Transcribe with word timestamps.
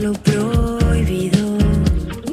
lo 0.00 0.12
prohibido. 0.12 1.58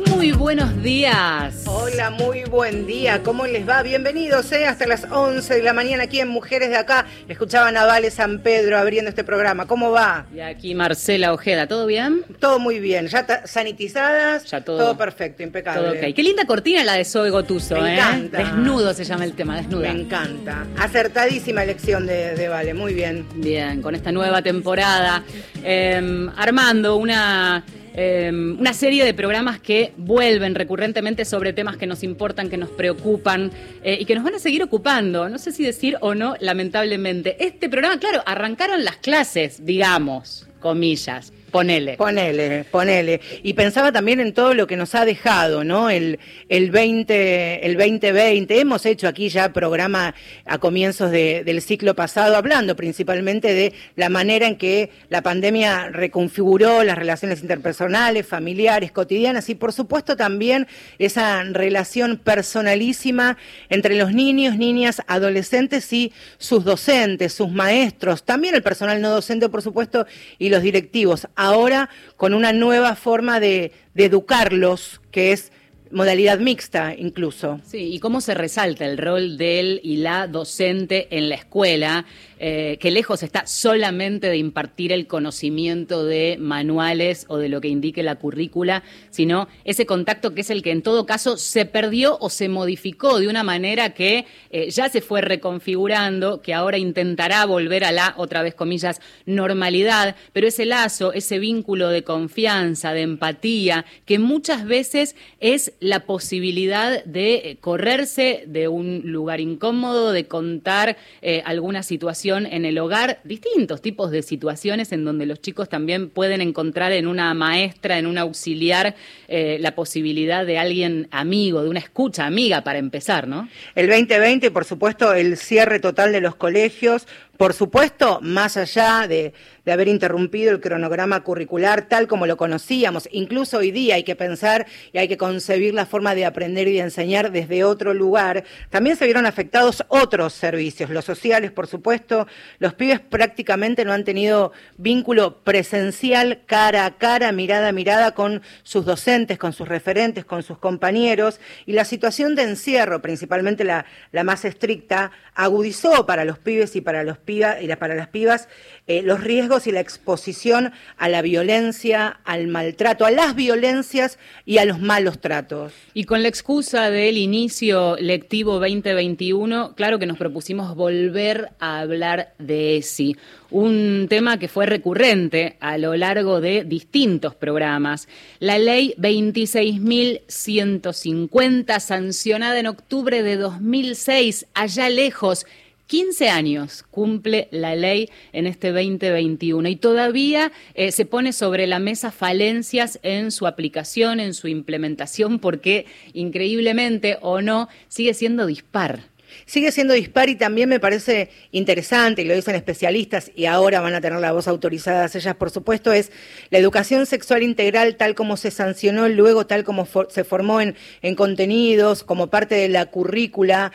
Muy 0.10 0.32
buenos 0.32 0.82
días. 0.82 1.63
Hola, 1.94 2.10
muy 2.10 2.44
buen 2.46 2.88
día. 2.88 3.22
¿Cómo 3.22 3.46
les 3.46 3.70
va? 3.70 3.84
Bienvenidos 3.84 4.52
eh, 4.52 4.66
hasta 4.66 4.88
las 4.88 5.06
11 5.12 5.54
de 5.54 5.62
la 5.62 5.74
mañana 5.74 6.04
aquí 6.06 6.20
en 6.20 6.28
Mujeres 6.28 6.70
de 6.70 6.76
Acá. 6.78 7.06
Escuchaban 7.28 7.78
a 7.78 7.86
Vale 7.86 8.10
San 8.10 8.40
Pedro 8.40 8.80
abriendo 8.80 9.10
este 9.10 9.24
programa. 9.24 9.68
¿Cómo 9.68 9.92
va? 9.92 10.26
Y 10.34 10.40
aquí 10.40 10.74
Marcela 10.74 11.32
Ojeda, 11.34 11.68
¿todo 11.68 11.86
bien? 11.86 12.24
Todo 12.40 12.58
muy 12.58 12.80
bien. 12.80 13.08
Ya 13.08 13.44
sanitizadas. 13.46 14.46
Ya 14.46 14.62
todo- 14.62 14.98
perfecto, 14.98 15.44
impecable. 15.44 15.82
Todo 15.84 15.92
ok. 16.10 16.16
Qué 16.16 16.24
linda 16.24 16.46
cortina 16.46 16.84
la 16.84 16.94
de 16.94 17.06
Zoe 17.06 17.30
Gotuso, 17.30 17.76
Me 17.80 17.92
¿eh? 17.92 17.94
encanta. 18.00 18.38
Desnudo 18.40 18.94
se 18.96 19.04
llama 19.04 19.26
el 19.26 19.34
tema, 19.34 19.58
desnuda. 19.58 19.94
Me 19.94 20.02
encanta. 20.02 20.66
Acertadísima 20.80 21.62
elección 21.64 22.08
de, 22.08 22.34
de 22.36 22.48
Vale. 22.48 22.74
Muy 22.74 22.96
bien. 22.96 23.28
Bien, 23.36 23.84
con 23.84 23.94
esta 23.94 24.12
nueva 24.12 24.42
temporada, 24.42 25.24
eh, 25.64 26.28
armando 26.38 26.96
una, 26.96 27.64
eh, 27.94 28.32
una 28.32 28.74
serie 28.74 29.06
de 29.06 29.14
programas 29.14 29.60
que 29.60 29.94
vuelven 29.98 30.56
recurrentemente 30.56 31.26
sobre 31.26 31.54
temas 31.54 31.78
que 31.78 31.88
nos 31.88 32.04
importan, 32.04 32.50
que 32.50 32.58
nos 32.58 32.70
preocupan 32.70 33.52
eh, 33.84 33.98
y 34.00 34.06
que 34.06 34.16
nos 34.16 34.24
van 34.24 34.36
a 34.36 34.40
seguir 34.40 34.64
ocupando. 34.64 35.30
No 35.30 35.38
sé 35.38 35.52
si 35.52 35.64
decir 35.64 35.98
o 36.02 36.16
no, 36.16 36.36
lamentablemente. 36.40 37.44
Este 37.46 37.70
programa, 37.70 38.00
claro, 38.00 38.24
arrancaron 38.26 38.84
las 38.84 38.98
clases, 38.98 39.66
digamos, 39.66 40.48
comillas, 40.60 41.34
ponele. 41.54 41.96
Ponele, 41.96 42.66
ponele. 42.66 43.22
Y 43.44 43.54
pensaba 43.54 43.94
también 43.94 44.20
en 44.20 44.34
todo 44.34 44.54
lo 44.54 44.68
que 44.68 44.76
nos 44.76 44.94
ha 44.96 45.06
dejado, 45.06 45.64
¿no? 45.64 45.90
El, 45.90 46.20
el, 46.50 46.72
20, 46.72 47.66
el 47.66 47.78
2020. 47.78 48.60
Hemos 48.60 48.86
hecho 48.86 49.08
aquí 49.08 49.30
ya 49.30 49.54
programa 49.54 50.14
a 50.46 50.58
comienzos 50.58 51.12
de- 51.12 51.44
del 51.46 51.62
ciclo 51.62 51.96
pasado, 51.96 52.36
hablando 52.36 52.76
principalmente 52.76 53.54
de 53.54 53.72
la 53.96 54.10
manera 54.10 54.48
en 54.48 54.58
que 54.58 54.90
la 55.10 55.22
pandemia 55.22 55.90
reconfiguró 55.90 56.84
las 56.84 56.98
relaciones 56.98 57.42
interpersonales, 57.42 58.26
familiares, 58.28 58.92
cotidianas 58.92 59.48
y 59.50 59.56
por 59.56 59.72
supuesto 59.72 60.18
también 60.18 60.68
esa 61.00 61.44
relación 61.44 62.18
personalísima 62.18 63.38
entre 63.70 63.96
los 63.96 64.12
niños, 64.14 64.58
niñas, 64.58 65.02
adolescentes 65.08 65.94
y 65.94 66.12
sus 66.38 66.64
docentes, 66.64 67.34
sus 67.34 67.52
maestros, 67.52 68.24
también 68.24 68.56
el 68.56 68.64
personal 68.64 69.00
no 69.02 69.12
docente, 69.12 69.50
por 69.50 69.62
supuesto, 69.62 70.08
y 70.40 70.50
los 70.50 70.62
directivos. 70.64 71.28
Ahora 71.44 71.90
con 72.16 72.34
una 72.34 72.54
nueva 72.54 72.96
forma 72.96 73.42
de, 73.42 73.74
educarlos, 73.96 75.02
que 75.12 75.34
es 75.34 75.52
modalidad 75.92 76.40
mixta 76.40 76.96
incluso. 76.98 77.60
Sí, 77.66 77.94
y 77.94 78.00
cómo 78.00 78.22
se 78.22 78.34
resalta 78.34 78.86
el 78.86 78.98
rol 78.98 79.38
del 79.38 79.82
y 79.84 79.98
la 79.98 80.28
docente 80.28 81.10
en 81.12 81.28
la 81.28 81.36
escuela, 81.36 82.06
eh, 82.46 82.78
que 82.82 82.92
lejos 82.92 83.24
está 83.24 83.48
solamente 83.48 84.28
de 84.28 84.36
impartir 84.36 84.92
el 84.92 85.08
conocimiento 85.08 86.04
de 86.04 86.36
manuales 86.38 87.24
o 87.30 87.38
de 87.38 87.48
lo 87.48 87.62
que 87.62 87.70
indique 87.70 88.04
la 88.04 88.16
currícula, 88.16 88.84
sino 89.12 89.48
ese 89.64 89.86
contacto 89.86 90.36
que 90.36 90.42
es 90.42 90.50
el 90.50 90.62
que 90.62 90.72
en 90.72 90.82
todo 90.82 91.06
caso 91.06 91.38
se 91.38 91.66
perdió 91.66 92.18
o 92.20 92.30
se 92.30 92.50
modificó 92.50 93.22
de 93.22 93.30
una 93.30 93.44
manera 93.44 93.94
que 93.94 94.26
eh, 94.50 94.70
ya 94.72 94.90
se 94.90 95.00
fue 95.00 95.22
reconfigurando, 95.22 96.42
que 96.42 96.54
ahora 96.54 96.78
intentará 96.78 97.46
volver 97.46 97.86
a 97.86 97.94
la, 97.94 98.14
otra 98.18 98.42
vez 98.42 98.56
comillas, 98.56 99.00
normalidad, 99.26 100.18
pero 100.34 100.46
ese 100.46 100.66
lazo, 100.66 101.14
ese 101.14 101.40
vínculo 101.40 101.88
de 101.88 102.04
confianza, 102.04 102.92
de 102.92 103.04
empatía, 103.04 103.86
que 104.06 104.20
muchas 104.20 104.66
veces 104.66 105.16
es 105.40 105.72
la 105.80 106.02
posibilidad 106.02 107.06
de 107.06 107.36
eh, 107.36 107.58
correrse 107.62 108.44
de 108.48 108.68
un 108.68 109.04
lugar 109.06 109.40
incómodo, 109.40 110.12
de 110.12 110.28
contar 110.28 110.98
eh, 111.22 111.42
alguna 111.46 111.84
situación 111.84 112.33
en 112.38 112.66
el 112.66 112.78
hogar, 112.78 113.20
distintos 113.24 113.82
tipos 113.82 114.12
de 114.12 114.22
situaciones 114.22 114.92
en 114.92 115.06
donde 115.06 115.26
los 115.26 115.42
chicos 115.42 115.70
también 115.70 116.10
pueden 116.10 116.42
encontrar 116.42 116.92
en 116.92 117.08
una 117.08 117.34
maestra, 117.34 117.98
en 117.98 118.08
un 118.08 118.18
auxiliar, 118.18 118.96
eh, 119.28 119.58
la 119.60 119.76
posibilidad 119.76 120.46
de 120.46 120.58
alguien 120.58 121.08
amigo, 121.12 121.64
de 121.64 121.70
una 121.70 121.80
escucha 121.80 122.26
amiga 122.26 122.64
para 122.64 122.80
empezar, 122.80 123.28
¿no? 123.28 123.48
El 123.76 123.88
2020, 123.88 124.52
por 124.52 124.66
supuesto, 124.66 125.14
el 125.14 125.38
cierre 125.38 125.80
total 125.80 126.12
de 126.12 126.22
los 126.22 126.36
colegios, 126.36 127.08
por 127.38 127.54
supuesto, 127.54 128.20
más 128.22 128.58
allá 128.58 129.08
de, 129.08 129.34
haber 129.66 129.88
interrumpido 129.88 130.52
el 130.52 130.60
cronograma 130.60 131.24
curricular 131.24 131.88
tal 131.88 132.08
como 132.08 132.28
lo 132.28 132.38
conocíamos, 132.38 133.08
incluso 133.12 133.60
hoy 133.60 133.72
día 133.72 133.96
hay 133.96 134.04
que 134.04 134.16
pensar 134.16 134.68
y 134.92 134.98
hay 134.98 135.08
que 135.08 135.18
concebir 135.18 135.74
la 135.74 135.86
forma 135.86 136.16
de 136.16 136.26
aprender 136.26 136.68
y 136.68 136.74
de 136.74 136.82
enseñar 136.82 137.32
desde 137.32 137.64
otro 137.64 137.94
lugar, 137.94 138.44
también 138.70 138.98
se 138.98 139.06
vieron 139.06 139.26
afectados 139.26 139.84
otros 139.88 140.34
servicios, 140.34 140.90
los 140.90 141.06
sociales, 141.06 141.52
por 141.52 141.68
supuesto, 141.68 142.28
los 142.60 142.74
pibes 142.74 143.00
prácticamente 143.00 143.86
no 143.86 143.94
han 143.94 144.04
tenido 144.04 144.52
vínculo 144.78 145.44
presencial 145.44 146.42
cara 146.46 146.86
a 146.86 146.98
cara, 146.98 147.32
mirada 147.32 147.70
a 147.70 147.72
mirada 147.72 148.14
con 148.14 148.44
sus 148.64 148.86
docentes, 148.86 149.40
con 149.40 149.54
sus 149.54 149.68
referentes, 149.68 150.26
con 150.26 150.44
sus 150.44 150.58
compañeros, 150.60 151.40
y 151.66 151.72
la 151.72 151.86
situación 151.86 152.36
de 152.36 152.44
encierro, 152.44 153.02
principalmente 153.02 153.64
la 153.64 153.86
más 154.24 154.46
estricta, 154.46 155.12
agudizó 155.36 156.06
para 156.06 156.26
los 156.26 156.38
pibes 156.38 156.76
y 156.76 156.82
para 156.82 157.04
los 157.04 157.18
piba, 157.24 157.62
y 157.62 157.68
la- 157.68 157.78
para 157.78 157.96
las 157.96 158.08
pibas 158.08 158.48
eh, 158.86 159.02
los 159.02 159.22
riesgos 159.22 159.66
y 159.66 159.72
la 159.72 159.80
exposición 159.80 160.74
a 160.98 161.08
la 161.10 161.22
violencia, 161.22 162.20
al 162.26 162.48
maltrato, 162.48 163.06
a 163.06 163.12
las 163.12 163.34
violencias 163.34 164.20
y 164.46 164.58
a 164.58 164.66
los 164.66 164.82
malos 164.82 165.20
tratos. 165.20 165.72
Y 165.94 166.04
con 166.04 166.22
la 166.22 166.28
excusa 166.28 166.90
del 166.92 167.16
inicio 167.18 167.96
lectivo 167.98 168.60
2021, 168.60 169.74
claro 169.76 170.00
que 170.00 170.06
nos 170.06 170.18
propusimos 170.18 170.76
volver 170.76 171.50
a 171.60 171.80
hablar 171.80 172.34
de 172.40 172.76
ESI, 172.78 173.16
un 173.52 174.08
tema 174.10 174.38
que 174.38 174.50
fue 174.50 174.66
recurrente 174.66 175.56
a 175.62 175.78
lo 175.78 175.96
largo 175.96 176.42
de 176.42 176.66
distintos 176.66 177.36
programas. 177.36 178.10
La 178.40 178.58
ley 178.58 178.96
26.150, 178.98 181.80
sancionada 181.80 182.60
en 182.60 182.68
octubre 182.68 183.24
de 183.24 183.38
2006, 183.38 184.48
allá 184.54 184.90
lejos, 184.90 185.46
15 185.94 186.30
años 186.30 186.84
cumple 186.90 187.48
la 187.52 187.76
ley 187.76 188.10
en 188.32 188.48
este 188.48 188.72
2021 188.72 189.70
y 189.70 189.76
todavía 189.76 190.52
eh, 190.74 190.92
se 190.92 191.06
pone 191.06 191.34
sobre 191.34 191.68
la 191.68 191.78
mesa 191.78 192.12
falencias 192.12 192.98
en 193.04 193.30
su 193.30 193.46
aplicación, 193.46 194.20
en 194.20 194.34
su 194.34 194.48
implementación, 194.48 195.38
porque 195.38 195.86
increíblemente 196.14 197.20
o 197.22 197.42
no, 197.42 197.70
sigue 197.90 198.16
siendo 198.16 198.48
dispar. 198.48 199.02
Sigue 199.46 199.72
siendo 199.72 199.94
dispar 199.94 200.30
y 200.30 200.36
también 200.36 200.68
me 200.68 200.80
parece 200.80 201.30
interesante, 201.52 202.24
y 202.24 202.26
lo 202.26 202.34
dicen 202.34 202.56
especialistas, 202.56 203.32
y 203.36 203.46
ahora 203.46 203.80
van 203.80 203.94
a 203.94 204.02
tener 204.02 204.20
la 204.20 204.32
voz 204.32 204.48
autorizada 204.48 205.06
ellas, 205.06 205.36
por 205.36 205.52
supuesto, 205.52 205.94
es 205.94 206.12
la 206.50 206.58
educación 206.58 207.06
sexual 207.06 207.44
integral 207.44 207.98
tal 207.98 208.16
como 208.16 208.36
se 208.38 208.50
sancionó, 208.50 209.10
luego 209.10 209.46
tal 209.46 209.64
como 209.64 209.88
se 210.10 210.24
formó 210.24 210.60
en 210.60 210.76
contenidos, 211.16 212.04
como 212.04 212.28
parte 212.32 212.56
de 212.56 212.70
la 212.70 212.88
currícula, 212.88 213.72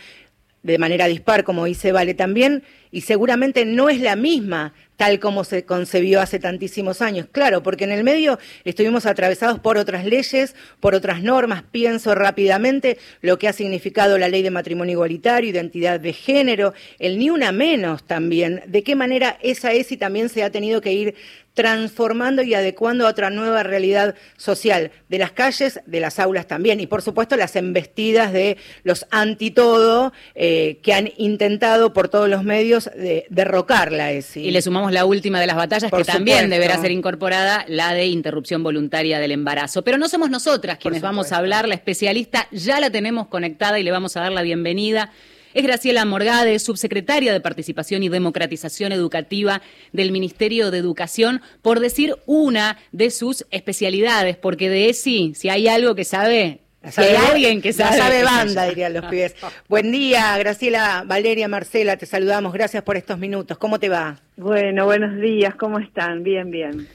de 0.62 0.78
manera 0.78 1.06
dispar, 1.06 1.44
como 1.44 1.64
dice 1.64 1.92
Vale 1.92 2.14
también, 2.14 2.62
y 2.90 3.02
seguramente 3.02 3.64
no 3.64 3.88
es 3.88 4.00
la 4.00 4.16
misma 4.16 4.72
tal 4.98 5.20
como 5.20 5.44
se 5.44 5.64
concebió 5.64 6.20
hace 6.20 6.40
tantísimos 6.40 7.00
años. 7.00 7.28
Claro, 7.30 7.62
porque 7.62 7.84
en 7.84 7.92
el 7.92 8.02
medio 8.02 8.38
estuvimos 8.64 9.06
atravesados 9.06 9.60
por 9.60 9.78
otras 9.78 10.04
leyes, 10.04 10.56
por 10.80 10.96
otras 10.96 11.22
normas. 11.22 11.62
Pienso 11.70 12.16
rápidamente 12.16 12.98
lo 13.22 13.38
que 13.38 13.46
ha 13.46 13.52
significado 13.52 14.18
la 14.18 14.28
ley 14.28 14.42
de 14.42 14.50
matrimonio 14.50 14.94
igualitario, 14.94 15.50
identidad 15.50 16.00
de 16.00 16.12
género, 16.12 16.74
el 16.98 17.16
ni 17.16 17.30
una 17.30 17.52
menos 17.52 18.02
también. 18.02 18.60
De 18.66 18.82
qué 18.82 18.96
manera 18.96 19.38
esa 19.40 19.72
ESI 19.72 19.96
también 19.96 20.28
se 20.28 20.42
ha 20.42 20.50
tenido 20.50 20.80
que 20.80 20.92
ir 20.92 21.14
transformando 21.58 22.42
y 22.42 22.54
adecuando 22.54 23.04
a 23.04 23.10
otra 23.10 23.30
nueva 23.30 23.64
realidad 23.64 24.14
social, 24.36 24.92
de 25.08 25.18
las 25.18 25.32
calles, 25.32 25.80
de 25.86 25.98
las 25.98 26.20
aulas 26.20 26.46
también, 26.46 26.78
y 26.78 26.86
por 26.86 27.02
supuesto 27.02 27.34
las 27.34 27.56
embestidas 27.56 28.32
de 28.32 28.58
los 28.84 29.06
antitodo 29.10 30.12
eh, 30.36 30.78
que 30.84 30.92
han 30.92 31.10
intentado 31.16 31.92
por 31.92 32.08
todos 32.08 32.28
los 32.28 32.44
medios 32.44 32.77
de, 32.84 33.26
derrocar 33.30 33.92
la 33.92 34.12
ESI. 34.12 34.40
Y 34.40 34.50
le 34.50 34.62
sumamos 34.62 34.92
la 34.92 35.04
última 35.04 35.40
de 35.40 35.46
las 35.46 35.56
batallas, 35.56 35.90
Por 35.90 36.00
que 36.00 36.12
también 36.12 36.50
deberá 36.50 36.80
ser 36.80 36.90
incorporada, 36.90 37.64
la 37.68 37.94
de 37.94 38.06
interrupción 38.06 38.62
voluntaria 38.62 39.18
del 39.18 39.32
embarazo. 39.32 39.82
Pero 39.82 39.98
no 39.98 40.08
somos 40.08 40.30
nosotras 40.30 40.78
quienes 40.78 41.02
vamos 41.02 41.32
a 41.32 41.38
hablar, 41.38 41.68
la 41.68 41.74
especialista 41.74 42.48
ya 42.52 42.80
la 42.80 42.90
tenemos 42.90 43.28
conectada 43.28 43.78
y 43.78 43.82
le 43.82 43.90
vamos 43.90 44.16
a 44.16 44.20
dar 44.20 44.32
la 44.32 44.42
bienvenida. 44.42 45.12
Es 45.54 45.62
Graciela 45.62 46.04
Morgade, 46.04 46.58
subsecretaria 46.58 47.32
de 47.32 47.40
Participación 47.40 48.02
y 48.02 48.08
Democratización 48.08 48.92
Educativa 48.92 49.62
del 49.92 50.12
Ministerio 50.12 50.70
de 50.70 50.78
Educación, 50.78 51.40
por 51.62 51.80
decir 51.80 52.16
una 52.26 52.78
de 52.92 53.10
sus 53.10 53.46
especialidades, 53.50 54.36
porque 54.36 54.68
de 54.68 54.90
ESI, 54.90 55.32
si 55.34 55.48
hay 55.48 55.66
algo 55.66 55.94
que 55.94 56.04
sabe, 56.04 56.60
Sabe- 56.92 57.16
alguien 57.16 57.60
que 57.62 57.68
la 57.70 57.74
sabe, 57.74 57.98
sabe 57.98 58.22
banda, 58.24 58.64
dirían 58.68 58.92
los 58.94 59.04
pibes. 59.06 59.34
Buen 59.68 59.90
día, 59.92 60.36
Graciela, 60.38 61.04
Valeria, 61.06 61.48
Marcela, 61.48 61.96
te 61.96 62.06
saludamos. 62.06 62.52
Gracias 62.52 62.82
por 62.82 62.96
estos 62.96 63.18
minutos. 63.18 63.58
¿Cómo 63.58 63.78
te 63.80 63.88
va? 63.88 64.20
Bueno, 64.36 64.84
buenos 64.86 65.20
días, 65.20 65.54
¿cómo 65.56 65.78
están? 65.78 66.22
Bien, 66.22 66.50
bien. 66.50 66.86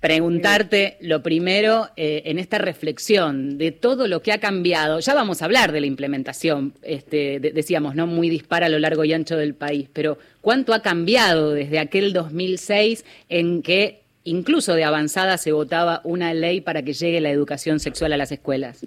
preguntarte 0.00 0.98
lo 1.00 1.22
primero 1.22 1.88
eh, 1.96 2.22
en 2.26 2.38
esta 2.38 2.58
reflexión 2.58 3.58
de 3.58 3.72
todo 3.72 4.06
lo 4.06 4.22
que 4.22 4.30
ha 4.32 4.38
cambiado. 4.38 5.00
Ya 5.00 5.14
vamos 5.14 5.42
a 5.42 5.46
hablar 5.46 5.72
de 5.72 5.80
la 5.80 5.86
implementación, 5.86 6.74
este, 6.82 7.40
de- 7.40 7.50
decíamos, 7.52 7.94
no 7.96 8.06
muy 8.06 8.28
dispara 8.30 8.66
a 8.66 8.68
lo 8.68 8.78
largo 8.78 9.04
y 9.04 9.12
ancho 9.12 9.36
del 9.36 9.54
país, 9.54 9.88
pero 9.92 10.18
¿cuánto 10.40 10.72
ha 10.74 10.80
cambiado 10.82 11.50
desde 11.52 11.78
aquel 11.80 12.12
2006 12.12 13.04
en 13.28 13.62
que 13.62 14.02
incluso 14.24 14.74
de 14.74 14.82
avanzada, 14.84 15.38
se 15.38 15.52
votaba 15.52 16.00
una 16.02 16.34
ley 16.34 16.60
para 16.60 16.82
que 16.82 16.92
llegue 16.92 17.20
la 17.20 17.30
educación 17.30 17.78
sexual 17.78 18.12
a 18.12 18.16
las 18.16 18.32
escuelas. 18.32 18.84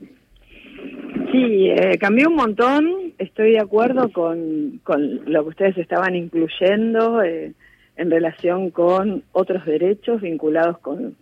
Sí, 1.32 1.70
eh, 1.70 1.98
cambió 2.00 2.30
un 2.30 2.36
montón. 2.36 3.14
Estoy 3.18 3.52
de 3.52 3.60
acuerdo 3.60 4.12
con, 4.12 4.80
con 4.84 5.32
lo 5.32 5.44
que 5.44 5.50
ustedes 5.50 5.78
estaban 5.78 6.16
incluyendo 6.16 7.22
eh, 7.22 7.54
en 8.00 8.10
relación 8.10 8.72
con 8.72 9.24
otros 9.34 9.66
derechos 9.66 10.22
vinculados 10.22 10.80
con, 10.80 11.16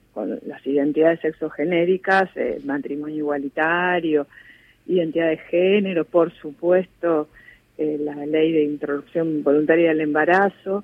las 0.46 0.66
identidades 0.66 1.20
sexogenéricas, 1.20 2.30
eh, 2.36 2.60
matrimonio 2.64 3.18
igualitario, 3.18 4.26
identidad 4.88 5.30
de 5.30 5.38
género, 5.38 6.06
por 6.06 6.32
supuesto, 6.34 7.28
eh, 7.78 7.98
la 8.00 8.26
ley 8.26 8.52
de 8.52 8.64
introducción 8.64 9.44
voluntaria 9.44 9.90
del 9.90 10.02
embarazo. 10.02 10.84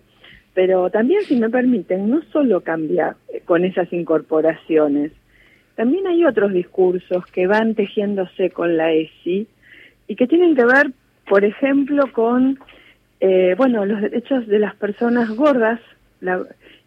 Pero 0.54 0.90
también, 0.92 1.24
si 1.24 1.36
me 1.36 1.50
permiten, 1.50 2.10
no 2.10 2.22
solo 2.32 2.62
cambia 2.62 3.16
eh, 3.32 3.42
con 3.44 3.66
esas 3.66 3.92
incorporaciones, 3.92 5.12
también 5.76 6.08
hay 6.08 6.26
otros 6.26 6.54
discursos 6.54 7.26
que 7.28 7.48
van 7.48 7.76
tejiéndose 7.76 8.52
con 8.52 8.78
la 8.78 8.92
ESI 8.92 9.48
y 10.08 10.16
que 10.16 10.28
tienen 10.28 10.56
que 10.56 10.66
ver, 10.66 10.92
por 11.28 11.44
ejemplo, 11.44 12.12
con 12.12 12.60
eh, 13.20 13.56
bueno 13.58 13.86
los 13.86 14.02
derechos 14.02 14.48
de 14.48 14.60
las 14.60 14.76
personas 14.76 15.30
gordas 15.30 15.80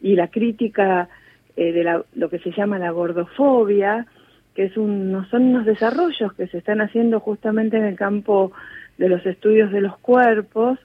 y 0.00 0.14
la 0.14 0.28
crítica 0.28 1.08
eh, 1.56 1.72
de 1.72 1.84
la, 1.84 2.02
lo 2.14 2.28
que 2.28 2.38
se 2.38 2.52
llama 2.52 2.78
la 2.78 2.90
gordofobia, 2.90 4.06
que 4.54 4.64
es 4.64 4.76
un, 4.76 5.26
son 5.30 5.44
unos 5.44 5.66
desarrollos 5.66 6.32
que 6.34 6.46
se 6.46 6.58
están 6.58 6.80
haciendo 6.80 7.20
justamente 7.20 7.76
en 7.76 7.84
el 7.84 7.96
campo 7.96 8.52
de 8.98 9.08
los 9.08 9.24
estudios 9.26 9.72
de 9.72 9.80
los 9.80 9.98
cuerpos, 9.98 10.78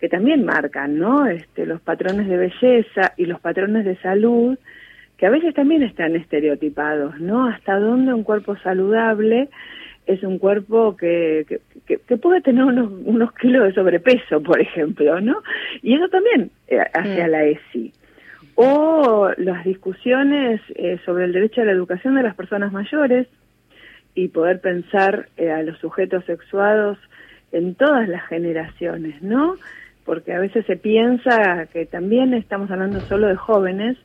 que 0.00 0.08
también 0.08 0.44
marcan, 0.44 0.98
¿no? 0.98 1.26
Este, 1.26 1.64
los 1.64 1.80
patrones 1.80 2.28
de 2.28 2.36
belleza 2.36 3.12
y 3.16 3.26
los 3.26 3.40
patrones 3.40 3.84
de 3.84 3.96
salud 3.96 4.58
que 5.22 5.26
a 5.26 5.30
veces 5.30 5.54
también 5.54 5.84
están 5.84 6.16
estereotipados, 6.16 7.20
¿no? 7.20 7.46
Hasta 7.46 7.78
dónde 7.78 8.12
un 8.12 8.24
cuerpo 8.24 8.56
saludable 8.56 9.50
es 10.04 10.20
un 10.24 10.40
cuerpo 10.40 10.96
que, 10.96 11.46
que, 11.86 11.98
que, 11.98 12.16
puede 12.16 12.40
tener 12.40 12.64
unos, 12.64 12.90
unos 13.04 13.32
kilos 13.34 13.62
de 13.62 13.72
sobrepeso, 13.72 14.42
por 14.42 14.60
ejemplo, 14.60 15.20
¿no? 15.20 15.40
Y 15.80 15.94
eso 15.94 16.08
también 16.08 16.50
eh, 16.66 16.80
hacia 16.92 17.28
mm. 17.28 17.30
la 17.30 17.44
ESI. 17.44 17.92
O 18.56 19.30
las 19.36 19.64
discusiones 19.64 20.60
eh, 20.74 20.98
sobre 21.04 21.26
el 21.26 21.32
derecho 21.32 21.60
a 21.60 21.66
la 21.66 21.70
educación 21.70 22.16
de 22.16 22.24
las 22.24 22.34
personas 22.34 22.72
mayores 22.72 23.28
y 24.16 24.26
poder 24.26 24.60
pensar 24.60 25.28
eh, 25.36 25.52
a 25.52 25.62
los 25.62 25.78
sujetos 25.78 26.24
sexuados 26.24 26.98
en 27.52 27.76
todas 27.76 28.08
las 28.08 28.26
generaciones, 28.26 29.22
¿no? 29.22 29.54
Porque 30.04 30.32
a 30.32 30.40
veces 30.40 30.66
se 30.66 30.76
piensa 30.76 31.66
que 31.72 31.86
también 31.86 32.34
estamos 32.34 32.68
hablando 32.72 32.98
solo 33.02 33.28
de 33.28 33.36
jóvenes, 33.36 33.96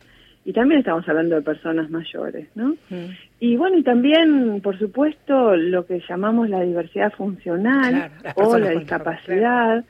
y 0.47 0.53
también 0.53 0.79
estamos 0.79 1.05
hablando 1.09 1.35
de 1.35 1.41
personas 1.41 1.89
mayores, 1.89 2.47
¿no? 2.55 2.69
Mm. 2.89 3.09
Y 3.41 3.57
bueno, 3.57 3.79
y 3.79 3.83
también, 3.83 4.61
por 4.61 4.79
supuesto, 4.79 5.57
lo 5.57 5.85
que 5.85 6.01
llamamos 6.07 6.49
la 6.49 6.61
diversidad 6.61 7.11
funcional 7.11 8.11
o 8.35 8.57
la 8.57 8.69
discapacidad, 8.69 9.83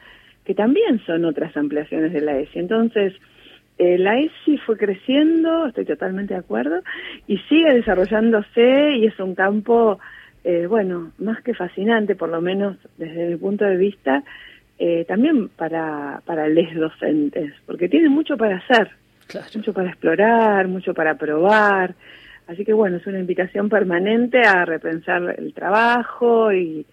que 0.44 0.56
también 0.56 1.00
son 1.06 1.26
otras 1.26 1.56
ampliaciones 1.56 2.12
de 2.12 2.22
la 2.22 2.40
ESI. 2.40 2.58
Entonces, 2.58 3.14
eh, 3.78 4.00
la 4.00 4.18
ESI 4.18 4.58
fue 4.66 4.78
creciendo, 4.78 5.68
estoy 5.68 5.86
totalmente 5.86 6.34
de 6.34 6.40
acuerdo, 6.40 6.82
y 7.28 7.38
sigue 7.50 7.76
desarrollándose 7.76 8.96
y 8.98 9.06
es 9.06 9.20
un 9.20 9.36
campo, 9.36 10.00
eh, 10.44 10.66
bueno, 10.66 11.12
más 11.20 11.40
que 11.44 11.54
fascinante, 11.54 12.16
por 12.16 12.30
lo 12.30 12.42
menos 12.42 12.78
desde 12.98 13.28
mi 13.28 13.36
punto 13.36 13.64
de 13.64 13.78
vista, 13.78 14.24
eh, 14.80 15.06
también 15.08 15.50
para, 15.50 16.24
para 16.26 16.48
les 16.48 16.74
docentes, 16.74 17.54
porque 17.68 17.88
tienen 17.88 18.12
mucho 18.12 18.38
para 18.38 18.58
hacer 18.58 18.90
mucho 19.56 19.74
para 19.74 19.90
explorar, 19.90 20.68
mucho 20.68 20.94
para 20.94 21.18
probar. 21.18 21.96
Así 22.48 22.64
que 22.64 22.74
bueno, 22.74 22.98
es 22.98 23.08
una 23.08 23.20
invitación 23.20 23.70
permanente 23.70 24.40
a 24.40 24.66
repensar 24.66 25.36
el 25.38 25.54
trabajo 25.54 26.54
y, 26.54 26.86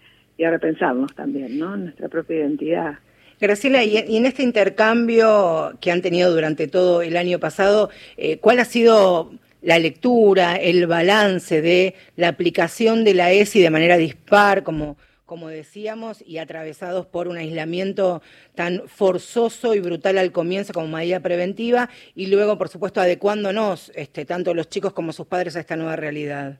a 0.45 0.49
repensarnos 0.49 1.15
también, 1.15 1.57
¿no? 1.57 1.77
Nuestra 1.77 2.09
propia 2.09 2.37
identidad. 2.37 2.95
Graciela, 3.39 3.83
y, 3.83 4.17
en 4.17 4.25
este 4.25 4.43
intercambio 4.43 5.73
que 5.79 5.91
han 5.91 6.01
tenido 6.01 6.33
durante 6.33 6.67
todo 6.67 7.01
el 7.01 7.15
año 7.15 7.39
pasado, 7.39 7.89
eh, 8.17 8.37
¿cuál 8.39 8.59
ha 8.59 8.65
sido 8.65 9.31
la 9.61 9.79
lectura, 9.79 10.55
el 10.55 10.85
balance 10.87 11.61
de 11.61 11.95
la 12.15 12.27
aplicación 12.27 13.03
de 13.03 13.13
la 13.13 13.31
ESI 13.31 13.61
de 13.61 13.69
manera 13.69 13.97
dispar, 13.97 14.63
como 14.63 14.97
como 15.25 15.49
decíamos, 15.49 16.23
y 16.25 16.37
atravesados 16.37 17.05
por 17.05 17.27
un 17.27 17.37
aislamiento 17.37 18.21
tan 18.53 18.83
forzoso 18.87 19.73
y 19.73 19.79
brutal 19.79 20.17
al 20.17 20.31
comienzo 20.31 20.73
como 20.73 20.87
medida 20.87 21.19
preventiva, 21.19 21.89
y 22.13 22.27
luego, 22.27 22.57
por 22.57 22.69
supuesto, 22.69 23.01
adecuándonos, 23.01 23.91
este, 23.95 24.25
tanto 24.25 24.53
los 24.53 24.69
chicos 24.69 24.93
como 24.93 25.13
sus 25.13 25.27
padres, 25.27 25.55
a 25.55 25.59
esta 25.59 25.75
nueva 25.75 25.95
realidad. 25.95 26.59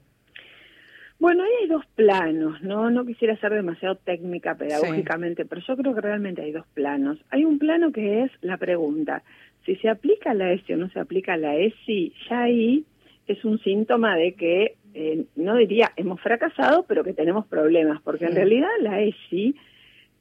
Bueno, 1.17 1.43
ahí 1.43 1.51
hay 1.61 1.67
dos 1.67 1.85
planos, 1.95 2.61
¿no? 2.61 2.89
No 2.89 3.05
quisiera 3.05 3.37
ser 3.37 3.53
demasiado 3.53 3.95
técnica 3.95 4.55
pedagógicamente, 4.55 5.45
pero 5.45 5.61
yo 5.65 5.77
creo 5.77 5.95
que 5.95 6.01
realmente 6.01 6.41
hay 6.41 6.51
dos 6.51 6.67
planos. 6.73 7.17
Hay 7.29 7.45
un 7.45 7.57
plano 7.57 7.93
que 7.93 8.23
es 8.23 8.31
la 8.41 8.57
pregunta, 8.57 9.23
si 9.65 9.75
se 9.77 9.89
aplica 9.89 10.33
la 10.33 10.51
ESI 10.51 10.73
o 10.73 10.77
no 10.77 10.89
se 10.89 10.99
aplica 10.99 11.37
la 11.37 11.55
ESI, 11.55 12.13
ya 12.29 12.43
ahí 12.43 12.85
es 13.27 13.43
un 13.43 13.59
síntoma 13.59 14.15
de 14.15 14.33
que 14.33 14.75
eh, 14.95 15.25
no 15.35 15.57
diría 15.57 15.91
hemos 15.97 16.21
fracasado, 16.21 16.85
pero 16.87 17.03
que 17.03 17.11
tenemos 17.11 17.45
problemas, 17.47 18.01
porque 18.01 18.25
en 18.25 18.35
realidad 18.35 18.69
la 18.79 19.01
ESI, 19.01 19.53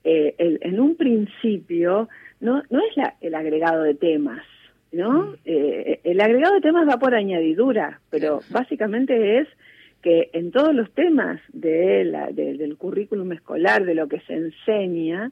eh, 0.03 0.35
en 0.38 0.81
un 0.81 0.97
principio, 0.97 2.09
no, 2.41 2.62
no 2.71 2.81
es 2.81 2.97
la, 2.97 3.15
el 3.21 3.37
agregado 3.37 3.85
de 3.85 3.94
temas, 3.94 4.44
¿no? 4.91 5.37
Eh, 5.44 6.00
el 6.03 6.21
agregado 6.21 6.55
de 6.55 6.61
temas 6.61 6.88
va 6.88 6.99
por 6.99 7.15
añadidura, 7.15 8.00
pero 8.11 8.41
básicamente 8.50 9.38
es 9.38 9.49
que 10.03 10.31
en 10.32 10.50
todos 10.50 10.75
los 10.75 10.93
temas 10.93 11.41
de 11.53 12.05
la, 12.05 12.32
del 12.32 12.77
currículum 12.77 13.31
escolar, 13.31 13.85
de 13.85 13.94
lo 13.94 14.09
que 14.09 14.20
se 14.20 14.35
enseña, 14.35 15.31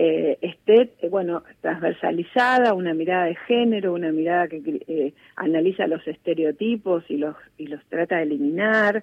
eh, 0.00 0.38
esté, 0.42 0.92
eh, 1.00 1.08
bueno, 1.08 1.42
transversalizada, 1.60 2.72
una 2.72 2.94
mirada 2.94 3.24
de 3.24 3.34
género, 3.34 3.92
una 3.92 4.12
mirada 4.12 4.46
que 4.46 4.62
eh, 4.86 5.12
analiza 5.34 5.88
los 5.88 6.06
estereotipos 6.06 7.02
y 7.08 7.16
los, 7.16 7.34
y 7.58 7.66
los 7.66 7.84
trata 7.86 8.18
de 8.18 8.22
eliminar, 8.22 9.02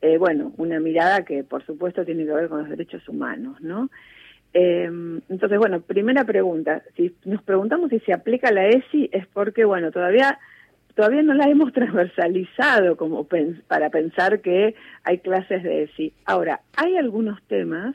eh, 0.00 0.16
bueno, 0.16 0.52
una 0.56 0.78
mirada 0.78 1.24
que 1.24 1.42
por 1.42 1.66
supuesto 1.66 2.04
tiene 2.04 2.24
que 2.24 2.32
ver 2.32 2.48
con 2.48 2.60
los 2.60 2.68
derechos 2.68 3.06
humanos, 3.08 3.60
¿no? 3.60 3.90
entonces, 4.50 5.58
bueno, 5.58 5.82
primera 5.82 6.24
pregunta, 6.24 6.82
si 6.96 7.14
nos 7.26 7.42
preguntamos 7.42 7.90
si 7.90 8.00
se 8.00 8.12
aplica 8.12 8.50
la 8.50 8.66
ESI 8.66 9.10
es 9.12 9.24
porque, 9.28 9.64
bueno, 9.64 9.92
todavía 9.92 10.38
todavía 10.96 11.22
no 11.22 11.34
la 11.34 11.44
hemos 11.48 11.72
transversalizado 11.74 12.96
como 12.96 13.28
para 13.68 13.90
pensar 13.90 14.40
que 14.40 14.74
hay 15.04 15.18
clases 15.18 15.62
de 15.62 15.84
ESI. 15.84 16.12
Ahora, 16.24 16.62
hay 16.74 16.96
algunos 16.96 17.40
temas, 17.46 17.94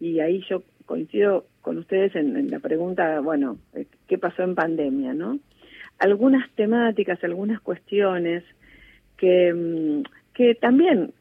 y 0.00 0.18
ahí 0.20 0.42
yo 0.48 0.62
coincido 0.86 1.46
con 1.60 1.78
ustedes 1.78 2.14
en, 2.16 2.50
la 2.50 2.60
pregunta, 2.60 3.20
bueno, 3.20 3.58
eh, 3.74 3.86
¿qué 4.06 4.18
pasó 4.18 4.42
en 4.42 4.54
pandemia, 4.54 5.12
no? 5.14 5.38
Algunas 5.98 6.50
temáticas, 6.52 7.22
algunas 7.24 7.60
cuestiones 7.60 8.44
que, 9.16 9.52
mm, 9.52 10.02
que 10.32 10.54
también 10.54 11.12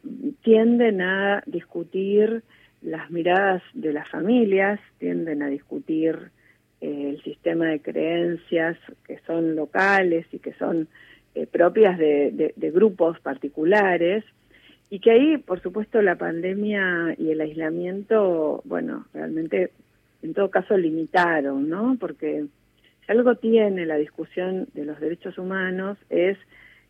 tienden 0.43 1.01
a 1.01 1.43
discutir 1.45 2.43
las 2.81 3.09
miradas 3.09 3.63
de 3.73 3.93
las 3.93 4.07
familias, 4.09 4.79
tienden 4.99 5.41
a 5.41 5.47
discutir 5.47 6.31
eh, 6.81 7.09
el 7.09 7.23
sistema 7.23 7.65
de 7.67 7.79
creencias 7.79 8.77
que 9.07 9.19
son 9.25 9.55
locales 9.55 10.27
y 10.31 10.39
que 10.39 10.53
son 10.53 10.87
eh, 11.33 11.47
propias 11.47 11.97
de, 11.97 12.53
de, 12.55 12.71
grupos 12.71 13.19
particulares, 13.19 14.23
y 14.89 14.99
que 14.99 15.11
ahí, 15.11 15.37
por 15.37 15.61
supuesto, 15.61 16.01
la 16.01 16.15
pandemia 16.15 17.15
y 17.17 17.31
el 17.31 17.41
aislamiento, 17.41 18.61
bueno, 18.65 19.05
realmente 19.13 19.71
en 20.21 20.33
todo 20.33 20.49
caso 20.49 20.77
limitaron, 20.77 21.69
¿no? 21.69 21.97
Porque 21.99 22.45
si 23.05 23.11
algo 23.11 23.35
tiene 23.35 23.85
la 23.85 23.97
discusión 23.97 24.67
de 24.73 24.85
los 24.85 24.99
derechos 24.99 25.37
humanos 25.37 25.97
es 26.09 26.37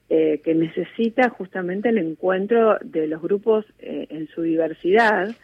eh, 0.09 0.39
que 0.43 0.53
necesita 0.53 1.29
justamente 1.29 1.89
el 1.89 1.97
encuentro 1.97 2.77
de 2.81 3.07
los 3.07 3.21
grupos 3.21 3.65
eh, 3.79 4.07
en 4.09 4.27
su 4.27 4.43
diversidad. 4.43 5.35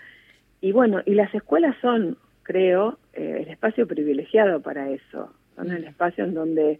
Y 0.61 0.71
bueno, 0.71 1.01
y 1.05 1.15
las 1.15 1.33
escuelas 1.33 1.75
son, 1.81 2.17
creo, 2.43 2.99
eh, 3.13 3.39
el 3.41 3.49
espacio 3.49 3.87
privilegiado 3.87 4.61
para 4.61 4.89
eso. 4.91 5.33
Son 5.55 5.71
el 5.71 5.85
espacio 5.85 6.25
en 6.25 6.33
donde 6.33 6.79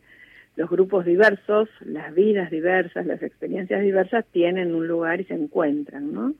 los 0.56 0.70
grupos 0.70 1.06
diversos, 1.06 1.70
las 1.82 2.14
vidas 2.14 2.52
diversas, 2.52 3.06
las 3.06 3.24
experiencias 3.24 3.82
diversas 3.82 4.26
tienen 4.32 4.76
un 4.76 4.88
lugar 4.88 5.22
y 5.22 5.26
se 5.26 5.34
encuentran, 5.34 6.14
¿no? 6.14 6.34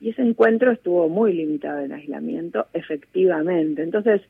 Y 0.00 0.10
ese 0.10 0.22
encuentro 0.22 0.70
estuvo 0.70 1.08
muy 1.08 1.32
limitado 1.32 1.80
en 1.80 1.92
aislamiento, 1.92 2.66
efectivamente. 2.72 3.82
Entonces, 3.82 4.22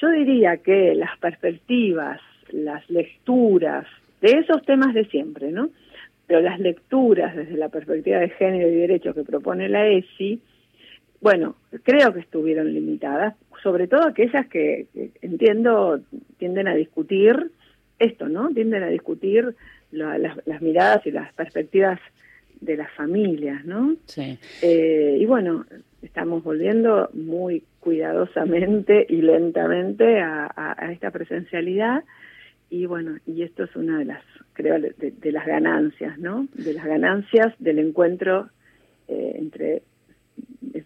yo 0.00 0.10
diría 0.10 0.56
que 0.56 0.94
las 0.94 1.16
perspectivas, 1.18 2.20
las 2.50 2.88
lecturas 2.90 3.86
de 4.20 4.32
esos 4.38 4.62
temas 4.64 4.94
de 4.94 5.04
siempre, 5.06 5.52
¿no? 5.52 5.70
Pero 6.26 6.40
las 6.40 6.58
lecturas 6.58 7.36
desde 7.36 7.56
la 7.56 7.68
perspectiva 7.68 8.18
de 8.18 8.30
género 8.30 8.68
y 8.68 8.74
derecho 8.74 9.14
que 9.14 9.22
propone 9.22 9.68
la 9.68 9.86
ESI, 9.86 10.40
bueno, 11.20 11.54
creo 11.84 12.12
que 12.12 12.20
estuvieron 12.20 12.72
limitadas, 12.72 13.34
sobre 13.62 13.86
todo 13.86 14.04
aquellas 14.04 14.46
que, 14.48 14.86
entiendo 15.22 16.00
tienden 16.38 16.68
a 16.68 16.74
discutir 16.74 17.50
esto, 18.04 18.28
¿no? 18.28 18.48
Tienden 18.50 18.82
a 18.82 18.88
discutir 18.88 19.54
las, 19.90 20.60
miradas 20.60 21.06
y 21.06 21.10
las 21.10 21.32
perspectivas 21.34 22.00
de 22.60 22.76
las 22.76 22.90
familias, 22.92 23.64
¿no? 23.64 23.96
Sí. 24.06 24.38
Eh, 24.62 25.18
y 25.20 25.26
bueno, 25.26 25.64
estamos 26.02 26.42
volviendo 26.42 27.10
muy 27.12 27.64
cuidadosamente 27.80 29.06
y 29.08 29.22
lentamente 29.22 30.20
a, 30.20 30.88
esta 30.90 31.10
presencialidad 31.10 32.04
y 32.70 32.86
bueno, 32.86 33.18
y 33.26 33.42
esto 33.42 33.64
es 33.64 33.76
una 33.76 33.98
de 33.98 34.06
las, 34.06 34.22
creo, 34.54 34.78
de, 34.80 35.32
las 35.32 35.46
ganancias, 35.46 36.18
¿no? 36.18 36.48
De 36.54 36.72
las 36.72 36.84
ganancias 36.84 37.54
del 37.58 37.78
encuentro 37.78 38.48
eh, 39.06 39.36
entre 39.38 39.82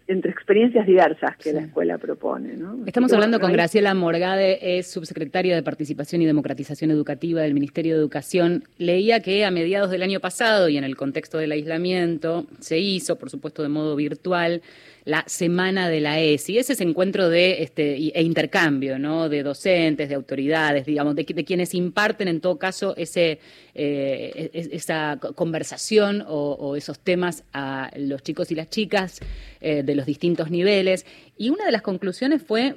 entre 0.09 0.31
experiencias 0.31 0.87
diversas 0.87 1.37
que 1.37 1.53
la 1.53 1.61
escuela 1.61 1.99
propone. 1.99 2.57
¿no? 2.57 2.79
Estamos 2.87 3.13
hablando 3.13 3.39
con 3.39 3.53
Graciela 3.53 3.93
Morgade, 3.93 4.79
es 4.79 4.89
subsecretaria 4.89 5.53
de 5.53 5.61
Participación 5.61 6.23
y 6.23 6.25
Democratización 6.25 6.89
Educativa 6.89 7.41
del 7.41 7.53
Ministerio 7.53 7.93
de 7.93 7.99
Educación. 7.99 8.63
Leía 8.79 9.19
que 9.19 9.45
a 9.45 9.51
mediados 9.51 9.91
del 9.91 10.01
año 10.01 10.19
pasado 10.19 10.67
y 10.67 10.77
en 10.77 10.83
el 10.83 10.95
contexto 10.95 11.37
del 11.37 11.51
aislamiento 11.51 12.47
se 12.59 12.79
hizo, 12.79 13.19
por 13.19 13.29
supuesto 13.29 13.61
de 13.61 13.69
modo 13.69 13.95
virtual, 13.95 14.63
la 15.05 15.23
Semana 15.27 15.89
de 15.89 16.01
la 16.01 16.19
ESI. 16.19 16.57
Ese 16.57 16.73
es 16.73 16.81
encuentro 16.81 17.29
de 17.29 17.63
este 17.63 17.95
e 17.95 18.21
intercambio, 18.21 18.99
¿no? 18.99 19.29
De 19.29 19.43
docentes, 19.43 20.09
de 20.09 20.15
autoridades, 20.15 20.85
digamos, 20.85 21.15
de, 21.15 21.25
quienes 21.25 21.73
imparten 21.73 22.27
en 22.27 22.41
todo 22.41 22.57
caso 22.57 22.95
ese 22.97 23.39
eh, 23.75 24.49
esa 24.71 25.19
conversación 25.35 26.23
o, 26.27 26.75
esos 26.75 26.99
temas 26.99 27.43
a 27.53 27.91
los 27.95 28.23
chicos 28.23 28.51
y 28.51 28.55
las 28.55 28.69
chicas 28.69 29.19
eh, 29.61 29.83
de 29.83 29.95
los 29.95 30.05
distintos 30.05 30.51
niveles. 30.51 31.05
Y 31.37 31.49
una 31.49 31.65
de 31.65 31.71
las 31.71 31.81
conclusiones 31.81 32.41
fue 32.41 32.75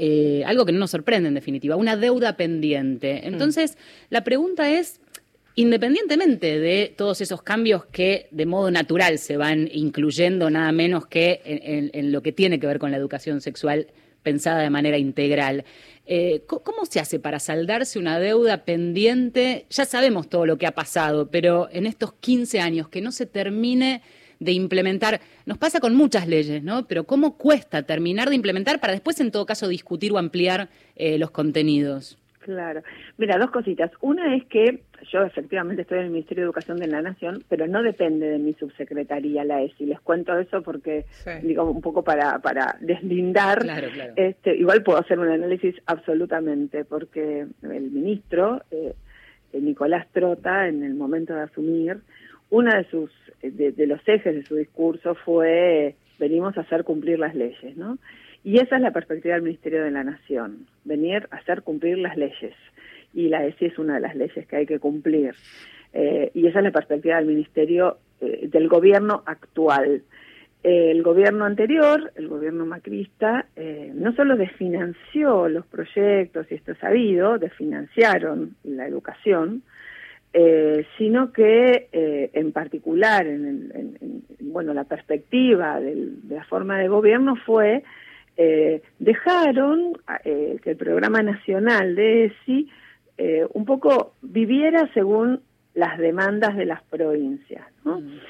eh, 0.00 0.44
algo 0.46 0.64
que 0.64 0.70
no 0.70 0.78
nos 0.78 0.92
sorprende 0.92 1.26
en 1.26 1.34
definitiva, 1.34 1.74
una 1.74 1.96
deuda 1.96 2.36
pendiente. 2.36 3.20
Mm. 3.20 3.26
Entonces, 3.26 3.76
la 4.10 4.22
pregunta 4.22 4.70
es, 4.70 5.00
independientemente 5.58 6.60
de 6.60 6.94
todos 6.96 7.20
esos 7.20 7.42
cambios 7.42 7.84
que 7.86 8.28
de 8.30 8.46
modo 8.46 8.70
natural 8.70 9.18
se 9.18 9.36
van 9.36 9.68
incluyendo 9.72 10.50
nada 10.50 10.70
menos 10.70 11.08
que 11.08 11.40
en, 11.44 12.12
lo 12.12 12.22
que 12.22 12.30
tiene 12.30 12.60
que 12.60 12.68
ver 12.68 12.78
con 12.78 12.92
la 12.92 12.96
educación 12.96 13.40
sexual 13.40 13.88
pensada 14.22 14.60
de 14.60 14.70
manera 14.70 14.98
integral. 14.98 15.64
Eh, 16.06 16.44
¿Cómo 16.46 16.86
se 16.86 17.00
hace 17.00 17.18
para 17.18 17.40
saldarse 17.40 17.98
una 17.98 18.20
deuda 18.20 18.58
pendiente? 18.58 19.66
Ya 19.70 19.84
sabemos 19.84 20.28
todo 20.28 20.46
lo 20.46 20.58
que 20.58 20.66
ha 20.68 20.76
pasado, 20.76 21.28
pero 21.28 21.68
en 21.72 21.86
estos 21.86 22.12
15 22.12 22.60
años 22.60 22.88
que 22.88 23.00
no 23.00 23.10
se 23.10 23.26
termine 23.26 24.02
de 24.38 24.52
implementar, 24.52 25.20
nos 25.44 25.58
pasa 25.58 25.80
con 25.80 25.96
muchas 25.96 26.28
leyes, 26.28 26.62
¿no? 26.62 26.86
Pero 26.86 27.02
¿cómo 27.02 27.36
cuesta 27.36 27.82
terminar 27.82 28.28
de 28.28 28.36
implementar 28.36 28.78
para 28.78 28.92
después 28.92 29.18
en 29.18 29.32
todo 29.32 29.44
caso 29.44 29.66
discutir 29.66 30.12
o 30.12 30.18
ampliar 30.18 30.68
eh, 30.94 31.18
los 31.18 31.32
contenidos? 31.32 32.16
Claro. 32.48 32.82
Mira, 33.16 33.36
dos 33.36 33.50
cositas. 33.50 33.90
Una 34.00 34.36
es 34.36 34.44
que 34.46 34.82
yo 35.12 35.22
efectivamente 35.22 35.82
estoy 35.82 35.98
en 35.98 36.04
el 36.04 36.10
Ministerio 36.10 36.42
de 36.42 36.46
Educación 36.46 36.78
de 36.78 36.86
la 36.86 37.02
Nación, 37.02 37.44
pero 37.48 37.66
no 37.66 37.82
depende 37.82 38.28
de 38.28 38.38
mi 38.38 38.54
subsecretaría, 38.54 39.44
la 39.44 39.62
ESI. 39.62 39.86
Les 39.86 40.00
cuento 40.00 40.38
eso 40.38 40.62
porque, 40.62 41.04
digo, 41.42 41.70
un 41.70 41.80
poco 41.80 42.02
para, 42.02 42.38
para 42.38 42.76
deslindar. 42.80 43.64
Este, 44.16 44.56
igual 44.56 44.82
puedo 44.82 44.98
hacer 44.98 45.18
un 45.18 45.28
análisis 45.28 45.74
absolutamente, 45.86 46.84
porque 46.84 47.46
el 47.62 47.90
ministro, 47.90 48.62
eh, 48.70 48.94
Nicolás 49.52 50.06
Trota, 50.12 50.68
en 50.68 50.82
el 50.82 50.94
momento 50.94 51.34
de 51.34 51.42
asumir, 51.42 51.98
uno 52.50 52.70
de 52.74 52.84
sus 52.84 53.10
de, 53.42 53.72
de 53.72 53.86
los 53.86 54.00
ejes 54.06 54.34
de 54.34 54.44
su 54.44 54.56
discurso 54.56 55.14
fue 55.14 55.94
venimos 56.18 56.56
a 56.58 56.62
hacer 56.62 56.84
cumplir 56.84 57.18
las 57.18 57.34
leyes, 57.34 57.76
¿no? 57.76 57.98
Y 58.44 58.58
esa 58.58 58.76
es 58.76 58.82
la 58.82 58.92
perspectiva 58.92 59.34
del 59.34 59.42
Ministerio 59.42 59.82
de 59.84 59.90
la 59.90 60.04
Nación, 60.04 60.66
venir 60.84 61.28
a 61.30 61.36
hacer 61.36 61.62
cumplir 61.62 61.98
las 61.98 62.16
leyes. 62.16 62.54
Y 63.14 63.28
la 63.28 63.44
ESI 63.46 63.66
es 63.66 63.78
una 63.78 63.94
de 63.94 64.00
las 64.00 64.14
leyes 64.14 64.46
que 64.46 64.56
hay 64.56 64.66
que 64.66 64.78
cumplir. 64.78 65.34
Eh, 65.92 66.30
y 66.34 66.46
esa 66.46 66.58
es 66.58 66.64
la 66.64 66.70
perspectiva 66.70 67.16
del 67.16 67.26
Ministerio, 67.26 67.98
eh, 68.20 68.48
del 68.50 68.68
gobierno 68.68 69.22
actual. 69.26 70.02
el 70.64 71.02
gobierno 71.04 71.44
anterior, 71.44 72.12
el 72.16 72.26
gobierno 72.26 72.66
macrista, 72.66 73.46
eh, 73.54 73.92
no 73.94 74.12
solo 74.14 74.36
desfinanció 74.36 75.48
los 75.48 75.64
proyectos, 75.66 76.50
y 76.50 76.56
esto 76.56 76.72
es 76.72 76.78
sabido, 76.78 77.38
desfinanciaron 77.38 78.56
la 78.64 78.86
educación, 78.86 79.62
sino 80.98 81.32
que 81.32 81.88
en 81.92 82.52
particular, 82.52 83.26
en, 83.26 84.24
bueno, 84.40 84.74
la 84.74 84.84
perspectiva 84.84 85.80
de 85.80 86.10
la 86.28 86.44
forma 86.44 86.78
de 86.78 86.88
gobierno 86.88 87.36
fue 87.46 87.82
eh, 88.40 88.82
dejaron 89.00 89.98
eh, 90.24 90.60
que 90.62 90.70
el 90.70 90.76
programa 90.76 91.22
nacional 91.22 91.96
de 91.96 92.26
ESI 92.26 92.68
eh, 93.18 93.46
un 93.52 93.64
poco 93.64 94.14
viviera 94.22 94.88
según 94.94 95.40
las 95.74 95.98
demandas 95.98 96.56
de 96.56 96.64
las 96.64 96.82
provincias. 96.84 97.66
¿no? 97.84 98.00
Mm. 98.00 98.20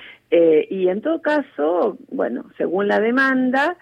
y 0.70 0.88
en 0.88 1.00
todo 1.00 1.22
caso, 1.22 1.98
bueno, 2.10 2.50
según 2.58 2.88
la 2.88 3.00
demanda, 3.00 3.76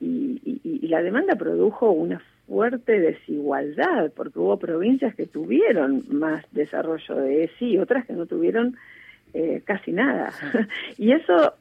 y, 0.00 0.40
y, 0.64 0.88
la 0.88 1.02
demanda 1.02 1.34
produjo 1.36 1.90
una 1.90 2.22
fuerte 2.46 2.98
desigualdad, 2.98 4.10
porque 4.16 4.38
hubo 4.38 4.58
provincias 4.58 5.14
que 5.14 5.26
tuvieron 5.26 6.04
más 6.08 6.44
desarrollo 6.52 7.16
de 7.16 7.44
ESI 7.44 7.72
y 7.72 7.78
otras 7.78 8.06
que 8.06 8.14
no 8.14 8.26
tuvieron 8.26 8.76
casi 9.64 9.92
nada. 9.92 10.32
y 10.98 11.12
eso 11.12 11.54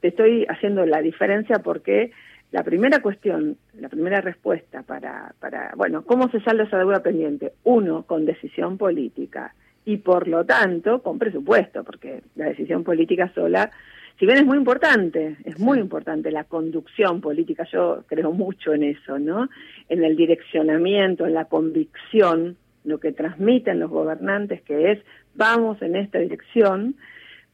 te 0.00 0.08
estoy 0.08 0.44
haciendo 0.48 0.84
la 0.86 1.00
diferencia 1.00 1.58
porque 1.60 2.12
la 2.52 2.62
primera 2.62 3.00
cuestión, 3.00 3.56
la 3.78 3.88
primera 3.88 4.20
respuesta 4.20 4.82
para, 4.82 5.34
para, 5.40 5.72
bueno, 5.76 6.04
¿cómo 6.04 6.30
se 6.30 6.40
salda 6.40 6.64
esa 6.64 6.78
deuda 6.78 7.02
pendiente? 7.02 7.52
Uno, 7.64 8.04
con 8.04 8.24
decisión 8.24 8.78
política 8.78 9.54
y 9.84 9.98
por 9.98 10.26
lo 10.26 10.44
tanto 10.44 11.02
con 11.02 11.18
presupuesto, 11.18 11.84
porque 11.84 12.22
la 12.34 12.46
decisión 12.46 12.82
política 12.84 13.30
sola, 13.34 13.70
si 14.18 14.26
bien 14.26 14.38
es 14.38 14.44
muy 14.44 14.56
importante, 14.56 15.36
es 15.44 15.58
muy 15.58 15.78
importante 15.78 16.30
la 16.30 16.44
conducción 16.44 17.20
política, 17.20 17.66
yo 17.72 18.04
creo 18.06 18.32
mucho 18.32 18.72
en 18.72 18.82
eso, 18.82 19.18
¿no? 19.18 19.48
En 19.88 20.04
el 20.04 20.16
direccionamiento, 20.16 21.26
en 21.26 21.34
la 21.34 21.44
convicción, 21.44 22.56
lo 22.84 22.98
que 22.98 23.12
transmiten 23.12 23.80
los 23.80 23.90
gobernantes, 23.90 24.62
que 24.62 24.92
es 24.92 24.98
vamos 25.34 25.82
en 25.82 25.96
esta 25.96 26.18
dirección, 26.18 26.96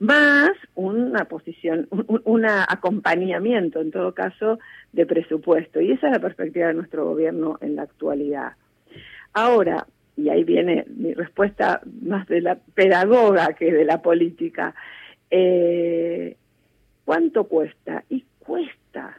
más 0.02 0.50
una 0.74 1.26
posición, 1.26 1.86
un, 2.24 2.44
acompañamiento, 2.44 3.80
en 3.80 3.92
todo 3.92 4.12
caso, 4.12 4.58
de 4.92 5.06
presupuesto. 5.06 5.80
Y 5.80 5.92
esa 5.92 6.08
es 6.08 6.14
la 6.14 6.18
perspectiva 6.18 6.66
de 6.66 6.74
nuestro 6.74 7.04
gobierno 7.04 7.56
en 7.60 7.76
la 7.76 7.82
actualidad. 7.82 8.54
Ahora, 9.32 9.86
y 10.16 10.28
ahí 10.28 10.42
viene 10.42 10.86
mi 10.88 11.14
respuesta 11.14 11.82
más 12.02 12.26
de 12.26 12.40
la 12.40 12.56
pedagoga 12.74 13.54
que 13.54 13.72
de 13.72 13.84
la 13.84 14.02
política, 14.02 14.74
eh, 15.30 16.36
¿cuánto 17.04 17.44
cuesta? 17.44 18.02
Y 18.08 18.24
cuesta, 18.40 19.16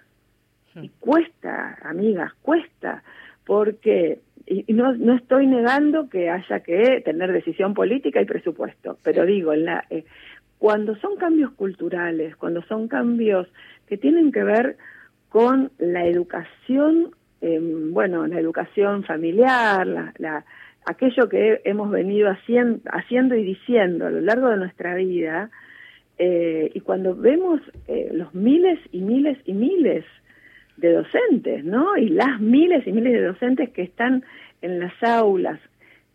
y 0.76 0.90
cuesta, 1.00 1.78
amigas, 1.84 2.34
cuesta, 2.42 3.04
porque 3.46 4.20
y 4.46 4.74
no, 4.74 4.94
no 4.94 5.16
estoy 5.16 5.48
negando 5.48 6.10
que 6.10 6.30
haya 6.30 6.60
que 6.60 7.02
tener 7.06 7.32
decisión 7.32 7.74
política 7.74 8.22
y 8.22 8.26
presupuesto, 8.26 8.98
pero 9.02 9.26
digo, 9.26 9.54
en 9.54 9.66
la, 9.66 9.86
eh, 9.90 10.04
cuando 10.64 10.96
son 10.96 11.18
cambios 11.18 11.52
culturales, 11.52 12.38
cuando 12.38 12.62
son 12.62 12.88
cambios 12.88 13.50
que 13.86 13.98
tienen 13.98 14.32
que 14.32 14.46
ver 14.46 14.78
con 15.28 15.74
la 15.78 16.06
educación, 16.06 17.12
em, 17.42 17.92
bueno, 17.92 18.26
la 18.28 18.40
educación 18.40 19.04
familiar, 19.04 19.86
la, 19.86 20.46
aquello 20.86 21.28
que 21.28 21.60
hemos 21.66 21.92
venido 21.92 22.30
haciendo, 22.30 22.80
haciendo 22.94 23.36
y 23.36 23.44
diciendo 23.44 24.06
a 24.06 24.10
lo 24.10 24.22
largo 24.22 24.48
de 24.52 24.56
nuestra 24.56 24.96
vida, 24.96 25.50
eh, 26.18 26.72
y 26.74 26.80
cuando 26.80 27.14
vemos 27.14 27.60
eh, 27.90 28.12
los 28.14 28.34
miles 28.34 28.80
y 28.94 29.02
miles 29.02 29.38
y 29.44 29.52
miles 29.52 30.06
de 30.78 30.94
docentes, 30.94 31.66
¿no? 31.66 31.98
Y 31.98 32.08
las 32.08 32.40
miles 32.40 32.88
y 32.88 32.94
miles 32.94 33.12
de 33.12 33.22
docentes 33.22 33.70
que 33.72 33.82
están 33.82 34.24
en 34.62 34.80
las 34.80 34.94
aulas, 35.04 35.60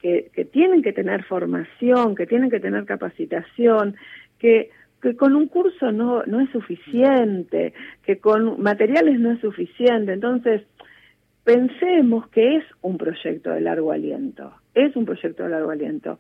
que, 0.00 0.31
que 0.33 0.45
tienen 0.45 0.81
que 0.81 0.93
tener 0.93 1.25
formación, 1.25 2.14
que 2.14 2.25
tienen 2.25 2.49
que 2.49 2.61
tener 2.61 2.85
capacitación, 2.85 3.97
que, 4.38 4.71
con 5.16 5.37
un 5.37 5.49
curso 5.49 5.92
no, 5.92 6.23
no 6.25 6.40
es 6.40 6.50
suficiente, 6.50 7.73
que 8.04 8.18
con 8.18 8.61
materiales 8.61 9.18
no 9.21 9.33
es 9.33 9.40
suficiente. 9.40 10.12
Entonces, 10.12 10.62
pensemos 11.45 12.28
que 12.28 12.57
es 12.57 12.64
un 12.83 12.99
proyecto 12.99 13.50
de 13.50 13.61
largo 13.61 13.92
aliento, 13.92 14.52
es 14.75 14.95
un 14.97 15.04
proyecto 15.04 15.45
de 15.45 15.49
largo 15.50 15.71
aliento. 15.71 16.18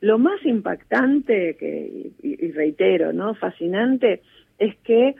Lo 0.00 0.18
más 0.18 0.44
impactante, 0.44 1.56
que, 1.58 2.12
y, 2.22 2.52
reitero, 2.52 3.12
¿no? 3.12 3.34
fascinante, 3.34 4.22
es 4.58 4.76
que 4.76 5.14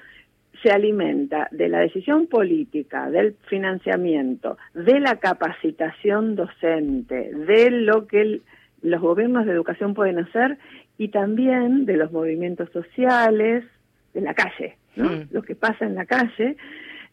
se 0.63 0.71
alimenta 0.71 1.49
de 1.51 1.69
la 1.69 1.81
decisión 1.81 2.27
política, 2.27 3.11
del 3.11 3.35
financiamiento, 3.49 4.57
de 4.75 5.01
la 5.01 5.17
capacitación 5.17 6.37
docente, 6.37 7.33
de 7.35 7.71
lo 7.71 8.07
que 8.07 8.41
los 8.83 9.01
gobiernos 9.01 9.47
de 9.47 9.53
educación 9.53 9.95
pueden 9.95 10.19
hacer 10.19 10.59
y 11.01 11.09
también 11.09 11.87
de 11.87 11.97
los 11.97 12.13
movimientos 12.13 12.69
sociales, 12.73 13.65
de 14.13 14.21
la 14.21 14.35
calle, 14.35 14.77
¿no? 14.97 15.09
Mm. 15.09 15.29
Lo 15.31 15.41
que 15.41 15.55
pasa 15.55 15.87
en 15.87 15.95
la 15.95 16.05
calle, 16.05 16.59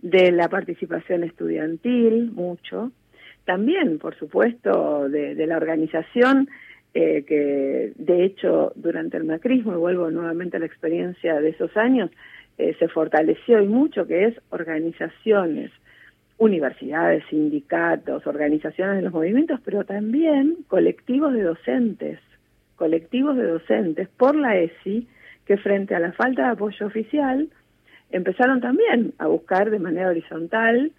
de 0.01 0.33
la 0.33 0.49
participación 0.49 1.23
estudiantil, 1.23 2.33
mucho, 2.33 2.91
también, 3.45 3.97
por 3.97 4.13
supuesto, 4.19 5.07
de, 5.07 5.47
la 5.47 5.55
organización 5.55 6.49
eh, 6.93 7.23
que 7.25 7.93
de 7.95 8.25
hecho 8.25 8.73
durante 8.75 9.15
el 9.15 9.23
macrismo, 9.23 9.71
y 9.71 9.77
vuelvo 9.77 10.11
nuevamente 10.11 10.57
a 10.57 10.59
la 10.59 10.65
experiencia 10.65 11.39
de 11.39 11.47
esos 11.47 11.77
años, 11.77 12.11
eh, 12.57 12.75
se 12.79 12.89
fortaleció 12.89 13.61
y 13.61 13.67
mucho, 13.69 14.05
que 14.05 14.25
es 14.25 14.35
organizaciones, 14.49 15.71
universidades, 16.37 17.23
sindicatos, 17.29 18.27
organizaciones 18.27 18.97
de 18.97 19.03
los 19.03 19.13
movimientos, 19.13 19.61
pero 19.63 19.85
también 19.85 20.57
colectivos 20.67 21.31
de 21.31 21.43
docentes, 21.43 22.19
colectivos 22.77 23.35
de 23.35 23.47
docentes 23.47 24.07
por 24.07 24.35
la 24.35 24.55
ESI, 24.57 25.07
que 25.45 25.57
frente 25.57 25.95
a 25.95 25.99
la 25.99 26.13
falta 26.13 26.43
de 26.43 26.51
apoyo 26.51 26.85
oficial, 26.85 27.49
empezaron 28.11 28.61
también 28.61 29.13
a 29.17 29.27
buscar 29.27 29.69
de 29.69 29.79
manera 29.79 30.09
horizontal, 30.09 30.93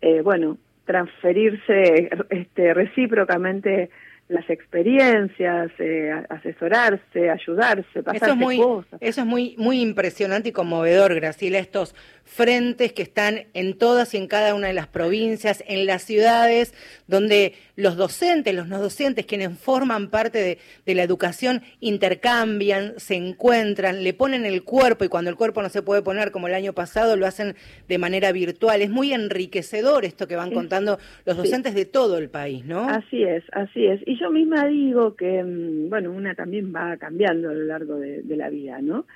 eh, 0.00 0.20
bueno, 0.20 0.58
transferirse 0.84 2.10
este, 2.30 2.74
recíprocamente 2.74 3.90
las 4.32 4.48
experiencias, 4.48 5.70
eh, 5.78 6.10
asesorarse, 6.28 7.30
ayudarse, 7.30 8.02
pasarse 8.02 8.24
eso 8.24 8.32
es 8.32 8.36
muy, 8.36 8.56
cosas. 8.56 9.00
Eso 9.00 9.20
es 9.20 9.26
muy, 9.26 9.54
muy 9.58 9.80
impresionante 9.80 10.48
y 10.48 10.52
conmovedor, 10.52 11.14
Graciela, 11.14 11.58
estos 11.58 11.94
frentes 12.24 12.92
que 12.92 13.02
están 13.02 13.46
en 13.52 13.76
todas 13.76 14.14
y 14.14 14.16
en 14.16 14.26
cada 14.26 14.54
una 14.54 14.68
de 14.68 14.72
las 14.72 14.86
provincias, 14.86 15.62
en 15.66 15.86
las 15.86 16.02
ciudades, 16.02 16.72
donde 17.06 17.54
los 17.76 17.96
docentes, 17.96 18.54
los 18.54 18.68
no 18.68 18.80
docentes, 18.80 19.26
quienes 19.26 19.58
forman 19.58 20.08
parte 20.08 20.38
de, 20.38 20.58
de, 20.86 20.94
la 20.94 21.02
educación, 21.02 21.62
intercambian, 21.80 22.94
se 22.96 23.16
encuentran, 23.16 24.02
le 24.02 24.14
ponen 24.14 24.46
el 24.46 24.62
cuerpo 24.62 25.04
y 25.04 25.08
cuando 25.08 25.30
el 25.30 25.36
cuerpo 25.36 25.62
no 25.62 25.68
se 25.68 25.82
puede 25.82 26.02
poner 26.02 26.30
como 26.30 26.48
el 26.48 26.54
año 26.54 26.72
pasado, 26.72 27.16
lo 27.16 27.26
hacen 27.26 27.54
de 27.88 27.98
manera 27.98 28.32
virtual. 28.32 28.80
Es 28.80 28.90
muy 28.90 29.12
enriquecedor 29.12 30.04
esto 30.04 30.26
que 30.26 30.36
van 30.36 30.52
contando 30.52 30.98
los 31.26 31.36
docentes 31.36 31.72
sí. 31.72 31.78
de 31.78 31.84
todo 31.84 32.18
el 32.18 32.30
país, 32.30 32.64
¿no? 32.64 32.88
Así 32.88 33.22
es, 33.22 33.44
así 33.52 33.86
es. 33.86 34.00
Y 34.06 34.16
yo 34.22 34.30
misma 34.30 34.66
digo 34.66 35.16
que, 35.16 35.42
mm, 35.42 35.90
bueno, 35.90 36.12
una 36.12 36.34
también 36.34 36.72
va 36.74 36.96
cambiando 36.96 37.50
a 37.50 37.54
lo 37.54 37.64
largo 37.64 37.96
de, 37.96 38.22
la 38.36 38.48
vida, 38.48 38.80
¿no? 38.80 39.06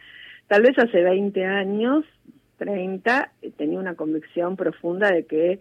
Tal 0.49 0.63
vez 0.63 0.79
hace 0.79 1.03
20 1.03 1.45
años 1.45 2.05
30 2.59 3.33
tenía 3.57 3.79
una 3.79 3.95
convicción 3.95 4.57
profunda 4.57 5.11
de 5.11 5.25
que 5.25 5.61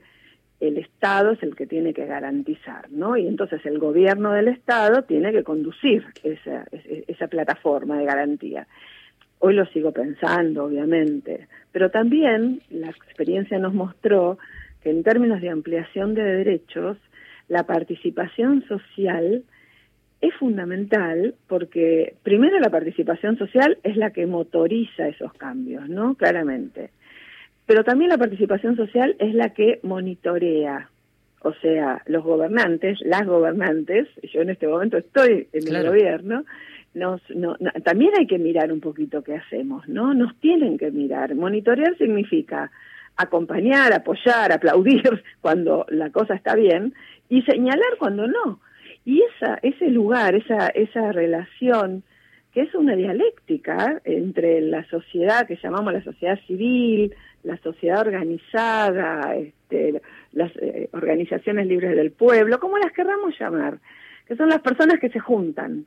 el 0.59 0.77
Estado 0.77 1.31
es 1.31 1.43
el 1.43 1.55
que 1.55 1.67
tiene 1.67 1.93
que 1.93 2.05
garantizar, 2.05 2.89
¿no? 2.89 3.17
Y 3.17 3.27
entonces 3.27 3.65
el 3.65 3.77
gobierno 3.77 4.31
del 4.31 4.47
Estado 4.47 5.03
tiene 5.03 5.31
que 5.31 5.43
conducir 5.43 6.05
esa, 6.23 6.65
esa 7.07 7.27
plataforma 7.27 7.97
de 7.99 8.05
garantía. 8.05 8.67
Hoy 9.39 9.53
lo 9.53 9.65
sigo 9.67 9.91
pensando, 9.91 10.65
obviamente, 10.65 11.47
pero 11.71 11.91
también 11.91 12.61
la 12.69 12.89
experiencia 12.89 13.59
nos 13.59 13.73
mostró 13.73 14.37
que 14.81 14.89
en 14.91 15.03
términos 15.03 15.41
de 15.41 15.49
ampliación 15.49 16.15
de 16.15 16.23
derechos, 16.23 16.97
la 17.47 17.63
participación 17.63 18.63
social 18.67 19.43
es 20.21 20.33
fundamental 20.35 21.35
porque 21.47 22.15
primero 22.23 22.59
la 22.59 22.69
participación 22.69 23.37
social 23.37 23.77
es 23.83 23.97
la 23.97 24.11
que 24.11 24.25
motoriza 24.25 25.07
esos 25.07 25.33
cambios, 25.33 25.87
¿no? 25.89 26.15
Claramente. 26.15 26.89
Pero 27.65 27.83
también 27.83 28.09
la 28.09 28.17
participación 28.17 28.75
social 28.75 29.15
es 29.19 29.33
la 29.33 29.49
que 29.49 29.79
monitorea, 29.83 30.89
o 31.41 31.53
sea, 31.53 32.01
los 32.05 32.23
gobernantes, 32.23 32.99
las 33.01 33.25
gobernantes, 33.25 34.07
yo 34.33 34.41
en 34.41 34.51
este 34.51 34.67
momento 34.67 34.97
estoy 34.97 35.47
en 35.51 35.65
claro. 35.65 35.85
el 35.85 35.91
gobierno, 35.91 36.45
nos, 36.93 37.21
no, 37.29 37.57
no, 37.59 37.71
también 37.83 38.11
hay 38.17 38.25
que 38.25 38.39
mirar 38.39 38.71
un 38.71 38.79
poquito 38.79 39.23
qué 39.23 39.35
hacemos, 39.35 39.87
¿no? 39.87 40.13
Nos 40.13 40.35
tienen 40.39 40.77
que 40.77 40.91
mirar. 40.91 41.35
Monitorear 41.35 41.97
significa 41.97 42.71
acompañar, 43.17 43.93
apoyar, 43.93 44.51
aplaudir 44.51 45.23
cuando 45.41 45.85
la 45.89 46.09
cosa 46.09 46.35
está 46.35 46.55
bien 46.55 46.93
y 47.29 47.41
señalar 47.43 47.97
cuando 47.97 48.27
no. 48.27 48.59
Y 49.05 49.21
esa, 49.21 49.59
ese 49.61 49.89
lugar, 49.89 50.35
esa, 50.35 50.67
esa 50.69 51.11
relación, 51.11 52.03
que 52.51 52.61
es 52.61 52.73
una 52.73 52.95
dialéctica 52.95 54.01
entre 54.03 54.61
la 54.61 54.83
sociedad 54.85 55.45
que 55.45 55.59
llamamos 55.61 55.93
la 55.93 56.03
sociedad 56.03 56.39
civil, 56.47 57.13
la 57.43 57.57
sociedad 57.57 57.99
organizada, 57.99 59.35
este, 59.35 60.01
las 60.31 60.51
eh, 60.57 60.89
organizaciones 60.93 61.67
libres 61.67 61.95
del 61.95 62.11
pueblo, 62.11 62.59
como 62.59 62.77
las 62.77 62.91
querramos 62.93 63.37
llamar, 63.39 63.77
que 64.27 64.35
son 64.35 64.49
las 64.49 64.61
personas 64.61 64.99
que 64.99 65.09
se 65.09 65.19
juntan, 65.19 65.85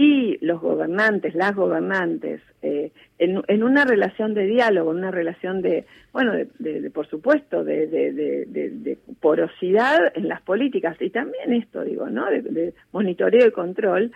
y 0.00 0.38
los 0.46 0.60
gobernantes, 0.60 1.34
las 1.34 1.56
gobernantes, 1.56 2.40
eh, 2.62 2.92
en, 3.18 3.62
una 3.64 3.84
relación 3.84 4.32
de 4.32 4.46
diálogo, 4.46 4.92
en 4.92 4.98
una 4.98 5.10
relación 5.10 5.60
de, 5.60 5.86
bueno, 6.12 6.34
de, 6.34 6.46
de, 6.60 6.80
de 6.80 6.90
por 6.90 7.08
supuesto, 7.08 7.64
de, 7.64 7.88
de, 7.88 8.98
porosidad 9.20 9.98
en 10.14 10.28
las 10.28 10.40
políticas, 10.42 10.96
y 11.02 11.10
también 11.10 11.52
esto, 11.52 11.82
digo, 11.82 12.08
¿no? 12.08 12.26
De, 12.30 12.74
monitoreo 12.92 13.48
y 13.48 13.50
control, 13.50 14.12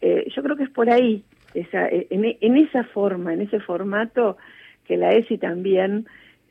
eh, 0.00 0.26
yo 0.34 0.42
creo 0.42 0.56
que 0.56 0.64
es 0.64 0.70
por 0.70 0.90
ahí, 0.90 1.22
esa, 1.54 1.88
en, 1.88 2.36
en 2.40 2.56
esa 2.56 2.82
forma, 2.82 3.32
en 3.32 3.42
ese 3.42 3.60
formato, 3.60 4.36
que 4.84 4.96
la 4.96 5.10
ESI 5.12 5.38
también 5.38 6.06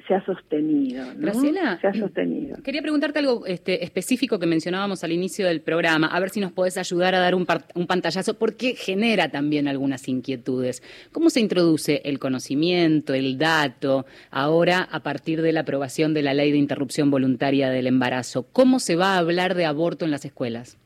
se 0.10 0.16
ha 0.16 0.26
sostenido. 0.26 1.06
¿no? 1.06 1.22
Graciela, 1.22 1.80
se 1.80 1.88
ha 1.88 1.94
sostenido. 1.94 2.58
Quería 2.64 2.82
preguntarte 2.82 3.20
algo 3.20 3.46
este, 3.46 3.84
específico 3.84 4.40
que 4.40 4.48
mencionábamos 4.48 5.04
al 5.04 5.12
inicio 5.12 5.46
del 5.46 5.62
programa, 5.62 6.08
a 6.08 6.20
ver 6.20 6.32
si 6.32 6.40
nos 6.40 6.52
podés 6.52 6.78
ayudar 6.78 7.14
a 7.14 7.20
dar 7.20 7.36
un, 7.36 7.46
un, 7.76 7.86
pantallazo, 7.86 8.34
porque 8.34 8.74
genera 8.74 9.30
también 9.30 9.68
algunas 9.68 10.08
inquietudes. 10.08 10.82
¿Cómo 11.12 11.30
se 11.30 11.42
introduce 11.42 12.02
el 12.06 12.18
conocimiento, 12.18 13.14
el 13.14 13.38
dato, 13.38 14.08
ahora 14.32 14.82
a 14.92 15.02
partir 15.02 15.44
de 15.44 15.54
la 15.54 15.62
aprobación 15.62 16.16
de 16.16 16.24
la 16.24 16.34
ley 16.34 16.52
de 16.52 16.58
interrupción 16.58 17.12
voluntaria 17.12 17.70
del 17.70 17.86
embarazo? 17.86 18.48
¿Cómo 18.52 18.80
se 18.80 18.96
va 18.96 19.14
a 19.14 19.20
hablar 19.20 19.54
de 19.54 19.66
aborto 19.66 20.06
en 20.06 20.12
las 20.12 20.26
escuelas? 20.26 20.80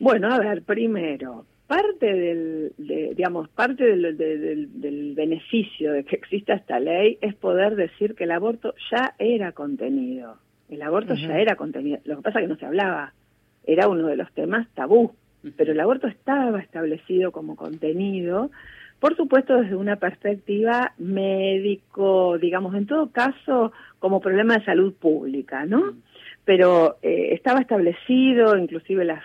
Bueno, 0.00 0.32
a 0.32 0.38
ver, 0.38 0.62
primero, 0.62 1.44
parte 1.66 2.06
del, 2.06 2.72
de, 2.78 3.14
digamos, 3.14 3.48
parte 3.48 3.84
del, 3.84 4.16
de, 4.16 4.38
del, 4.38 4.80
del, 4.80 5.14
beneficio 5.14 5.92
de 5.92 6.04
que 6.04 6.16
exista 6.16 6.54
esta 6.54 6.78
ley 6.78 7.18
es 7.20 7.34
poder 7.34 7.76
decir 7.76 8.14
que 8.14 8.24
el 8.24 8.30
aborto 8.30 8.74
ya 8.90 9.14
era 9.18 9.52
contenido. 9.52 10.36
El 10.68 10.82
aborto 10.82 11.14
uh 11.14 11.16
-huh. 11.16 11.28
ya 11.28 11.38
era 11.38 11.56
contenido. 11.56 11.98
Lo 12.04 12.16
que 12.16 12.22
pasa 12.22 12.38
es 12.38 12.44
que 12.44 12.48
no 12.48 12.56
se 12.56 12.66
hablaba. 12.66 13.12
Era 13.64 13.88
uno 13.88 14.06
de 14.06 14.16
los 14.16 14.32
temas 14.32 14.68
tabú. 14.74 15.02
Uh 15.02 15.10
-huh. 15.42 15.52
Pero 15.56 15.72
el 15.72 15.80
aborto 15.80 16.06
estaba 16.06 16.60
establecido 16.60 17.32
como 17.32 17.56
contenido, 17.56 18.50
por 19.00 19.16
supuesto 19.16 19.56
desde 19.56 19.76
una 19.76 19.96
perspectiva 19.96 20.94
médico, 20.98 22.38
digamos, 22.38 22.74
en 22.74 22.86
todo 22.86 23.10
caso 23.10 23.72
como 23.98 24.20
problema 24.20 24.56
de 24.56 24.64
salud 24.64 24.94
pública, 24.94 25.66
¿no? 25.66 25.78
Uh 25.80 25.90
-huh. 25.90 26.02
Pero 26.44 26.96
eh, 27.02 27.34
estaba 27.34 27.60
establecido, 27.60 28.56
inclusive 28.56 29.04
las 29.04 29.22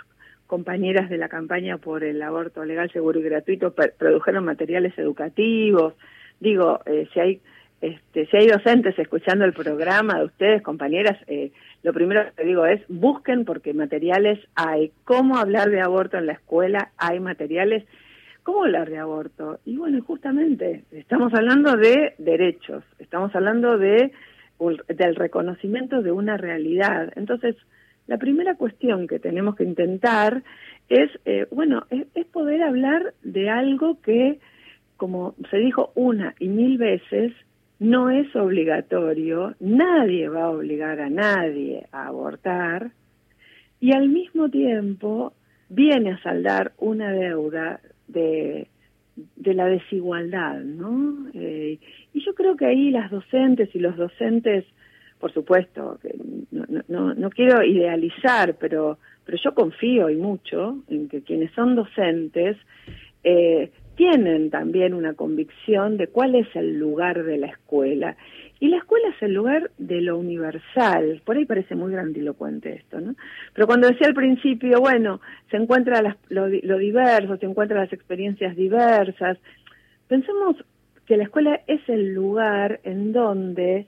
compañeras 0.52 1.10
de 1.10 1.18
la 1.18 1.30
campaña 1.30 1.78
por 1.78 2.04
el 2.04 2.22
aborto 2.22 2.66
legal, 2.66 2.92
seguro 2.92 3.22
y 3.22 3.24
gratuito 3.24 3.74
produjeron 3.74 4.44
materiales 4.44 4.92
educativos. 4.98 5.94
Digo, 6.42 6.82
eh, 6.86 7.08
si 7.14 7.20
hay 7.22 7.42
este, 7.80 8.26
si 8.26 8.36
hay 8.36 8.48
docentes 8.48 9.00
escuchando 9.00 9.46
el 9.46 9.54
programa 9.54 10.20
de 10.20 10.26
ustedes, 10.26 10.62
compañeras, 10.62 11.18
eh, 11.28 11.54
lo 11.84 11.94
primero 11.94 12.24
que 12.36 12.44
digo 12.44 12.66
es 12.66 12.82
busquen 12.90 13.46
porque 13.46 13.74
materiales 13.74 14.40
hay. 14.56 14.92
¿Cómo 15.06 15.38
hablar 15.38 15.70
de 15.70 15.80
aborto 15.80 16.18
en 16.18 16.26
la 16.26 16.34
escuela? 16.34 16.92
Hay 16.98 17.22
materiales. 17.22 17.86
¿Cómo 18.44 18.66
hablar 18.66 18.90
de 18.90 18.98
aborto? 18.98 19.62
Y 19.64 19.78
bueno, 19.78 20.04
justamente 20.04 20.84
estamos 20.92 21.34
hablando 21.34 21.78
de 21.78 22.14
derechos, 22.18 22.84
estamos 23.00 23.34
hablando 23.34 23.78
de 23.78 24.12
del 24.90 25.16
reconocimiento 25.16 26.02
de 26.02 26.12
una 26.12 26.36
realidad. 26.36 27.14
Entonces, 27.16 27.56
la 28.12 28.18
primera 28.18 28.56
cuestión 28.56 29.08
que 29.08 29.20
tenemos 29.20 29.56
que 29.56 29.64
intentar 29.64 30.44
es, 30.90 31.10
eh, 31.24 31.48
bueno, 31.50 31.86
es, 31.90 32.26
poder 32.26 32.62
hablar 32.62 33.14
de 33.24 33.50
algo 33.50 34.02
que, 34.02 34.40
como 34.98 35.34
se 35.50 35.56
dijo 35.60 35.94
una 35.96 36.36
y 36.38 36.50
mil 36.50 36.78
veces, 36.78 37.32
no 37.80 38.10
es 38.10 38.36
obligatorio, 38.36 39.56
nadie 39.62 40.28
va 40.28 40.44
a 40.44 40.50
obligar 40.50 41.00
a 41.00 41.10
nadie 41.10 41.88
a 41.94 42.08
abortar, 42.08 42.92
y 43.80 43.96
al 43.96 44.10
mismo 44.10 44.50
tiempo 44.50 45.32
viene 45.70 46.12
a 46.12 46.22
saldar 46.22 46.74
una 46.80 47.14
deuda 47.14 47.80
de, 48.10 48.68
de 49.38 49.54
la 49.54 49.68
desigualdad, 49.68 50.60
¿no? 50.60 51.30
Eh, 51.34 51.80
y 52.14 52.26
yo 52.26 52.36
creo 52.36 52.58
que 52.58 52.66
ahí 52.66 52.92
las 52.92 53.10
docentes 53.10 53.74
y 53.74 53.80
los 53.80 53.96
docentes 53.96 54.66
por 55.22 55.32
supuesto, 55.32 56.00
no, 56.50 56.66
no, 56.88 57.14
no 57.14 57.30
quiero 57.30 57.64
idealizar, 57.64 58.56
pero, 58.60 58.98
pero 59.24 59.38
yo 59.42 59.54
confío 59.54 60.10
y 60.10 60.16
mucho 60.16 60.80
en 60.90 61.08
que 61.08 61.22
quienes 61.22 61.52
son 61.54 61.76
docentes 61.76 62.58
eh, 63.24 63.72
tienen 63.96 64.50
también 64.50 64.96
una 64.96 65.14
convicción 65.14 65.98
de 65.98 66.08
cuál 66.08 66.34
es 66.34 66.48
el 66.56 66.80
lugar 66.80 67.24
de 67.24 67.38
la 67.38 67.48
escuela. 67.48 68.18
Y 68.60 68.70
la 68.70 68.78
escuela 68.78 69.10
es 69.10 69.22
el 69.22 69.34
lugar 69.34 69.70
de 69.78 70.02
lo 70.02 70.18
universal. 70.18 71.22
Por 71.24 71.38
ahí 71.38 71.46
parece 71.46 71.76
muy 71.76 71.92
grandilocuente 71.92 72.74
esto, 72.74 73.00
¿no? 73.00 73.16
Pero 73.54 73.68
cuando 73.68 73.88
decía 73.88 74.08
al 74.08 74.16
principio, 74.16 74.80
bueno, 74.80 75.22
se 75.52 75.58
encuentra 75.58 76.02
las, 76.02 76.16
lo, 76.30 76.48
lo 76.48 76.78
diverso, 76.78 77.38
se 77.38 77.46
encuentran 77.46 77.82
las 77.82 77.94
experiencias 77.94 78.56
diversas, 78.56 79.38
pensemos 80.08 80.56
que 81.06 81.18
la 81.18 81.24
escuela 81.24 81.62
es 81.68 81.82
el 81.88 82.14
lugar 82.14 82.80
en 82.84 83.12
donde 83.12 83.88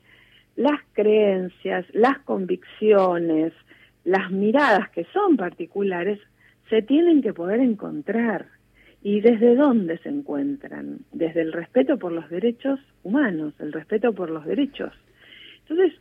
las 0.55 0.79
creencias, 0.93 1.85
las 1.93 2.19
convicciones, 2.19 3.53
las 4.03 4.31
miradas 4.31 4.89
que 4.89 5.05
son 5.13 5.37
particulares, 5.37 6.19
se 6.69 6.81
tienen 6.81 7.21
que 7.21 7.33
poder 7.33 7.59
encontrar. 7.59 8.47
¿Y 9.01 9.19
desde 9.19 9.55
dónde 9.55 9.97
se 9.99 10.09
encuentran? 10.09 10.99
Desde 11.11 11.41
el 11.41 11.51
respeto 11.51 11.97
por 11.97 12.11
los 12.11 12.29
derechos 12.29 12.79
humanos, 13.03 13.53
el 13.59 13.73
respeto 13.73 14.13
por 14.13 14.29
los 14.29 14.45
derechos. 14.45 14.93
Entonces, 15.61 15.99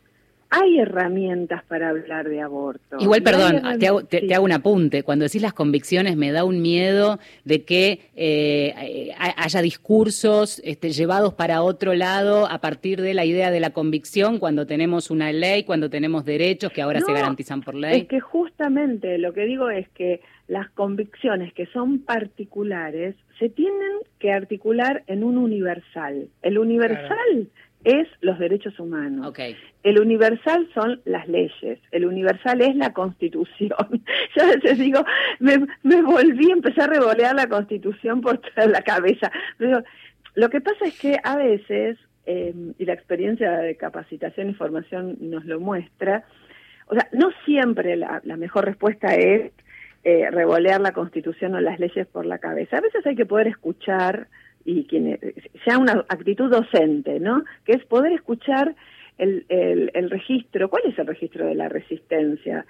hay 0.54 0.78
herramientas 0.78 1.64
para 1.64 1.88
hablar 1.88 2.28
de 2.28 2.42
aborto. 2.42 2.98
Igual, 3.00 3.22
perdón, 3.22 3.78
te 3.78 3.88
hago, 3.88 4.04
te, 4.04 4.34
hago, 4.34 4.44
un 4.44 4.52
apunte. 4.52 5.02
Cuando 5.02 5.22
decís 5.24 5.40
las 5.40 5.54
convicciones, 5.54 6.14
me 6.14 6.30
da 6.30 6.44
un 6.44 6.60
miedo 6.60 7.18
de 7.46 7.64
que 7.64 8.10
eh, 8.14 9.14
haya 9.16 9.62
discursos 9.62 10.60
este, 10.62 10.90
llevados 10.90 11.32
para 11.32 11.62
otro 11.62 11.94
lado 11.94 12.46
a 12.50 12.58
partir 12.58 13.00
de 13.00 13.14
la 13.14 13.24
idea 13.24 13.50
de 13.50 13.60
la 13.60 13.70
convicción 13.70 14.38
cuando 14.38 14.66
tenemos 14.66 15.10
una 15.10 15.32
ley, 15.32 15.64
cuando 15.64 15.88
tenemos 15.88 16.26
derechos 16.26 16.70
que 16.70 16.82
ahora 16.82 17.00
se 17.00 17.14
garantizan 17.14 17.62
por 17.62 17.74
ley. 17.74 18.02
Es 18.02 18.08
que 18.08 18.20
justamente 18.20 19.16
lo 19.16 19.32
que 19.32 19.46
digo 19.46 19.70
es 19.70 19.88
que 19.88 20.20
las 20.48 20.68
convicciones 20.72 21.54
que 21.54 21.64
son 21.66 22.00
particulares 22.00 23.16
se 23.38 23.48
tienen 23.48 24.00
que 24.18 24.32
articular 24.32 25.02
en 25.06 25.24
un 25.24 25.38
universal. 25.38 26.28
El 26.42 26.58
universal 26.58 27.48
es 27.84 28.08
los 28.20 28.38
derechos 28.38 28.78
humanos. 28.78 29.26
El 29.82 29.98
universal 30.00 30.68
son 30.74 31.00
las 31.04 31.26
leyes, 31.28 31.78
el 31.90 32.04
universal 32.04 32.60
es 32.60 32.76
la 32.76 32.92
constitución. 32.92 33.76
Yo 34.36 34.42
a 34.44 34.46
veces 34.46 34.78
digo, 34.78 35.04
me, 35.40 35.66
me 35.82 36.02
volví, 36.02 36.50
empecé 36.50 36.82
a 36.82 36.86
revolear 36.86 37.34
la 37.34 37.48
constitución 37.48 38.20
por 38.20 38.38
toda 38.38 38.66
la 38.66 38.82
cabeza. 38.82 39.30
Pero 39.58 39.82
lo 40.34 40.48
que 40.48 40.60
pasa 40.60 40.84
es 40.86 40.98
que 40.98 41.18
a 41.22 41.36
veces, 41.36 41.98
em, 42.26 42.74
y 42.78 42.84
la 42.84 42.94
experiencia 42.94 43.58
de 43.58 43.76
capacitación 43.76 44.50
y 44.50 44.54
formación 44.54 45.16
nos 45.20 45.44
lo 45.44 45.60
muestra, 45.60 46.24
o 46.86 46.94
sea, 46.94 47.08
no 47.12 47.30
siempre 47.44 47.96
la, 47.96 48.20
la 48.24 48.36
mejor 48.36 48.64
respuesta 48.64 49.14
es 49.14 49.52
eh, 50.04 50.28
revolear 50.30 50.80
la 50.80 50.92
constitución 50.92 51.54
o 51.54 51.60
las 51.60 51.78
leyes 51.78 52.08
por 52.08 52.26
la 52.26 52.38
cabeza. 52.38 52.78
A 52.78 52.80
veces 52.80 53.06
hay 53.06 53.14
que 53.14 53.24
poder 53.24 53.46
escuchar 53.46 54.26
y 54.64 54.84
quien 54.84 55.18
sea 55.64 55.78
una 55.78 56.04
actitud 56.08 56.50
docente, 56.50 57.20
¿no? 57.20 57.44
Que 57.64 57.72
es 57.72 57.84
poder 57.84 58.12
escuchar 58.12 58.74
el, 59.18 59.44
el, 59.48 60.10
registro. 60.10 60.68
¿Cuál 60.68 60.84
es 60.86 60.98
el 60.98 61.06
registro 61.06 61.46
de 61.46 61.54
la 61.54 61.68
resistencia? 61.68 62.64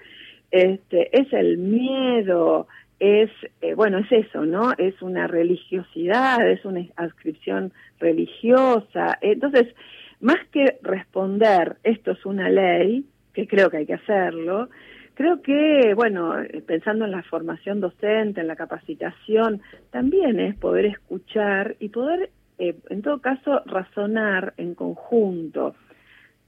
Este, 0.50 1.16
es 1.18 1.32
el 1.32 1.58
miedo, 1.58 2.66
es, 2.98 3.30
eh, 3.60 3.74
bueno, 3.74 3.98
es 3.98 4.12
eso, 4.12 4.44
¿no? 4.44 4.72
Es 4.78 5.00
una 5.02 5.26
religiosidad, 5.26 6.46
es 6.48 6.64
una 6.64 6.84
adscripción 6.96 7.72
religiosa. 7.98 9.18
Entonces, 9.20 9.74
más 10.20 10.38
que 10.52 10.78
responder, 10.82 11.76
esto 11.82 12.12
es 12.12 12.24
una 12.26 12.48
ley, 12.48 13.04
que 13.32 13.48
creo 13.48 13.70
que 13.70 13.78
hay 13.78 13.86
que 13.86 13.94
hacerlo, 13.94 14.68
Creo 15.22 15.40
que, 15.40 15.94
bueno, 15.94 16.34
pensando 16.66 17.04
en 17.04 17.12
la 17.12 17.22
formación 17.22 17.78
docente, 17.78 18.40
en 18.40 18.48
la 18.48 18.56
capacitación, 18.56 19.62
también 19.92 20.40
es 20.40 20.56
poder 20.56 20.84
escuchar 20.86 21.76
y 21.78 21.90
poder, 21.90 22.30
eh, 22.58 22.74
en 22.90 23.02
todo 23.02 23.20
caso, 23.20 23.62
razonar 23.64 24.52
en 24.56 24.74
conjunto 24.74 25.76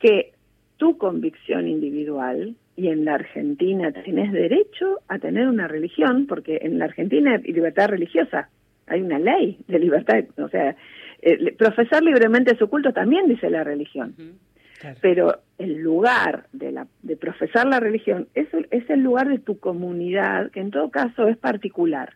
que 0.01 0.33
tu 0.77 0.99
convicción 0.99 1.69
individual, 1.69 2.57
y 2.75 2.89
en 2.89 3.05
la 3.05 3.15
Argentina 3.15 3.93
tienes 3.93 4.33
derecho 4.33 4.99
a 5.07 5.21
tener 5.21 5.47
una 5.47 5.69
religión, 5.69 6.27
porque 6.27 6.59
en 6.63 6.81
la 6.81 6.87
Argentina 6.87 7.37
hay 7.37 7.53
libertad 7.53 7.91
religiosa, 7.91 8.49
hay 8.89 9.03
una 9.03 9.21
ley 9.21 9.57
de 9.69 9.79
libertad, 9.79 10.25
o 10.37 10.49
sea, 10.49 10.75
eh, 11.23 11.53
profesar 11.53 12.03
libremente 12.03 12.57
su 12.57 12.69
culto 12.69 12.93
también 12.93 13.29
dice 13.29 13.49
la 13.51 13.63
religión. 13.63 14.17
Pero 15.01 15.40
el 15.59 15.79
lugar 15.79 16.47
de, 16.53 16.73
la, 16.73 16.87
de 17.03 17.16
profesar 17.16 17.66
la 17.66 17.81
religión 17.81 18.29
es, 18.35 18.49
es 18.70 18.88
el 18.90 19.01
lugar 19.01 19.29
de 19.29 19.38
tu 19.38 19.59
comunidad, 19.59 20.51
que 20.51 20.61
en 20.61 20.70
todo 20.70 20.90
caso 20.90 21.29
es 21.29 21.37
particular. 21.37 22.14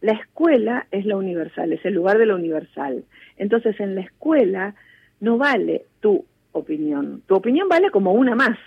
La 0.00 0.12
escuela 0.12 0.86
es 0.90 1.06
la 1.06 1.16
universal, 1.16 1.72
es 1.72 1.84
el 1.84 1.94
lugar 1.94 2.18
de 2.18 2.26
lo 2.26 2.36
universal. 2.36 3.04
Entonces 3.36 3.78
en 3.80 3.94
la 3.94 4.02
escuela 4.02 4.74
no 5.20 5.38
vale 5.38 5.86
tu 6.00 6.24
opinión. 6.52 7.22
Tu 7.26 7.34
opinión 7.34 7.68
vale 7.68 7.90
como 7.90 8.12
una 8.12 8.34
más, 8.34 8.58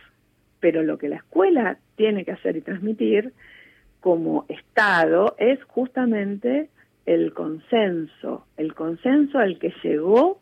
pero 0.59 0.83
lo 0.83 0.97
que 0.97 1.09
la 1.09 1.17
escuela 1.17 1.77
tiene 1.95 2.25
que 2.25 2.31
hacer 2.31 2.57
y 2.57 2.61
transmitir 2.61 3.33
como 3.99 4.45
Estado 4.47 5.35
es 5.37 5.61
justamente 5.65 6.69
el 7.05 7.33
consenso, 7.33 8.45
el 8.57 8.73
consenso 8.73 9.39
al 9.39 9.59
que 9.59 9.73
llegó 9.83 10.39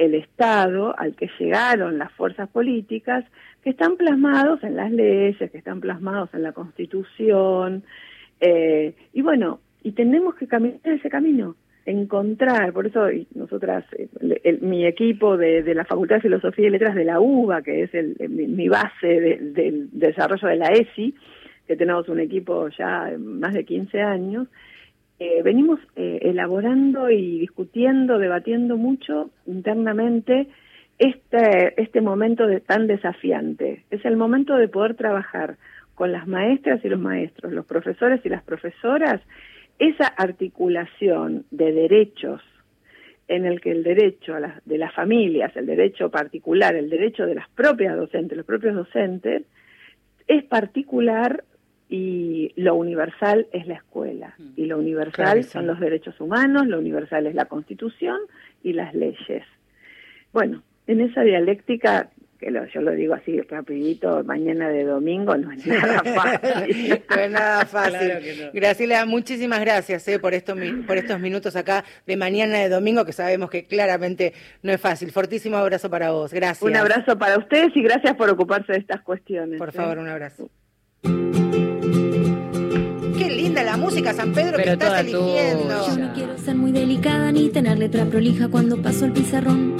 el 0.00 0.14
Estado 0.14 0.98
al 0.98 1.14
que 1.14 1.28
llegaron 1.38 1.98
las 1.98 2.10
fuerzas 2.12 2.48
políticas 2.48 3.22
que 3.62 3.70
están 3.70 3.98
plasmados 3.98 4.64
en 4.64 4.74
las 4.74 4.90
leyes, 4.90 5.50
que 5.50 5.58
están 5.58 5.80
plasmados 5.80 6.32
en 6.32 6.42
la 6.42 6.52
Constitución, 6.52 7.84
eh, 8.40 8.94
y 9.12 9.20
bueno, 9.20 9.60
y 9.82 9.92
tenemos 9.92 10.36
que 10.36 10.46
caminar 10.46 10.80
ese 10.84 11.10
camino, 11.10 11.54
encontrar, 11.84 12.72
por 12.72 12.86
eso 12.86 13.08
nosotras, 13.34 13.84
eh, 13.92 14.58
mi 14.62 14.86
equipo 14.86 15.36
de, 15.36 15.74
la 15.74 15.84
Facultad 15.84 16.16
de 16.16 16.22
Filosofía 16.22 16.68
y 16.68 16.70
Letras 16.70 16.94
de 16.94 17.04
la 17.04 17.20
UBA, 17.20 17.60
que 17.60 17.82
es 17.82 17.94
el, 17.94 18.16
mi, 18.30 18.68
base 18.70 19.06
del 19.06 19.90
desarrollo 19.92 20.48
de 20.48 20.56
la 20.56 20.68
ESI, 20.68 21.14
que 21.66 21.76
tenemos 21.76 22.08
un 22.08 22.20
equipo 22.20 22.68
ya 22.70 23.12
más 23.18 23.52
de 23.52 23.66
15 23.66 24.00
años, 24.00 24.48
eh, 25.20 25.42
venimos 25.42 25.78
eh, 25.96 26.20
elaborando 26.22 27.10
y 27.10 27.40
discutiendo, 27.40 28.18
debatiendo 28.18 28.78
mucho 28.78 29.30
internamente 29.46 30.48
este, 30.98 31.80
este 31.80 32.00
momento 32.00 32.46
de, 32.46 32.60
tan 32.60 32.86
desafiante. 32.86 33.84
Es 33.90 34.02
el 34.06 34.16
momento 34.16 34.56
de 34.56 34.68
poder 34.68 34.94
trabajar 34.94 35.58
con 35.94 36.10
las 36.10 36.26
maestras 36.26 36.82
y 36.82 36.88
los 36.88 36.98
maestros, 36.98 37.52
los 37.52 37.66
profesores 37.66 38.24
y 38.24 38.30
las 38.30 38.42
profesoras, 38.42 39.20
esa 39.78 40.06
articulación 40.06 41.44
de 41.50 41.72
derechos 41.72 42.40
en 43.28 43.44
el 43.44 43.60
que 43.60 43.72
el 43.72 43.82
derecho 43.82 44.36
de 44.64 44.78
las 44.78 44.94
familias, 44.94 45.54
el 45.54 45.66
derecho 45.66 46.10
particular, 46.10 46.74
el 46.74 46.88
derecho 46.88 47.26
de 47.26 47.34
las 47.34 47.48
propias 47.50 47.94
docentes, 47.94 48.38
los 48.38 48.46
propios 48.46 48.74
docentes, 48.74 49.42
es 50.26 50.44
particular 50.44 51.44
y 51.90 52.52
lo 52.54 52.76
universal 52.76 53.48
es 53.52 53.66
la 53.66 53.74
escuela 53.74 54.34
mm. 54.38 54.52
y 54.54 54.66
lo 54.66 54.78
universal 54.78 55.42
son 55.42 55.66
los 55.66 55.80
derechos 55.80 56.18
humanos, 56.20 56.68
lo 56.68 56.78
universal 56.78 57.26
es 57.26 57.34
la 57.34 57.46
constitución 57.46 58.16
y 58.62 58.74
las 58.74 58.94
leyes. 58.94 59.42
Bueno, 60.32 60.62
en 60.86 61.00
esa 61.00 61.22
dialéctica, 61.22 62.10
que 62.38 62.52
yo 62.72 62.80
lo 62.80 62.92
digo 62.92 63.14
así 63.14 63.40
rapidito, 63.40 64.22
mañana 64.22 64.68
de 64.68 64.84
domingo 64.84 65.36
no 65.36 65.50
es 65.50 65.66
nada 65.66 66.00
fácil. 66.14 67.02
no 67.10 67.16
es 67.16 67.30
nada 67.32 67.66
fácil. 67.66 68.50
Graciela, 68.54 69.04
muchísimas 69.04 69.58
gracias 69.58 70.06
eh, 70.06 70.20
por, 70.20 70.32
estos, 70.32 70.56
por 70.86 70.96
estos 70.96 71.18
minutos 71.18 71.56
acá 71.56 71.84
de 72.06 72.16
mañana 72.16 72.58
de 72.58 72.68
domingo, 72.68 73.04
que 73.04 73.12
sabemos 73.12 73.50
que 73.50 73.66
claramente 73.66 74.32
no 74.62 74.70
es 74.70 74.80
fácil. 74.80 75.10
Fortísimo 75.10 75.56
abrazo 75.56 75.90
para 75.90 76.12
vos. 76.12 76.32
Gracias. 76.32 76.62
Un 76.62 76.76
abrazo 76.76 77.18
para 77.18 77.36
ustedes 77.36 77.76
y 77.76 77.82
gracias 77.82 78.14
por 78.14 78.30
ocuparse 78.30 78.74
de 78.74 78.78
estas 78.78 79.00
cuestiones. 79.00 79.58
Por 79.58 79.72
favor, 79.72 79.98
¿eh? 79.98 80.02
un 80.02 80.08
abrazo 80.08 80.48
linda 83.60 83.76
la 83.76 83.76
música, 83.84 84.14
San 84.14 84.32
Pedro, 84.32 84.56
que 84.58 84.72
estás 84.72 85.00
eligiendo. 85.00 85.86
Yo 85.86 85.96
no 85.96 86.12
quiero 86.14 86.38
ser 86.38 86.56
muy 86.56 86.72
delicada 86.72 87.32
ni 87.32 87.48
tener 87.48 87.78
letra 87.78 88.04
prolija 88.06 88.48
cuando 88.48 88.80
paso 88.80 89.04
el 89.04 89.12
pizarrón. 89.12 89.76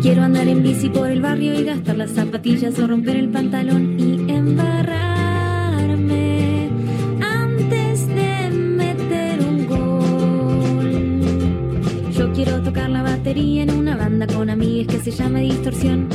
Quiero 0.00 0.22
andar 0.22 0.48
en 0.48 0.62
bici 0.62 0.88
por 0.88 1.10
el 1.10 1.20
barrio 1.22 1.58
y 1.58 1.64
gastar 1.64 1.96
las 1.96 2.10
zapatillas 2.10 2.78
o 2.78 2.86
romper 2.86 3.16
el 3.16 3.28
pantalón 3.28 3.98
y 3.98 4.30
embarrarme 4.30 4.70
antes 7.20 8.06
de 8.08 8.50
meter 8.50 9.40
un 9.40 9.66
gol. 9.66 11.20
Yo 12.12 12.32
quiero 12.32 12.62
tocar 12.62 12.90
la 12.90 13.02
batería 13.02 13.62
en 13.62 13.70
una 13.70 13.96
banda 13.96 14.26
con 14.26 14.50
amigas 14.50 14.94
que 14.94 15.02
se 15.02 15.10
llama 15.12 15.38
Distorsión. 15.38 16.08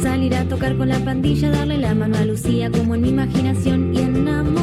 Salir 0.00 0.34
a 0.36 0.44
tocar 0.44 0.76
con 0.76 0.88
la 0.88 0.98
pandilla, 1.00 1.50
darle 1.50 1.78
la 1.78 1.94
mano 1.94 2.16
a 2.18 2.24
Lucía 2.24 2.70
como 2.70 2.94
en 2.94 3.02
mi 3.02 3.08
imaginación 3.08 3.94
y 3.94 3.98
enamorar. 3.98 4.61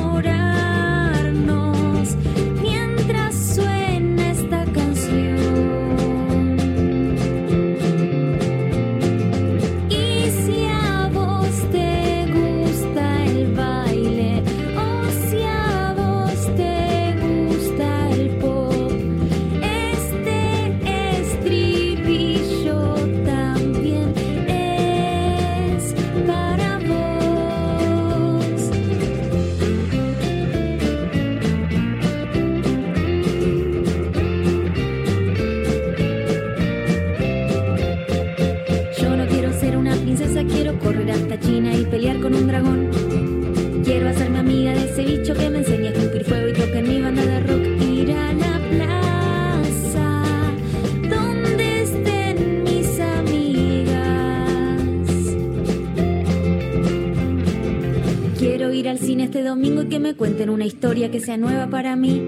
Me 60.10 60.15
cuenten 60.15 60.50
una 60.50 60.65
historia 60.65 61.12
que 61.12 61.19
sea 61.19 61.38
nueva 61.38 61.67
para 61.67 61.95
mí. 61.95 62.19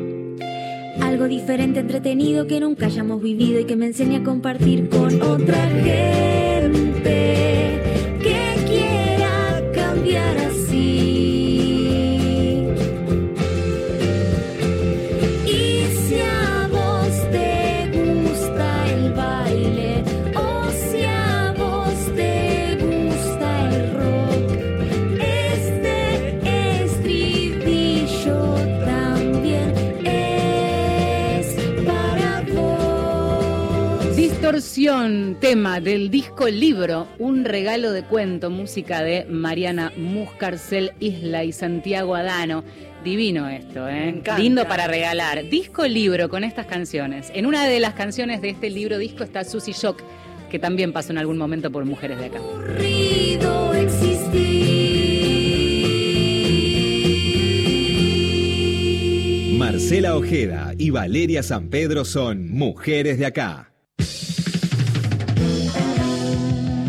Algo 1.02 1.28
diferente, 1.28 1.80
entretenido 1.80 2.46
que 2.46 2.60
nunca 2.60 2.86
hayamos 2.86 3.24
vivido 3.24 3.60
y 3.60 3.66
que 3.66 3.76
me 3.76 3.88
enseñe 3.88 4.18
a 4.18 4.24
compartir 4.24 4.88
con 4.88 5.20
otra 5.20 5.68
gente. 5.68 7.12
Tema 35.40 35.80
del 35.80 36.10
disco 36.10 36.48
Libro, 36.48 37.08
un 37.20 37.46
regalo 37.46 37.92
de 37.92 38.02
cuento, 38.02 38.50
música 38.50 39.04
de 39.04 39.26
Mariana 39.30 39.92
Muscarcel, 39.96 40.94
Isla 41.00 41.44
y 41.44 41.52
Santiago 41.52 42.16
Adano. 42.16 42.64
Divino 43.04 43.48
esto, 43.48 43.88
¿eh? 43.88 44.24
Lindo 44.40 44.68
para 44.68 44.88
regalar. 44.88 45.44
Disco 45.50 45.86
Libro 45.86 46.30
con 46.30 46.44
estas 46.44 46.66
canciones. 46.66 47.32
En 47.36 47.46
una 47.46 47.68
de 47.68 47.80
las 47.80 47.94
canciones 47.94 48.42
de 48.42 48.50
este 48.50 48.72
libro 48.72 48.98
disco 48.98 49.24
está 49.24 49.44
Susy 49.44 49.74
Shock, 49.74 50.02
que 50.50 50.58
también 50.58 50.94
pasó 50.94 51.12
en 51.12 51.20
algún 51.20 51.38
momento 51.38 51.72
por 51.72 51.86
Mujeres 51.86 52.18
de 52.18 52.26
Acá. 52.26 52.40
Marcela 59.58 60.16
Ojeda 60.16 60.74
y 60.76 60.90
Valeria 60.90 61.44
San 61.44 61.70
Pedro 61.70 62.04
son 62.04 62.50
Mujeres 62.50 63.20
de 63.20 63.28
Acá. 63.28 63.71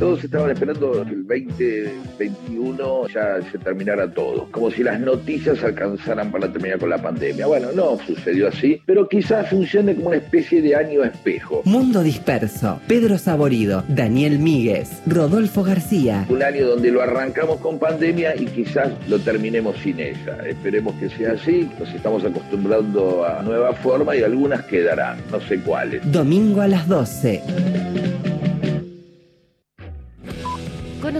Todos 0.02 0.24
estaban 0.24 0.50
esperando 0.50 1.04
que 1.04 1.10
el 1.10 1.24
2021 1.28 3.06
ya 3.06 3.40
se 3.52 3.58
terminara 3.58 4.12
todo, 4.12 4.48
como 4.50 4.68
si 4.68 4.82
las 4.82 4.98
noticias 4.98 5.62
alcanzaran 5.62 6.32
para 6.32 6.52
terminar 6.52 6.80
con 6.80 6.90
la 6.90 7.00
pandemia. 7.00 7.46
Bueno, 7.46 7.68
no 7.72 7.96
sucedió 8.04 8.48
así, 8.48 8.82
pero 8.84 9.08
quizás 9.08 9.48
funcione 9.48 9.94
como 9.94 10.08
una 10.08 10.16
especie 10.16 10.60
de 10.60 10.74
año 10.74 11.04
espejo. 11.04 11.62
Mundo 11.66 12.02
Disperso, 12.02 12.80
Pedro 12.88 13.16
Saborido, 13.16 13.84
Daniel 13.86 14.40
Míguez, 14.40 14.90
Rodolfo 15.06 15.62
García. 15.62 16.26
Un 16.28 16.42
año 16.42 16.66
donde 16.66 16.90
lo 16.90 17.00
arrancamos 17.00 17.60
con 17.60 17.78
pandemia 17.78 18.34
y 18.34 18.46
quizás 18.46 18.90
lo 19.08 19.20
terminemos 19.20 19.76
sin 19.84 20.00
ella. 20.00 20.36
Esperemos 20.44 20.96
que 20.96 21.10
sea 21.10 21.34
así, 21.34 21.70
nos 21.78 21.88
estamos 21.94 22.24
acostumbrando 22.24 23.24
a 23.24 23.40
nueva 23.44 23.72
forma 23.72 24.16
y 24.16 24.24
algunas 24.24 24.64
quedarán, 24.64 25.18
no 25.30 25.40
sé 25.42 25.60
cuáles. 25.60 26.02
Domingo 26.10 26.60
a 26.60 26.66
las 26.66 26.88
12. 26.88 28.31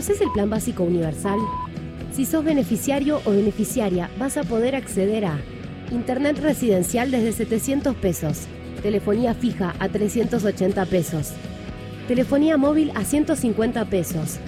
¿Conoces 0.03 0.21
el 0.21 0.33
Plan 0.33 0.51
Básico 0.51 0.83
Universal? 0.83 1.39
Si 2.13 2.27
sos 2.27 2.45
beneficiario 2.45 3.21
o 3.25 3.31
beneficiaria, 3.31 4.11
vas 4.19 4.37
a 4.37 4.43
poder 4.43 4.75
acceder 4.75 5.25
a 5.25 5.39
Internet 5.93 6.41
residencial 6.41 7.13
desde 7.13 7.31
700 7.31 7.95
pesos, 7.95 8.49
telefonía 8.83 9.33
fija 9.33 9.77
a 9.79 9.89
380 9.89 10.87
pesos, 10.87 11.35
telefonía 12.09 12.57
móvil 12.57 12.91
a 12.97 13.05
150 13.05 13.85
pesos, 13.85 14.39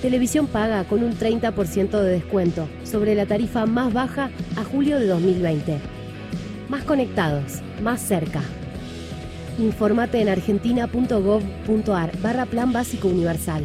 televisión 0.00 0.46
paga 0.46 0.84
con 0.84 1.02
un 1.02 1.18
30% 1.18 1.90
de 1.90 2.10
descuento 2.12 2.68
sobre 2.84 3.16
la 3.16 3.26
tarifa 3.26 3.66
más 3.66 3.92
baja 3.92 4.30
a 4.56 4.62
julio 4.62 5.00
de 5.00 5.08
2020. 5.08 5.80
Más 6.68 6.84
conectados, 6.84 7.62
más 7.82 8.00
cerca. 8.00 8.42
Informate 9.58 10.20
en 10.20 10.28
argentina.gov.ar 10.28 12.16
barra 12.22 12.46
Plan 12.46 12.72
Básico 12.72 13.08
Universal. 13.08 13.64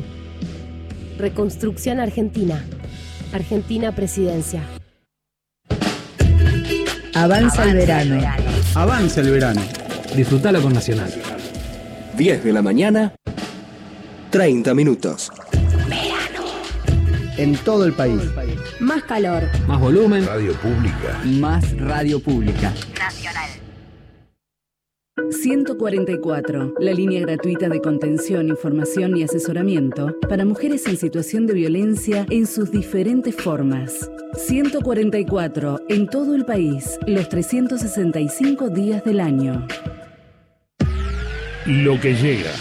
Reconstrucción 1.18 2.00
Argentina. 2.00 2.64
Argentina 3.34 3.94
Presidencia. 3.94 4.62
Avanza, 7.14 7.64
el 7.64 7.76
verano. 7.76 8.22
Avanza 8.76 9.22
el 9.22 9.32
verano. 9.32 9.62
Disfrutalo 10.16 10.62
con 10.62 10.74
Nacional. 10.74 11.14
10 12.18 12.44
de 12.44 12.54
la 12.54 12.62
mañana, 12.62 13.14
30 14.30 14.74
minutos. 14.74 15.32
Verano. 15.88 16.46
En 17.38 17.56
todo 17.58 17.86
el 17.86 17.94
país. 17.94 18.22
Más 18.80 19.04
calor. 19.04 19.44
Más 19.68 19.80
volumen. 19.80 20.26
Radio 20.26 20.54
pública. 20.54 21.22
Más 21.24 21.78
radio 21.78 22.20
pública. 22.20 22.74
Nacional. 23.00 23.50
144, 25.18 26.74
la 26.78 26.92
línea 26.92 27.22
gratuita 27.22 27.70
de 27.70 27.80
contención, 27.80 28.50
información 28.50 29.16
y 29.16 29.24
asesoramiento 29.24 30.14
para 30.28 30.44
mujeres 30.44 30.86
en 30.88 30.98
situación 30.98 31.48
de 31.48 31.54
violencia 31.54 32.26
en 32.30 32.46
sus 32.46 32.70
diferentes 32.70 33.34
formas. 33.34 34.12
144, 34.34 35.80
en 35.88 36.08
todo 36.10 36.36
el 36.36 36.44
país, 36.44 37.00
los 37.08 37.30
365 37.30 38.70
días 38.72 39.06
del 39.06 39.22
año. 39.22 39.66
Lo 41.66 41.98
que 42.02 42.14
llega. 42.14 42.52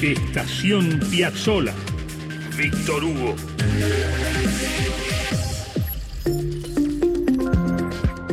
Estación 0.00 1.00
Piazzola. 1.10 1.74
Víctor 2.56 3.04
Hugo. 3.04 3.36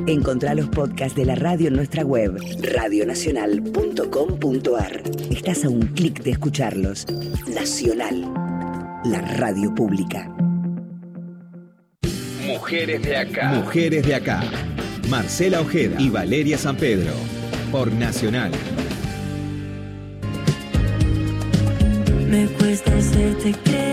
Encontrá 0.10 0.56
los 0.56 0.68
podcasts 0.70 1.16
de 1.16 1.24
la 1.24 1.36
radio 1.36 1.68
en 1.68 1.76
nuestra 1.76 2.04
web, 2.04 2.36
radionacional.com.ar. 2.64 5.04
Estás 5.30 5.66
a 5.66 5.70
un 5.70 5.82
clic 5.82 6.24
de 6.24 6.32
escucharlos. 6.32 7.06
Nacional, 7.48 8.34
la 9.06 9.22
radio 9.38 9.72
pública. 9.76 10.36
Mujeres 12.44 13.04
de 13.04 13.18
acá. 13.18 13.54
Mujeres 13.54 14.04
de 14.04 14.16
acá. 14.16 14.42
Marcela 15.10 15.62
Ojeda 15.62 16.02
y 16.02 16.10
Valeria 16.10 16.58
San 16.58 16.76
Pedro. 16.76 17.14
Por 17.72 17.94
Nacional. 17.94 18.50
Me 22.28 22.48
cuesta 22.48 22.98
hacerte 22.98 23.54
creer 23.64 23.89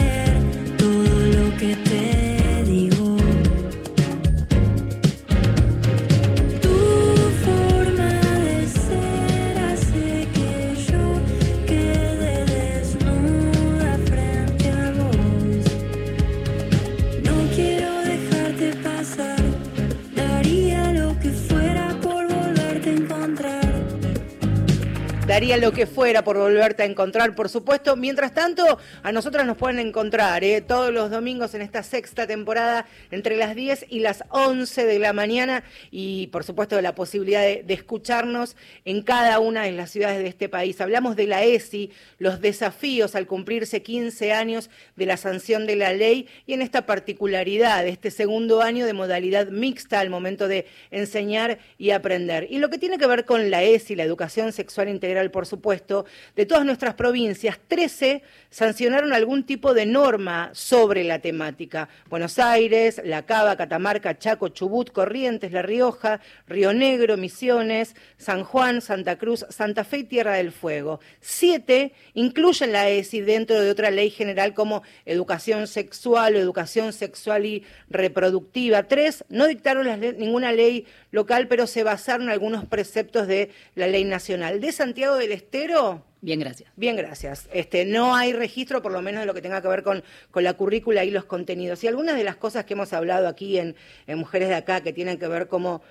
lo 25.58 25.72
que 25.72 25.86
fuera 25.86 26.22
por 26.22 26.36
volverte 26.36 26.82
a 26.82 26.86
encontrar, 26.86 27.34
por 27.34 27.48
supuesto. 27.48 27.96
Mientras 27.96 28.34
tanto, 28.34 28.78
a 29.02 29.12
nosotras 29.12 29.46
nos 29.46 29.56
pueden 29.56 29.78
encontrar 29.78 30.44
¿eh? 30.44 30.60
todos 30.60 30.92
los 30.92 31.10
domingos 31.10 31.54
en 31.54 31.62
esta 31.62 31.82
sexta 31.82 32.26
temporada 32.26 32.86
entre 33.10 33.36
las 33.36 33.54
10 33.54 33.86
y 33.88 34.00
las 34.00 34.24
11 34.30 34.84
de 34.84 34.98
la 34.98 35.12
mañana 35.12 35.64
y, 35.90 36.26
por 36.28 36.44
supuesto, 36.44 36.80
la 36.82 36.94
posibilidad 36.94 37.40
de, 37.40 37.64
escucharnos 37.68 38.56
en 38.84 39.02
cada 39.02 39.38
una 39.38 39.64
de 39.64 39.72
las 39.72 39.90
ciudades 39.90 40.18
de 40.18 40.28
este 40.28 40.48
país. 40.48 40.80
Hablamos 40.80 41.16
de 41.16 41.26
la 41.26 41.44
ESI, 41.44 41.90
los 42.18 42.40
desafíos 42.40 43.14
al 43.14 43.26
cumplirse 43.26 43.82
15 43.82 44.32
años 44.32 44.70
de 44.96 45.06
la 45.06 45.16
sanción 45.16 45.66
de 45.66 45.76
la 45.76 45.92
ley 45.92 46.28
y 46.46 46.52
en 46.54 46.62
esta 46.62 46.86
particularidad 46.86 47.86
este 47.86 48.10
segundo 48.10 48.62
año 48.62 48.86
de 48.86 48.92
modalidad 48.92 49.48
mixta 49.48 50.00
al 50.00 50.10
momento 50.10 50.48
de 50.48 50.66
enseñar 50.90 51.58
y 51.78 51.90
aprender. 51.90 52.46
Y 52.50 52.58
lo 52.58 52.68
que 52.68 52.78
tiene 52.78 52.98
que 52.98 53.06
ver 53.06 53.24
con 53.24 53.50
la 53.50 53.62
ESI, 53.62 53.94
la 53.94 54.04
educación 54.04 54.52
sexual 54.52 54.88
integral 54.88 55.30
por 55.30 55.45
supuesto, 55.46 56.04
de 56.34 56.44
todas 56.46 56.64
nuestras 56.66 56.94
provincias, 56.94 57.58
13 57.66 58.22
sancionaron 58.50 59.12
algún 59.12 59.44
tipo 59.44 59.74
de 59.74 59.86
norma 59.86 60.50
sobre 60.52 61.04
la 61.04 61.18
temática. 61.18 61.88
Buenos 62.08 62.38
Aires, 62.38 63.00
La 63.04 63.24
Cava, 63.24 63.56
Catamarca, 63.56 64.18
Chaco, 64.18 64.48
Chubut, 64.48 64.90
Corrientes, 64.92 65.52
La 65.52 65.62
Rioja, 65.62 66.20
Río 66.46 66.72
Negro, 66.72 67.16
Misiones, 67.16 67.94
San 68.16 68.44
Juan, 68.44 68.80
Santa 68.80 69.16
Cruz, 69.16 69.46
Santa 69.50 69.84
Fe 69.84 69.98
y 69.98 70.04
Tierra 70.04 70.34
del 70.34 70.52
Fuego. 70.52 71.00
Siete 71.20 71.92
incluyen 72.14 72.72
la 72.72 72.88
ESI 72.88 73.20
dentro 73.20 73.60
de 73.60 73.70
otra 73.70 73.90
ley 73.90 74.10
general 74.10 74.54
como 74.54 74.82
educación 75.04 75.66
sexual 75.66 76.34
o 76.34 76.38
educación 76.38 76.92
sexual 76.92 77.46
y 77.46 77.64
reproductiva. 77.88 78.84
Tres 78.84 79.24
no 79.28 79.46
dictaron 79.46 79.86
ninguna 80.18 80.52
ley 80.52 80.86
local, 81.10 81.48
pero 81.48 81.66
se 81.66 81.82
basaron 81.82 82.24
en 82.24 82.30
algunos 82.30 82.64
preceptos 82.64 83.26
de 83.26 83.50
la 83.74 83.86
ley 83.86 84.04
nacional. 84.04 84.60
De 84.60 84.72
Santiago 84.72 85.16
del 85.16 85.32
Estero, 85.36 86.02
Bien, 86.26 86.40
gracias. 86.40 86.72
Bien, 86.74 86.96
gracias. 86.96 87.48
Este, 87.52 87.84
no 87.84 88.16
hay 88.16 88.32
registro, 88.32 88.82
por 88.82 88.90
lo 88.90 89.00
menos, 89.00 89.20
de 89.20 89.26
lo 89.26 89.34
que 89.34 89.42
tenga 89.42 89.62
que 89.62 89.68
ver 89.68 89.84
con, 89.84 90.02
con 90.32 90.42
la 90.42 90.54
currícula 90.54 91.04
y 91.04 91.12
los 91.12 91.24
contenidos. 91.24 91.84
Y 91.84 91.86
algunas 91.86 92.16
de 92.16 92.24
las 92.24 92.34
cosas 92.34 92.64
que 92.64 92.74
hemos 92.74 92.92
hablado 92.92 93.28
aquí 93.28 93.58
en, 93.58 93.76
en 94.08 94.18
Mujeres 94.18 94.48
de 94.48 94.56
Acá, 94.56 94.80
que 94.80 94.92
tienen 94.92 95.20
que 95.20 95.28
ver 95.28 95.46
como 95.46 95.82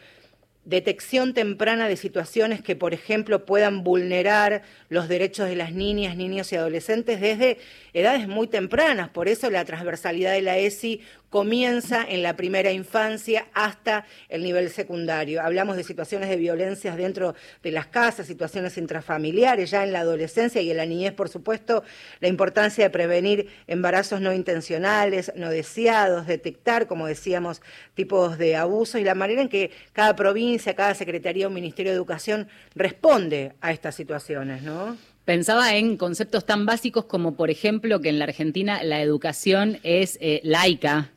detección 0.66 1.34
temprana 1.34 1.88
de 1.88 1.96
situaciones 1.96 2.62
que, 2.62 2.76
por 2.76 2.94
ejemplo, 2.94 3.46
puedan 3.46 3.84
vulnerar 3.84 4.64
los 4.90 5.08
derechos 5.08 5.48
de 5.48 5.56
las 5.56 5.72
niñas, 5.72 6.18
niños 6.18 6.52
y 6.52 6.56
adolescentes 6.56 7.22
desde 7.22 7.60
edades 7.94 8.28
muy 8.28 8.48
tempranas. 8.48 9.10
Por 9.10 9.28
eso 9.28 9.50
la 9.50 9.64
transversalidad 9.64 10.34
de 10.34 10.42
la 10.42 10.58
ESI 10.58 11.02
comienza 11.36 12.06
en 12.08 12.24
la 12.24 12.38
primera 12.38 12.72
infancia 12.72 13.48
hasta 13.54 14.06
el 14.30 14.42
nivel 14.42 14.70
secundario. 14.70 15.42
Hablamos 15.42 15.76
de 15.76 15.84
situaciones 15.84 16.30
de 16.30 16.38
violencias 16.38 16.96
dentro 16.96 17.36
de 17.62 17.72
las 17.72 17.88
casas, 17.88 18.26
situaciones 18.26 18.78
intrafamiliares, 18.78 19.70
ya 19.70 19.84
en 19.84 19.92
la 19.92 20.00
adolescencia 20.00 20.62
y 20.62 20.72
en 20.72 20.78
la 20.78 20.86
niñez, 20.86 21.12
por 21.12 21.28
supuesto, 21.28 21.84
la 22.22 22.30
importancia 22.30 22.86
de 22.86 22.90
prevenir 22.90 23.50
embarazos 23.68 24.22
no 24.22 24.32
intencionales, 24.32 25.34
no 25.36 25.50
deseados, 25.50 26.26
detectar, 26.26 26.88
como 26.88 27.06
decíamos, 27.06 27.62
tipos 27.96 28.38
de 28.38 28.56
abusos 28.56 29.02
y 29.02 29.04
la 29.04 29.14
manera 29.14 29.42
en 29.42 29.50
que 29.50 29.72
cada 29.92 30.16
provincia, 30.16 30.55
cada 30.76 30.94
secretaría 30.94 31.48
o 31.48 31.50
ministerio 31.50 31.92
de 31.92 31.98
educación 31.98 32.48
responde 32.76 33.54
a 33.62 33.72
estas 33.72 33.96
situaciones, 33.96 34.64
¿no? 34.64 34.98
Pensaba 35.26 35.76
en 35.76 35.98
conceptos 35.98 36.46
tan 36.46 36.66
básicos 36.66 37.06
como, 37.06 37.36
por 37.36 37.50
ejemplo, 37.50 38.00
que 38.00 38.10
en 38.10 38.20
la 38.20 38.26
Argentina 38.26 38.84
la 38.84 39.02
educación 39.02 39.80
es 39.84 40.18
eh, 40.22 40.40
laica, 40.44 41.12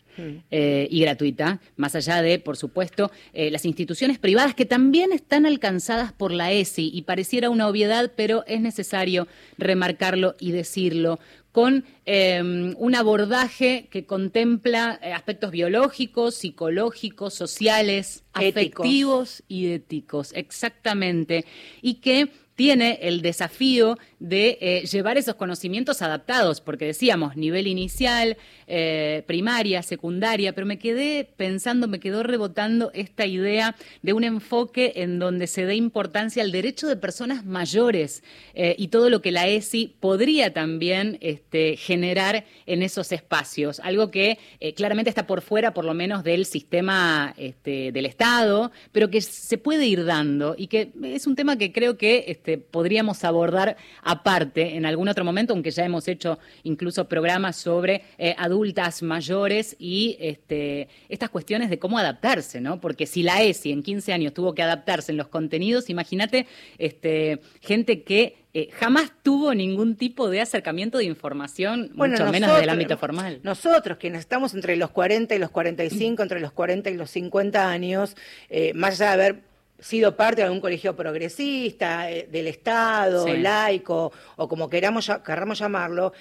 eh, 0.51 0.89
y 0.91 1.01
gratuita, 1.03 1.61
más 1.77 1.95
allá 1.95 2.21
de, 2.23 2.41
por 2.41 2.57
supuesto, 2.57 3.13
eh, 3.33 3.53
las 3.53 3.65
instituciones 3.65 4.19
privadas 4.19 4.55
que 4.55 4.65
también 4.65 5.13
están 5.13 5.47
alcanzadas 5.47 6.13
por 6.13 6.33
la 6.33 6.51
ESI 6.51 6.91
y 6.93 7.03
pareciera 7.03 7.51
una 7.51 7.69
obviedad, 7.69 8.11
pero 8.17 8.45
es 8.49 8.61
necesario 8.61 9.29
remarcarlo 9.59 10.35
y 10.41 10.51
decirlo 10.51 11.21
con 11.53 11.85
em, 12.05 12.75
un 12.79 12.95
abordaje 12.95 13.89
que 13.91 14.07
contempla 14.07 14.99
eh, 15.03 15.13
aspectos 15.13 15.51
biológicos, 15.51 16.35
psicológicos, 16.35 17.35
sociales, 17.35 18.25
afectivos 18.33 19.43
y 19.49 19.73
éticos, 19.73 20.33
exactamente, 20.35 21.45
y 21.83 21.95
que 21.95 22.31
tiene 22.59 22.99
el 23.03 23.23
desafío 23.23 23.97
de 24.19 24.59
eh, 24.61 24.85
llevar 24.91 25.17
esos 25.17 25.37
conocimientos 25.37 26.03
adaptados, 26.03 26.61
porque 26.61 26.87
decíamos 26.87 27.37
nivel 27.37 27.69
inicial, 27.69 28.37
eh, 28.67 29.23
primaria, 29.29 29.81
secundaria, 29.85 30.53
pero 30.53 30.67
me 30.67 30.81
quedé 30.81 31.25
pensando, 31.37 31.87
me 31.87 32.01
quedó 32.01 32.25
rebotando 32.25 32.91
esta 32.95 33.27
idea 33.27 33.77
de 34.03 34.13
un 34.13 34.25
enfoque 34.25 34.95
en 34.97 35.21
donde 35.21 35.47
se 35.47 35.67
dé 35.67 35.77
importancia 35.77 36.43
al 36.43 36.51
derecho 36.51 36.89
de 36.89 36.97
personas 36.97 37.45
mayores 37.45 38.25
eh, 38.55 38.75
y 38.77 38.89
todo 38.89 39.09
lo 39.09 39.23
que 39.23 39.31
la 39.31 39.47
ESI 39.47 39.95
podría 40.01 40.53
también 40.53 41.19
este, 41.21 41.77
generar 41.77 42.45
en 42.67 42.83
esos 42.83 43.13
espacios, 43.13 43.79
algo 43.79 44.11
que 44.11 44.37
claramente 44.75 45.11
está 45.11 45.29
por 45.29 45.43
fuera, 45.43 45.73
por 45.73 45.85
lo 45.85 45.95
menos, 45.95 46.25
del 46.25 46.45
sistema 46.45 47.35
este, 47.37 47.93
del 47.93 48.07
Estado, 48.07 48.73
pero 48.91 49.11
que 49.11 49.21
se 49.21 49.59
puede 49.59 49.87
ir 49.87 50.05
dando 50.05 50.57
y 50.59 50.67
que 50.67 50.91
es 51.05 51.29
un 51.29 51.37
tema 51.37 51.57
que 51.57 51.73
creo 51.73 51.97
que 51.97 52.25
este, 52.27 52.48
este, 52.49 52.57
podríamos 52.57 53.25
abordar 53.25 53.77
aparte 54.03 54.77
en 54.77 54.87
algún 54.87 55.09
otro 55.09 55.23
momento, 55.23 55.53
aunque 55.53 55.71
ya 55.71 55.85
hemos 55.85 56.09
hecho 56.09 56.39
incluso 56.63 57.07
programas 57.07 57.57
sobre 57.57 58.05
eh, 58.17 58.35
adultas 58.39 59.03
mayores 59.03 59.77
y 59.79 60.17
este, 60.19 60.89
estas 61.11 61.29
cuestiones 61.29 61.69
de 61.69 61.79
cómo 61.79 61.99
adaptarse, 61.99 62.63
¿no? 62.63 62.81
Porque 62.81 63.07
si 63.07 63.23
la 63.23 63.43
ESI 63.43 63.73
en 63.73 63.83
15 63.83 64.15
años 64.15 64.33
tuvo 64.33 64.55
que 64.55 64.63
adaptarse 64.63 65.13
en 65.13 65.19
los 65.19 65.29
contenidos, 65.29 65.91
imagínate 65.91 66.47
este, 66.79 67.41
gente 67.61 68.03
que 68.03 68.37
eh, 68.55 68.71
jamás 68.73 69.13
tuvo 69.23 69.53
ningún 69.53 69.95
tipo 69.95 70.31
de 70.31 70.41
acercamiento 70.41 70.97
de 70.97 71.05
información, 71.05 71.91
mucho 71.93 72.31
menos 72.33 72.59
del 72.59 72.71
ámbito 72.71 72.97
formal. 72.97 73.41
Nosotros, 73.43 73.99
quienes 73.99 74.21
estamos 74.21 74.55
entre 74.55 74.77
los 74.77 74.91
40 74.91 75.35
y 75.35 75.39
los 75.39 75.51
45, 75.51 76.23
entre 76.23 76.41
los 76.41 76.53
40 76.53 76.89
y 76.89 76.95
los 76.95 77.11
50 77.11 77.69
años, 77.69 78.17
eh, 78.49 78.73
más 78.75 78.99
allá 78.99 79.09
de 79.09 79.13
haber 79.13 79.48
sido 79.79 80.17
parte 80.17 80.37
de 80.37 80.45
algún 80.45 80.61
colegio 80.61 80.95
progresista, 80.97 82.11
eh, 82.11 82.29
del 82.31 82.49
Estado, 82.49 83.27
laico, 83.29 84.13
o 84.37 84.49
como 84.49 84.69
queramos, 84.69 85.11
queramos 85.25 85.59
llamarlo, 85.59 86.13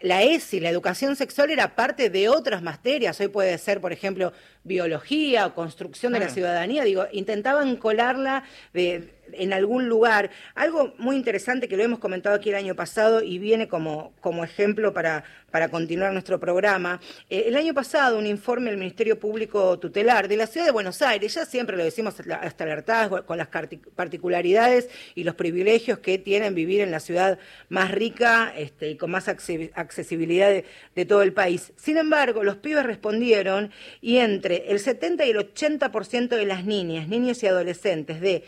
la 0.00 0.22
ESI, 0.22 0.60
la 0.60 0.70
educación 0.70 1.14
sexual, 1.14 1.50
era 1.50 1.74
parte 1.74 2.08
de 2.08 2.28
otras 2.28 2.62
materias. 2.62 3.20
Hoy 3.20 3.28
puede 3.28 3.56
ser, 3.58 3.80
por 3.80 3.92
ejemplo, 3.92 4.32
biología 4.64 5.46
o 5.46 5.54
construcción 5.54 6.14
de 6.14 6.20
la 6.20 6.30
ciudadanía. 6.30 6.84
Digo, 6.84 7.04
intentaban 7.12 7.76
colarla 7.76 8.44
de, 8.72 9.19
en 9.34 9.52
algún 9.52 9.88
lugar. 9.88 10.30
Algo 10.54 10.94
muy 10.98 11.16
interesante 11.16 11.68
que 11.68 11.76
lo 11.76 11.82
hemos 11.82 11.98
comentado 11.98 12.36
aquí 12.36 12.50
el 12.50 12.56
año 12.56 12.74
pasado 12.74 13.22
y 13.22 13.38
viene 13.38 13.68
como, 13.68 14.12
como 14.20 14.44
ejemplo 14.44 14.92
para, 14.92 15.24
para 15.50 15.68
continuar 15.68 16.12
nuestro 16.12 16.38
programa. 16.38 17.00
Eh, 17.28 17.44
el 17.46 17.56
año 17.56 17.74
pasado, 17.74 18.18
un 18.18 18.26
informe 18.26 18.70
del 18.70 18.78
Ministerio 18.78 19.18
Público 19.18 19.78
Tutelar 19.78 20.28
de 20.28 20.36
la 20.36 20.46
Ciudad 20.46 20.66
de 20.66 20.72
Buenos 20.72 21.02
Aires, 21.02 21.34
ya 21.34 21.44
siempre 21.44 21.76
lo 21.76 21.84
decimos 21.84 22.14
hasta 22.20 22.64
alertadas 22.64 23.22
con 23.22 23.38
las 23.38 23.48
particularidades 23.48 24.88
y 25.14 25.24
los 25.24 25.34
privilegios 25.34 25.98
que 25.98 26.18
tienen 26.18 26.54
vivir 26.54 26.80
en 26.80 26.90
la 26.90 27.00
ciudad 27.00 27.38
más 27.68 27.90
rica 27.90 28.52
este, 28.56 28.90
y 28.90 28.96
con 28.96 29.10
más 29.10 29.28
accesibilidad 29.28 30.48
de, 30.48 30.64
de 30.94 31.04
todo 31.04 31.22
el 31.22 31.32
país. 31.32 31.72
Sin 31.76 31.96
embargo, 31.96 32.42
los 32.44 32.56
pibes 32.56 32.84
respondieron 32.84 33.70
y 34.00 34.18
entre 34.18 34.70
el 34.70 34.78
70 34.78 35.26
y 35.26 35.30
el 35.30 35.38
80% 35.38 36.28
de 36.28 36.46
las 36.46 36.64
niñas, 36.64 37.08
niños 37.08 37.42
y 37.42 37.46
adolescentes 37.46 38.20
de 38.20 38.44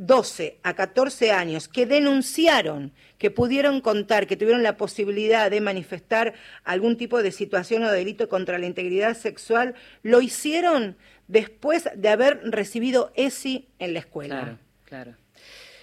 12 0.00 0.58
a 0.62 0.74
14 0.74 1.30
años 1.30 1.68
que 1.68 1.84
denunciaron, 1.84 2.92
que 3.18 3.30
pudieron 3.30 3.82
contar, 3.82 4.26
que 4.26 4.36
tuvieron 4.36 4.62
la 4.62 4.78
posibilidad 4.78 5.50
de 5.50 5.60
manifestar 5.60 6.32
algún 6.64 6.96
tipo 6.96 7.22
de 7.22 7.32
situación 7.32 7.84
o 7.84 7.92
delito 7.92 8.30
contra 8.30 8.58
la 8.58 8.64
integridad 8.64 9.14
sexual, 9.14 9.74
lo 10.02 10.22
hicieron 10.22 10.96
después 11.28 11.90
de 11.94 12.08
haber 12.08 12.40
recibido 12.44 13.12
ESI 13.14 13.68
en 13.78 13.92
la 13.92 13.98
escuela. 13.98 14.40
Claro, 14.40 14.58
claro 14.86 15.19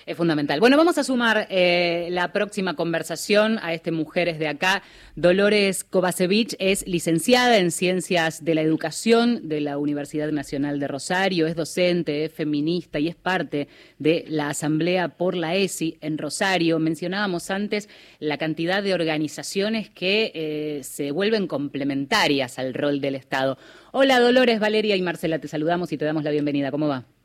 es 0.08 0.16
fundamental. 0.16 0.62
Bueno, 0.62 0.78
vamos 0.78 0.98
a 0.98 1.04
sumar 1.04 1.48
eh, 1.50 2.08
la 2.12 2.32
próxima 2.32 2.76
conversación 2.76 3.60
a 3.62 3.74
este 3.74 3.92
Mujeres 3.92 4.40
de 4.40 4.48
Acá. 4.48 4.82
Dolores 5.16 5.84
Kovacevic 5.84 6.56
es 6.60 6.88
licenciada 6.88 7.58
en 7.58 7.72
Ciencias 7.72 8.44
de 8.44 8.56
la 8.56 8.62
Educación 8.62 9.50
de 9.50 9.60
la 9.60 9.78
Universidad 9.78 10.32
Nacional 10.32 10.80
de 10.80 10.88
Rosario, 10.88 11.46
es 11.46 11.56
docente, 11.56 12.24
es 12.24 12.32
feminista 12.32 13.00
y 13.00 13.10
es 13.10 13.16
parte 13.16 13.68
de 14.00 14.24
la 14.30 14.50
Asamblea 14.50 15.10
por 15.10 15.36
la 15.36 15.56
ESI 15.56 15.98
en 16.00 16.18
Rosario. 16.18 16.80
Mencionábamos 16.80 17.52
antes 17.52 17.90
la 18.20 18.38
cantidad 18.38 18.82
de 18.82 18.94
organizaciones 18.94 19.90
que 19.90 20.32
eh, 20.34 20.84
se 20.84 21.12
vuelven 21.12 21.48
complementarias 21.48 22.60
al 22.60 22.74
rol 22.74 23.02
del 23.02 23.16
Estado. 23.16 23.58
Hola 23.92 24.22
Dolores, 24.22 24.62
Valeria 24.62 24.96
y 24.96 25.02
Marcela, 25.02 25.40
te 25.40 25.50
saludamos 25.50 25.92
y 25.92 25.98
te 25.98 26.06
damos 26.06 26.24
la 26.24 26.32
bienvenida. 26.32 26.72
¿Cómo 26.72 26.88
va? 26.88 27.17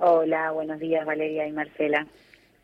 Hola, 0.00 0.52
buenos 0.52 0.78
días 0.78 1.04
Valeria 1.04 1.48
y 1.48 1.52
Marcela. 1.52 2.06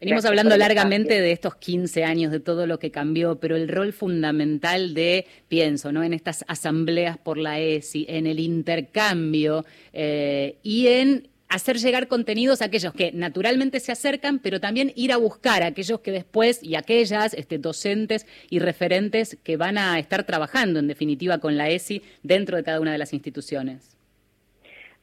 Venimos 0.00 0.24
hablando 0.24 0.56
largamente 0.56 1.20
de 1.20 1.32
estos 1.32 1.56
15 1.56 2.04
años, 2.04 2.30
de 2.30 2.38
todo 2.38 2.66
lo 2.66 2.78
que 2.78 2.92
cambió, 2.92 3.40
pero 3.40 3.56
el 3.56 3.68
rol 3.68 3.92
fundamental 3.92 4.94
de, 4.94 5.26
pienso, 5.48 5.90
¿no? 5.90 6.04
en 6.04 6.12
estas 6.12 6.44
asambleas 6.46 7.18
por 7.18 7.38
la 7.38 7.58
ESI, 7.58 8.06
en 8.08 8.28
el 8.28 8.38
intercambio 8.38 9.64
eh, 9.92 10.58
y 10.62 10.86
en 10.88 11.28
hacer 11.48 11.78
llegar 11.78 12.06
contenidos 12.06 12.62
a 12.62 12.66
aquellos 12.66 12.92
que 12.92 13.10
naturalmente 13.12 13.80
se 13.80 13.90
acercan, 13.90 14.38
pero 14.38 14.60
también 14.60 14.92
ir 14.94 15.10
a 15.10 15.16
buscar 15.16 15.62
a 15.62 15.66
aquellos 15.66 16.00
que 16.00 16.12
después 16.12 16.62
y 16.62 16.76
aquellas 16.76 17.34
este, 17.34 17.58
docentes 17.58 18.26
y 18.48 18.60
referentes 18.60 19.38
que 19.42 19.56
van 19.56 19.78
a 19.78 19.98
estar 19.98 20.24
trabajando 20.24 20.78
en 20.78 20.86
definitiva 20.86 21.38
con 21.38 21.56
la 21.56 21.68
ESI 21.68 22.02
dentro 22.22 22.56
de 22.56 22.62
cada 22.62 22.80
una 22.80 22.92
de 22.92 22.98
las 22.98 23.12
instituciones. 23.12 23.93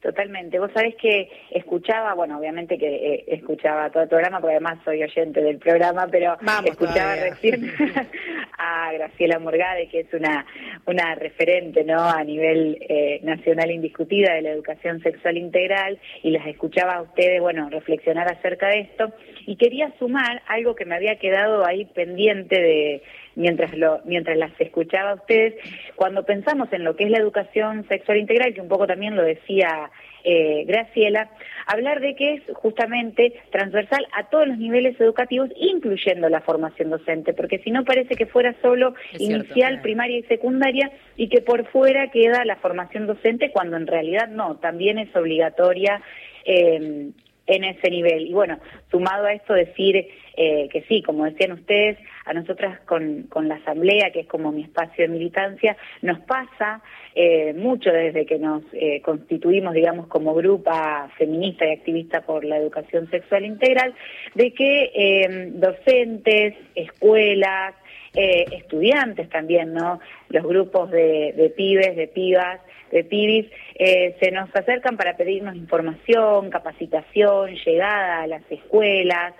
Totalmente. 0.02 0.58
Vos 0.58 0.72
sabés 0.74 0.96
que 0.96 1.30
escuchaba, 1.52 2.14
bueno, 2.14 2.36
obviamente 2.36 2.76
que 2.76 2.88
eh, 2.88 3.24
escuchaba 3.28 3.88
todo 3.90 4.02
el 4.02 4.08
programa, 4.08 4.40
porque 4.40 4.56
además 4.56 4.80
soy 4.84 5.00
oyente 5.00 5.40
del 5.40 5.58
programa, 5.58 6.08
pero 6.10 6.36
escuchaba 6.64 7.14
recién 7.14 7.72
a 8.58 8.92
Graciela 8.94 9.38
Morgade, 9.38 9.88
que 9.88 10.00
es 10.00 10.12
una, 10.12 10.44
una 10.86 11.14
referente 11.14 11.84
¿no? 11.84 12.02
a 12.02 12.24
nivel 12.24 12.78
eh, 12.80 13.20
nacional 13.22 13.70
indiscutida 13.70 14.34
de 14.34 14.42
la 14.42 14.50
educación 14.50 15.00
sexual 15.02 15.36
integral, 15.36 16.00
y 16.24 16.32
las 16.32 16.48
escuchaba 16.48 16.94
a 16.94 17.02
ustedes, 17.02 17.40
bueno, 17.40 17.70
reflexionar 17.70 18.26
acerca 18.26 18.70
de 18.70 18.80
esto, 18.80 19.12
y 19.46 19.54
quería 19.54 19.92
sumar 20.00 20.42
algo 20.48 20.74
que 20.74 20.84
me 20.84 20.96
había 20.96 21.14
quedado 21.20 21.64
ahí 21.64 21.84
pendiente 21.84 22.60
de 22.60 23.02
mientras, 23.34 23.76
lo, 23.76 24.00
mientras 24.04 24.36
las 24.36 24.52
escuchaba 24.60 25.10
a 25.10 25.14
ustedes, 25.14 25.54
cuando 25.96 26.24
pensamos 26.24 26.72
en 26.72 26.84
lo 26.84 26.96
que 26.96 27.04
es 27.04 27.10
la 27.10 27.18
educación 27.18 27.86
sexual 27.88 28.18
integral, 28.18 28.54
que 28.54 28.60
un 28.60 28.68
poco 28.68 28.86
también 28.86 29.16
lo 29.16 29.22
decía 29.22 29.90
eh, 30.24 30.64
Graciela, 30.66 31.30
hablar 31.66 32.00
de 32.00 32.14
que 32.14 32.34
es 32.34 32.42
justamente 32.54 33.40
transversal 33.50 34.06
a 34.16 34.28
todos 34.28 34.46
los 34.46 34.58
niveles 34.58 35.00
educativos, 35.00 35.50
incluyendo 35.56 36.28
la 36.28 36.40
formación 36.40 36.90
docente, 36.90 37.32
porque 37.32 37.58
si 37.58 37.70
no 37.70 37.84
parece 37.84 38.14
que 38.14 38.26
fuera 38.26 38.54
solo 38.62 38.94
inicial, 39.18 39.80
primaria 39.80 40.18
y 40.18 40.22
secundaria 40.24 40.90
y 41.16 41.28
que 41.28 41.40
por 41.40 41.66
fuera 41.66 42.10
queda 42.10 42.44
la 42.44 42.56
formación 42.56 43.06
docente 43.06 43.50
cuando 43.50 43.76
en 43.76 43.86
realidad 43.86 44.28
no, 44.28 44.56
también 44.56 44.98
es 44.98 45.14
obligatoria. 45.16 46.00
Eh, 46.44 47.10
en 47.46 47.64
ese 47.64 47.90
nivel. 47.90 48.26
Y 48.26 48.32
bueno, 48.32 48.58
sumado 48.90 49.26
a 49.26 49.32
esto 49.32 49.54
decir 49.54 50.08
eh, 50.34 50.68
que 50.70 50.82
sí, 50.88 51.02
como 51.02 51.24
decían 51.24 51.52
ustedes, 51.52 51.98
a 52.24 52.32
nosotras 52.32 52.80
con, 52.80 53.24
con 53.24 53.48
la 53.48 53.56
Asamblea, 53.56 54.10
que 54.12 54.20
es 54.20 54.26
como 54.26 54.52
mi 54.52 54.62
espacio 54.62 55.04
de 55.04 55.08
militancia, 55.08 55.76
nos 56.00 56.20
pasa 56.20 56.82
eh, 57.14 57.52
mucho 57.52 57.90
desde 57.90 58.24
que 58.24 58.38
nos 58.38 58.62
eh, 58.72 59.02
constituimos, 59.02 59.74
digamos, 59.74 60.06
como 60.06 60.34
grupa 60.34 61.10
feminista 61.18 61.66
y 61.66 61.72
activista 61.72 62.22
por 62.22 62.44
la 62.44 62.56
educación 62.56 63.10
sexual 63.10 63.44
integral, 63.44 63.94
de 64.34 64.52
que 64.54 65.50
docentes, 65.54 66.54
escuelas, 66.74 67.74
estudiantes 68.14 69.28
también, 69.30 69.72
¿no? 69.72 69.98
Los 70.28 70.44
grupos 70.44 70.90
de, 70.90 71.32
de 71.34 71.50
pibes, 71.50 71.96
de 71.96 72.08
pibas, 72.08 72.60
de 72.92 73.04
pibis, 73.04 73.46
eh, 73.74 74.16
se 74.20 74.30
nos 74.30 74.54
acercan 74.54 74.96
para 74.96 75.16
pedirnos 75.16 75.56
información, 75.56 76.50
capacitación, 76.50 77.56
llegada 77.64 78.22
a 78.22 78.26
las 78.26 78.42
escuelas, 78.50 79.34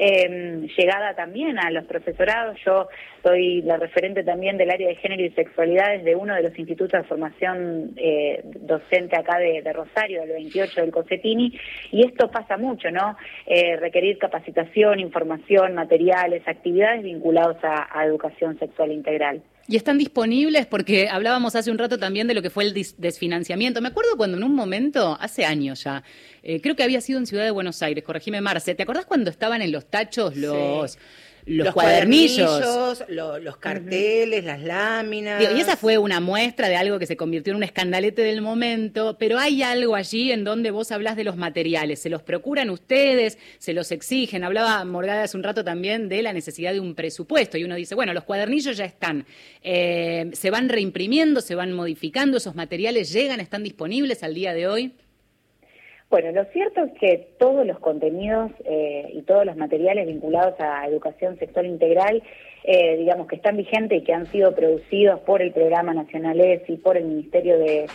eh, 0.00 0.68
llegada 0.78 1.14
también 1.14 1.58
a 1.58 1.70
los 1.70 1.84
profesorados. 1.86 2.56
Yo 2.64 2.86
soy 3.24 3.62
la 3.62 3.78
referente 3.78 4.22
también 4.22 4.56
del 4.56 4.70
área 4.70 4.88
de 4.88 4.94
género 4.94 5.24
y 5.24 5.30
sexualidades 5.30 6.04
de 6.04 6.14
uno 6.14 6.36
de 6.36 6.42
los 6.44 6.56
institutos 6.56 7.02
de 7.02 7.08
formación 7.08 7.94
eh, 7.96 8.42
docente 8.44 9.16
acá 9.16 9.38
de, 9.38 9.60
Rosario, 9.72 10.20
del 10.20 10.30
28 10.30 10.82
del 10.82 10.92
Cosetini, 10.92 11.58
y 11.90 12.06
esto 12.06 12.30
pasa 12.30 12.56
mucho, 12.56 12.90
¿no? 12.92 13.16
Eh, 13.46 13.76
requerir 13.76 14.18
capacitación, 14.18 15.00
información, 15.00 15.74
materiales, 15.74 16.46
actividades 16.46 17.02
vinculados 17.02 17.56
a 17.62 18.04
educación 18.04 18.56
sexual 18.58 18.92
integral. 18.92 19.42
Y 19.70 19.76
están 19.76 19.98
disponibles 19.98 20.66
porque 20.66 21.10
hablábamos 21.10 21.54
hace 21.54 21.70
un 21.70 21.76
rato 21.76 21.98
también 21.98 22.26
de 22.26 22.32
lo 22.32 22.40
que 22.40 22.48
fue 22.48 22.64
el 22.64 22.72
desfinanciamiento. 22.72 23.82
Me 23.82 23.88
acuerdo 23.88 24.16
cuando 24.16 24.38
en 24.38 24.44
un 24.44 24.54
momento, 24.54 25.18
hace 25.20 25.44
años 25.44 25.84
ya, 25.84 26.02
eh, 26.42 26.62
creo 26.62 26.74
que 26.74 26.82
había 26.82 27.02
sido 27.02 27.18
en 27.18 27.26
Ciudad 27.26 27.44
de 27.44 27.50
Buenos 27.50 27.82
Aires, 27.82 28.02
corregime 28.02 28.40
Marce, 28.40 28.74
¿te 28.74 28.82
acordás 28.82 29.04
cuando 29.04 29.28
estaban 29.28 29.60
en 29.60 29.70
los 29.70 29.84
tachos 29.84 30.36
los 30.36 30.96
los, 31.48 31.74
cuadernillos, 31.74 33.02
los 33.08 33.56
carteles, 33.56 34.44
las 34.44 34.62
láminas. 34.62 35.42
y 35.42 35.60
esa 35.60 35.76
fue 35.76 35.98
una 35.98 36.20
muestra 36.20 36.68
de 36.68 36.76
algo 36.76 36.98
que 36.98 37.06
se 37.06 37.16
convirtió 37.16 37.52
en 37.52 37.56
un 37.56 37.62
escandalete 37.62 38.22
del 38.22 38.42
momento, 38.42 39.16
pero 39.18 39.38
hay 39.38 39.62
algo 39.62 39.94
allí 39.94 40.30
en 40.30 40.44
donde 40.44 40.70
vos 40.70 40.92
hablas 40.92 41.16
de 41.16 41.24
los 41.24 41.36
materiales, 41.36 42.00
se 42.00 42.10
los 42.10 42.22
procuran 42.22 42.70
ustedes, 42.70 43.38
se 43.58 43.72
los 43.72 43.90
exigen. 43.92 44.44
Hablaba 44.44 44.84
Morgada 44.84 45.24
hace 45.24 45.36
un 45.36 45.42
rato 45.42 45.64
también 45.64 46.08
de 46.08 46.22
la 46.22 46.32
necesidad 46.32 46.72
de 46.72 46.80
un 46.80 46.94
presupuesto 46.94 47.56
y 47.56 47.64
uno 47.64 47.74
dice, 47.74 47.94
bueno, 47.94 48.12
los 48.12 48.24
cuadernillos 48.24 48.76
ya 48.76 48.84
están, 48.84 49.26
eh, 49.62 50.30
se 50.32 50.50
van 50.50 50.68
reimprimiendo, 50.68 51.40
se 51.40 51.54
van 51.54 51.72
modificando, 51.72 52.36
esos 52.36 52.54
materiales 52.54 53.12
llegan, 53.12 53.40
están 53.40 53.62
disponibles 53.62 54.22
al 54.22 54.34
día 54.34 54.52
de 54.52 54.68
hoy. 54.68 54.92
Bueno, 56.10 56.32
lo 56.32 56.44
cierto 56.46 56.84
es 56.84 56.92
que 56.98 57.28
todos 57.38 57.66
los 57.66 57.78
contenidos 57.80 58.50
eh, 58.64 59.10
y 59.12 59.22
todos 59.22 59.44
los 59.44 59.56
materiales 59.56 60.06
vinculados 60.06 60.54
a 60.58 60.86
educación 60.86 61.38
sexual 61.38 61.66
integral, 61.66 62.22
eh, 62.64 62.96
digamos 62.96 63.26
que 63.26 63.36
están 63.36 63.58
vigentes 63.58 64.00
y 64.00 64.04
que 64.04 64.14
han 64.14 64.24
sido 64.26 64.54
producidos 64.54 65.20
por 65.20 65.42
el 65.42 65.52
Programa 65.52 65.92
Nacional 65.92 66.40
y 66.66 66.76
por 66.78 66.96
el 66.96 67.04
Ministerio 67.04 67.58
de, 67.58 67.86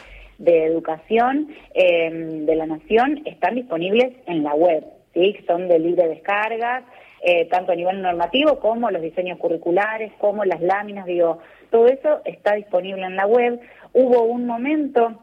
Educación 0.45 1.47
em, 1.73 2.45
de 2.45 2.55
la 2.55 2.65
Nación, 2.65 3.21
están 3.25 3.55
disponibles 3.55 4.13
en 4.27 4.43
la 4.43 4.53
web, 4.53 4.83
¿sí? 5.13 5.37
son 5.47 5.67
de 5.69 5.79
libre 5.79 6.07
descarga, 6.07 6.83
eh, 7.21 7.45
tanto 7.45 7.71
a 7.71 7.75
nivel 7.75 8.01
normativo 8.01 8.59
como 8.59 8.91
los 8.91 9.01
diseños 9.01 9.39
curriculares, 9.39 10.11
como 10.19 10.43
las 10.43 10.61
láminas, 10.61 11.05
digo, 11.05 11.39
todo 11.71 11.87
eso 11.87 12.21
está 12.25 12.55
disponible 12.55 13.05
en 13.05 13.15
la 13.15 13.25
web. 13.25 13.59
Hubo 13.93 14.23
un 14.23 14.45
momento 14.45 15.22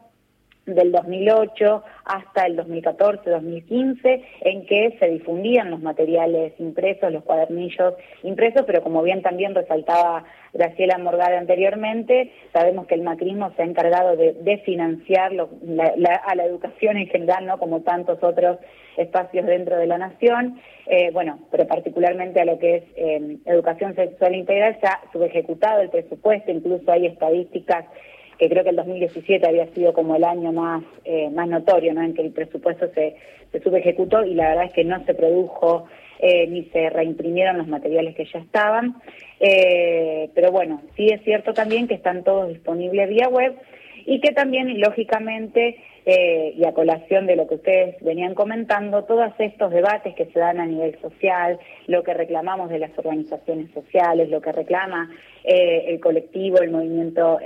del 0.75 0.91
2008 0.91 1.83
hasta 2.05 2.45
el 2.45 2.57
2014-2015, 2.57 4.23
en 4.41 4.65
que 4.65 4.97
se 4.99 5.07
difundían 5.07 5.71
los 5.71 5.81
materiales 5.81 6.53
impresos, 6.59 7.11
los 7.11 7.23
cuadernillos 7.23 7.93
impresos, 8.23 8.63
pero 8.65 8.81
como 8.81 9.03
bien 9.03 9.21
también 9.21 9.55
resaltaba 9.55 10.23
Graciela 10.53 10.97
Morgade 10.97 11.37
anteriormente, 11.37 12.31
sabemos 12.51 12.87
que 12.87 12.95
el 12.95 13.03
macrismo 13.03 13.51
se 13.55 13.61
ha 13.61 13.65
encargado 13.65 14.15
de, 14.17 14.61
financiar 14.65 15.31
a 15.31 16.35
la 16.35 16.45
educación 16.45 16.97
en 16.97 17.07
general, 17.07 17.45
no 17.45 17.57
como 17.57 17.81
tantos 17.81 18.21
otros 18.21 18.57
espacios 18.97 19.45
dentro 19.45 19.77
de 19.77 19.87
la 19.87 19.97
nación, 19.97 20.59
eh, 20.87 21.09
bueno, 21.13 21.39
pero 21.51 21.67
particularmente 21.67 22.41
a 22.41 22.45
lo 22.45 22.59
que 22.59 22.75
es 22.75 22.83
eh, 22.95 23.37
educación 23.45 23.95
sexual 23.95 24.35
integral, 24.35 24.77
se 24.81 24.87
ha 24.87 24.99
subejecutado 25.13 25.81
el 25.81 25.89
presupuesto, 25.89 26.51
incluso 26.51 26.91
hay 26.91 27.05
estadísticas 27.05 27.85
que 28.41 28.49
creo 28.49 28.63
que 28.63 28.71
el 28.71 28.75
2017 28.75 29.47
había 29.47 29.67
sido 29.67 29.93
como 29.93 30.15
el 30.15 30.23
año 30.23 30.51
más, 30.51 30.83
eh, 31.05 31.29
más 31.29 31.47
notorio, 31.47 31.93
¿no? 31.93 32.01
En 32.01 32.15
que 32.15 32.23
el 32.23 32.31
presupuesto 32.31 32.87
se, 32.95 33.15
se 33.51 33.59
subejecutó 33.59 34.25
y 34.25 34.33
la 34.33 34.49
verdad 34.49 34.65
es 34.65 34.73
que 34.73 34.83
no 34.83 35.05
se 35.05 35.13
produjo 35.13 35.85
eh, 36.17 36.47
ni 36.47 36.63
se 36.71 36.89
reimprimieron 36.89 37.59
los 37.59 37.67
materiales 37.67 38.15
que 38.15 38.25
ya 38.25 38.39
estaban. 38.39 38.95
Eh, 39.39 40.31
pero 40.33 40.51
bueno, 40.51 40.81
sí 40.95 41.05
es 41.13 41.21
cierto 41.23 41.53
también 41.53 41.87
que 41.87 41.93
están 41.93 42.23
todos 42.23 42.49
disponibles 42.49 43.09
vía 43.09 43.29
web 43.29 43.53
y 44.07 44.19
que 44.21 44.31
también, 44.31 44.81
lógicamente, 44.81 45.75
y 46.03 46.65
a 46.65 46.73
colación 46.73 47.27
de 47.27 47.35
lo 47.35 47.47
que 47.47 47.53
ustedes 47.53 47.95
venían 48.01 48.33
comentando, 48.33 49.03
todos 49.03 49.31
estos 49.37 49.71
debates 49.71 50.15
que 50.15 50.25
se 50.25 50.39
dan 50.39 50.59
a 50.59 50.65
nivel 50.65 50.99
social, 50.99 51.59
lo 51.85 52.01
que 52.01 52.15
reclamamos 52.15 52.71
de 52.71 52.79
las 52.79 52.97
organizaciones 52.97 53.69
sociales, 53.69 54.27
lo 54.29 54.41
que 54.41 54.51
reclama 54.51 55.11
el 55.43 55.99
colectivo, 55.99 56.57
el 56.57 56.71
movimiento 56.71 57.37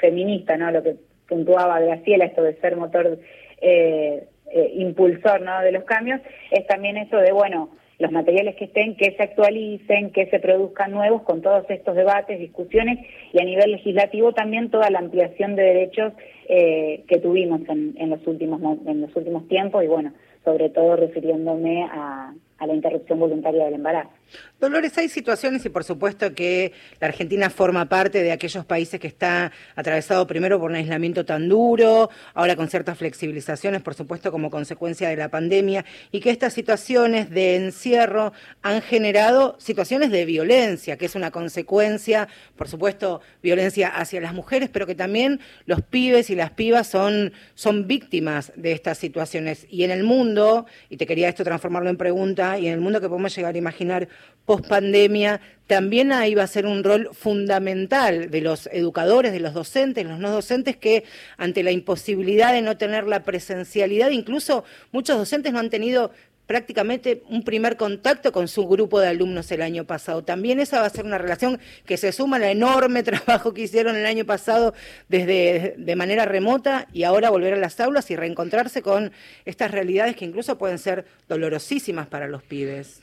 feminista, 0.00 0.56
¿no? 0.56 0.70
Lo 0.70 0.82
que 0.82 0.96
puntuaba 1.28 1.80
Graciela, 1.80 2.24
esto 2.24 2.42
de 2.42 2.54
ser 2.60 2.76
motor 2.76 3.18
eh, 3.60 4.24
eh, 4.50 4.72
impulsor, 4.76 5.40
¿no? 5.42 5.60
De 5.60 5.72
los 5.72 5.84
cambios, 5.84 6.20
es 6.50 6.66
también 6.66 6.96
eso 6.96 7.18
de, 7.18 7.32
bueno, 7.32 7.70
los 7.98 8.12
materiales 8.12 8.54
que 8.56 8.66
estén, 8.66 8.96
que 8.96 9.12
se 9.16 9.22
actualicen, 9.22 10.12
que 10.12 10.26
se 10.26 10.38
produzcan 10.38 10.92
nuevos 10.92 11.22
con 11.22 11.42
todos 11.42 11.68
estos 11.68 11.96
debates, 11.96 12.38
discusiones 12.38 12.98
y 13.32 13.40
a 13.40 13.44
nivel 13.44 13.72
legislativo 13.72 14.32
también 14.32 14.70
toda 14.70 14.88
la 14.90 15.00
ampliación 15.00 15.56
de 15.56 15.62
derechos 15.62 16.12
eh, 16.48 17.02
que 17.08 17.18
tuvimos 17.18 17.60
en, 17.68 17.94
en, 17.98 18.10
los 18.10 18.24
últimos 18.26 18.60
en 18.86 19.00
los 19.00 19.14
últimos 19.16 19.48
tiempos 19.48 19.82
y 19.82 19.88
bueno, 19.88 20.12
sobre 20.44 20.70
todo 20.70 20.94
refiriéndome 20.94 21.82
a, 21.82 22.32
a 22.58 22.66
la 22.66 22.74
interrupción 22.74 23.18
voluntaria 23.18 23.64
del 23.64 23.74
embarazo. 23.74 24.17
Dolores, 24.60 24.98
hay 24.98 25.08
situaciones 25.08 25.64
y 25.64 25.68
por 25.68 25.84
supuesto 25.84 26.34
que 26.34 26.72
la 27.00 27.06
Argentina 27.06 27.48
forma 27.48 27.88
parte 27.88 28.24
de 28.24 28.32
aquellos 28.32 28.64
países 28.64 28.98
que 28.98 29.06
está 29.06 29.52
atravesado 29.76 30.26
primero 30.26 30.58
por 30.58 30.70
un 30.70 30.76
aislamiento 30.76 31.24
tan 31.24 31.48
duro, 31.48 32.10
ahora 32.34 32.56
con 32.56 32.68
ciertas 32.68 32.98
flexibilizaciones, 32.98 33.82
por 33.82 33.94
supuesto, 33.94 34.32
como 34.32 34.50
consecuencia 34.50 35.08
de 35.10 35.16
la 35.16 35.28
pandemia, 35.28 35.84
y 36.10 36.18
que 36.18 36.30
estas 36.30 36.54
situaciones 36.54 37.30
de 37.30 37.54
encierro 37.54 38.32
han 38.62 38.82
generado 38.82 39.56
situaciones 39.60 40.10
de 40.10 40.24
violencia, 40.24 40.96
que 40.96 41.06
es 41.06 41.14
una 41.14 41.30
consecuencia, 41.30 42.26
por 42.56 42.68
supuesto, 42.68 43.20
violencia 43.40 43.88
hacia 43.88 44.20
las 44.20 44.34
mujeres, 44.34 44.70
pero 44.72 44.86
que 44.88 44.96
también 44.96 45.38
los 45.66 45.82
pibes 45.82 46.30
y 46.30 46.34
las 46.34 46.50
pibas 46.50 46.88
son, 46.88 47.32
son 47.54 47.86
víctimas 47.86 48.52
de 48.56 48.72
estas 48.72 48.98
situaciones. 48.98 49.68
Y 49.70 49.84
en 49.84 49.92
el 49.92 50.02
mundo, 50.02 50.66
y 50.90 50.96
te 50.96 51.06
quería 51.06 51.28
esto 51.28 51.44
transformarlo 51.44 51.90
en 51.90 51.96
pregunta, 51.96 52.58
y 52.58 52.66
en 52.66 52.74
el 52.74 52.80
mundo 52.80 53.00
que 53.00 53.08
podemos 53.08 53.36
llegar 53.36 53.54
a 53.54 53.58
imaginar 53.58 54.08
post 54.44 54.66
pandemia, 54.66 55.40
también 55.66 56.12
ahí 56.12 56.34
va 56.34 56.44
a 56.44 56.46
ser 56.46 56.64
un 56.64 56.82
rol 56.82 57.10
fundamental 57.12 58.30
de 58.30 58.40
los 58.40 58.68
educadores, 58.72 59.32
de 59.32 59.40
los 59.40 59.52
docentes, 59.52 60.06
los 60.06 60.18
no 60.18 60.30
docentes, 60.30 60.76
que 60.78 61.04
ante 61.36 61.62
la 61.62 61.70
imposibilidad 61.70 62.54
de 62.54 62.62
no 62.62 62.78
tener 62.78 63.06
la 63.06 63.22
presencialidad, 63.22 64.10
incluso 64.10 64.64
muchos 64.92 65.18
docentes 65.18 65.52
no 65.52 65.58
han 65.58 65.68
tenido 65.68 66.10
prácticamente 66.48 67.22
un 67.28 67.44
primer 67.44 67.76
contacto 67.76 68.32
con 68.32 68.48
su 68.48 68.66
grupo 68.66 68.98
de 68.98 69.08
alumnos 69.08 69.52
el 69.52 69.60
año 69.60 69.84
pasado. 69.84 70.24
También 70.24 70.58
esa 70.58 70.80
va 70.80 70.86
a 70.86 70.90
ser 70.90 71.04
una 71.04 71.18
relación 71.18 71.60
que 71.84 71.98
se 71.98 72.10
suma 72.10 72.38
al 72.38 72.44
enorme 72.44 73.02
trabajo 73.04 73.52
que 73.52 73.60
hicieron 73.60 73.94
el 73.94 74.06
año 74.06 74.24
pasado 74.24 74.72
desde 75.10 75.74
de 75.76 75.96
manera 75.96 76.24
remota 76.24 76.88
y 76.94 77.02
ahora 77.02 77.28
volver 77.28 77.52
a 77.52 77.58
las 77.58 77.78
aulas 77.80 78.10
y 78.10 78.16
reencontrarse 78.16 78.80
con 78.80 79.12
estas 79.44 79.70
realidades 79.70 80.16
que 80.16 80.24
incluso 80.24 80.56
pueden 80.56 80.78
ser 80.78 81.04
dolorosísimas 81.28 82.06
para 82.06 82.26
los 82.28 82.42
pibes. 82.42 83.02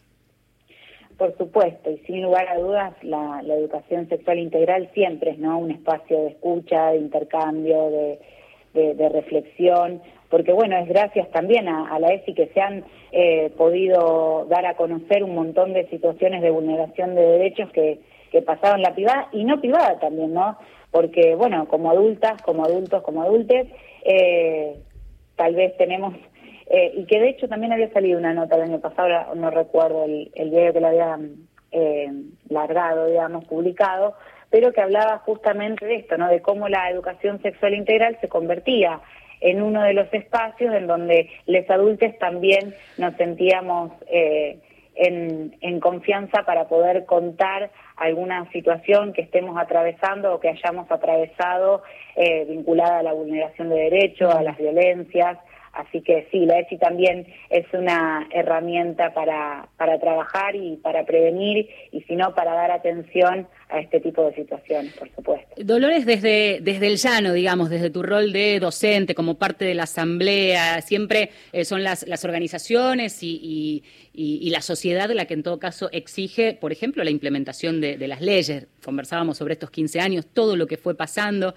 Por 1.17 1.37
supuesto, 1.37 1.91
y 1.91 1.97
sin 1.99 2.21
lugar 2.21 2.47
a 2.49 2.57
dudas, 2.57 2.93
la, 3.01 3.41
educación 3.45 4.09
sexual 4.09 4.37
integral 4.37 4.89
siempre 4.93 5.31
es 5.31 5.37
¿no? 5.37 5.57
un 5.57 5.71
espacio 5.71 6.19
de 6.21 6.27
escucha, 6.29 6.91
de 6.91 6.97
intercambio, 6.97 7.89
de, 7.89 8.19
reflexión, 9.09 10.01
porque 10.29 10.51
bueno, 10.51 10.77
es 10.77 10.89
gracias 10.89 11.31
también 11.31 11.69
a, 11.69 11.97
la 11.97 12.09
ESI 12.09 12.33
que 12.33 12.47
se 12.47 12.59
han 12.59 12.83
eh, 13.13 13.49
podido 13.55 14.45
dar 14.49 14.65
a 14.65 14.75
conocer 14.75 15.23
un 15.23 15.33
montón 15.33 15.71
de 15.71 15.87
situaciones 15.87 16.41
de 16.41 16.49
vulneración 16.49 17.15
de 17.15 17.21
derechos 17.21 17.69
que, 17.71 18.01
que 18.31 18.41
pasaron 18.41 18.81
la 18.81 18.93
privada 18.93 19.29
y 19.31 19.45
no 19.45 19.61
privada 19.61 19.97
también, 19.99 20.33
¿no? 20.33 20.57
Porque 20.91 21.35
bueno, 21.35 21.69
como 21.69 21.89
adultas, 21.89 22.41
como 22.41 22.65
adultos, 22.65 23.01
como 23.03 23.21
adultes, 23.21 23.67
eh, 24.03 24.75
tal 25.37 25.55
vez 25.55 25.77
tenemos 25.77 26.13
eh, 26.67 26.93
y 26.95 27.05
que 27.05 27.19
de 27.19 27.29
hecho 27.29 27.47
también 27.47 27.73
había 27.73 27.91
salido 27.91 28.17
una 28.19 28.33
nota 28.33 28.55
el 28.55 28.63
año 28.63 28.79
pasado, 28.79 29.35
no 29.35 29.51
recuerdo 29.51 30.05
el, 30.05 30.31
el 30.35 30.49
diario 30.49 30.73
que 30.73 30.79
la 30.81 30.89
había 30.89 31.19
eh, 31.71 32.11
largado, 32.49 33.07
digamos, 33.07 33.45
publicado, 33.45 34.15
pero 34.49 34.71
que 34.71 34.81
hablaba 34.81 35.19
justamente 35.19 35.85
de 35.85 35.95
esto, 35.95 36.17
¿no? 36.17 36.29
De 36.29 36.41
cómo 36.41 36.69
la 36.69 36.89
educación 36.89 37.41
sexual 37.41 37.73
integral 37.73 38.17
se 38.21 38.29
convertía 38.29 39.01
en 39.41 39.61
uno 39.61 39.83
de 39.83 39.93
los 39.93 40.11
espacios 40.13 40.73
en 40.73 40.87
donde 40.87 41.29
los 41.45 41.69
adultos 41.69 42.17
también 42.19 42.73
nos 42.97 43.15
sentíamos 43.15 43.91
eh, 44.07 44.59
en, 44.95 45.79
confianza 45.81 46.43
para 46.43 46.67
poder 46.67 47.05
contar 47.05 47.69
alguna 47.97 48.49
situación 48.51 49.13
que 49.13 49.21
estemos 49.21 49.57
atravesando 49.57 50.33
o 50.33 50.39
que 50.39 50.49
hayamos 50.49 50.89
atravesado 50.89 51.83
eh, 52.15 52.45
vinculada 52.45 52.99
a 52.99 53.03
la 53.03 53.13
vulneración 53.13 53.69
de 53.69 53.75
derechos, 53.75 54.33
a 54.33 54.41
las 54.41 54.57
violencias. 54.57 55.37
Así 55.75 56.01
que 56.01 56.25
sí, 56.31 56.45
la 56.45 56.59
ESI 56.59 56.77
también 56.77 57.27
es 57.49 57.65
una 57.73 58.27
herramienta 58.31 59.13
para, 59.13 59.67
para 59.75 59.99
trabajar 59.99 60.55
y 60.55 60.77
para 60.77 61.05
prevenir 61.05 61.67
y 61.91 62.01
si 62.03 62.15
no, 62.15 62.33
para 62.33 62.53
dar 62.53 62.71
atención 62.71 63.45
a 63.67 63.79
este 63.81 63.99
tipo 63.99 64.25
de 64.25 64.35
situaciones, 64.35 64.93
por 64.93 65.13
supuesto. 65.13 65.53
Dolores, 65.57 66.05
desde, 66.05 66.59
desde 66.61 66.87
el 66.87 66.95
llano, 66.95 67.33
digamos, 67.33 67.69
desde 67.69 67.89
tu 67.89 68.03
rol 68.03 68.31
de 68.31 68.59
docente, 68.61 69.15
como 69.15 69.35
parte 69.35 69.65
de 69.65 69.73
la 69.73 69.83
asamblea, 69.83 70.81
siempre 70.81 71.31
eh, 71.51 71.65
son 71.65 71.83
las, 71.83 72.07
las 72.07 72.23
organizaciones 72.23 73.21
y, 73.21 73.83
y, 74.13 74.49
la 74.51 74.61
sociedad 74.61 75.11
la 75.11 75.25
que 75.25 75.33
en 75.33 75.43
todo 75.43 75.59
caso 75.59 75.89
exige, 75.91 76.53
por 76.53 76.71
ejemplo, 76.71 77.03
la 77.03 77.09
implementación 77.09 77.81
de, 77.81 77.97
de 77.97 78.07
las 78.07 78.21
leyes. 78.21 78.67
Conversábamos 78.85 79.37
sobre 79.37 79.53
estos 79.53 79.71
15 79.71 79.99
años, 79.99 80.25
todo 80.25 80.55
lo 80.55 80.67
que 80.67 80.77
fue 80.77 80.95
pasando. 80.95 81.53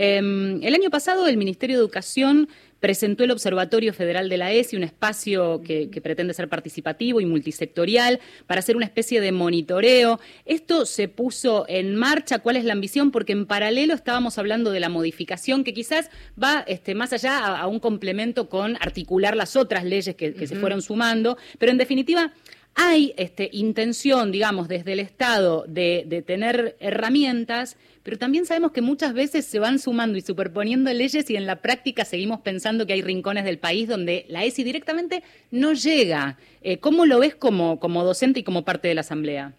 Em, 0.00 0.62
el 0.62 0.74
año 0.74 0.90
pasado 0.90 1.26
el 1.26 1.36
Ministerio 1.36 1.76
de 1.76 1.82
Educación 1.82 2.48
presentó 2.80 3.24
el 3.24 3.30
Observatorio 3.30 3.92
Federal 3.92 4.28
de 4.28 4.36
la 4.36 4.52
ESI, 4.52 4.76
un 4.76 4.84
espacio 4.84 5.60
que, 5.62 5.88
pretende 6.02 6.32
ser 6.32 6.48
participativo 6.48 7.20
y 7.20 7.26
multisectorial 7.26 8.20
para 8.46 8.60
hacer 8.60 8.76
una 8.76 8.86
especie 8.86 9.20
de 9.20 9.32
monitoreo. 9.32 10.20
Esto 10.44 10.86
se 10.86 11.08
puso 11.08 11.66
en 11.68 11.96
marcha, 11.96 12.38
¿cuál 12.38 12.56
es 12.56 12.64
la 12.64 12.72
ambición? 12.72 13.10
Porque 13.10 13.32
en 13.32 13.46
paralelo 13.46 13.94
estábamos 13.94 14.38
hablando 14.38 14.70
de 14.70 14.80
la 14.80 14.88
modificación 14.88 15.64
que 15.64 15.74
quizás 15.74 16.10
va 16.40 16.64
este, 16.66 16.94
más 16.94 17.12
allá 17.12 17.58
a, 17.58 17.66
un 17.66 17.80
complemento 17.80 18.48
con 18.48 18.76
articular 18.76 19.36
las 19.36 19.56
otras 19.56 19.84
leyes 19.84 20.14
que, 20.14 20.46
se 20.46 20.56
fueron 20.56 20.82
sumando, 20.82 21.36
pero 21.58 21.72
en 21.72 21.78
definitiva 21.78 22.32
hay 22.80 23.12
este, 23.16 23.50
intención, 23.52 24.30
digamos, 24.30 24.68
desde 24.68 24.92
el 24.92 25.00
Estado 25.00 25.64
de, 25.66 26.22
tener 26.24 26.76
herramientas, 26.78 27.76
pero 28.08 28.16
también 28.16 28.46
sabemos 28.46 28.72
que 28.72 28.80
muchas 28.80 29.12
veces 29.12 29.44
se 29.44 29.58
van 29.58 29.78
sumando 29.78 30.16
y 30.16 30.22
superponiendo 30.22 30.90
leyes 30.90 31.28
y 31.28 31.36
en 31.36 31.44
la 31.44 31.56
práctica 31.56 32.06
seguimos 32.06 32.40
pensando 32.40 32.86
que 32.86 32.94
hay 32.94 33.02
rincones 33.02 33.44
del 33.44 33.58
país 33.58 33.86
donde 33.86 34.24
la 34.28 34.44
ESI 34.44 34.64
directamente 34.64 35.22
no 35.50 35.74
llega. 35.74 36.38
Eh, 36.62 36.78
¿Cómo 36.78 37.04
lo 37.04 37.20
ves 37.20 37.34
como, 37.34 37.78
como 37.78 38.04
docente 38.04 38.40
y 38.40 38.44
como 38.44 38.64
parte 38.64 38.88
de 38.88 38.94
la 38.94 39.02
Asamblea? 39.02 39.52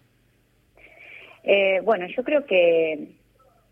Eh, 1.44 1.80
bueno, 1.84 2.08
yo 2.08 2.24
creo 2.24 2.44
que 2.44 3.10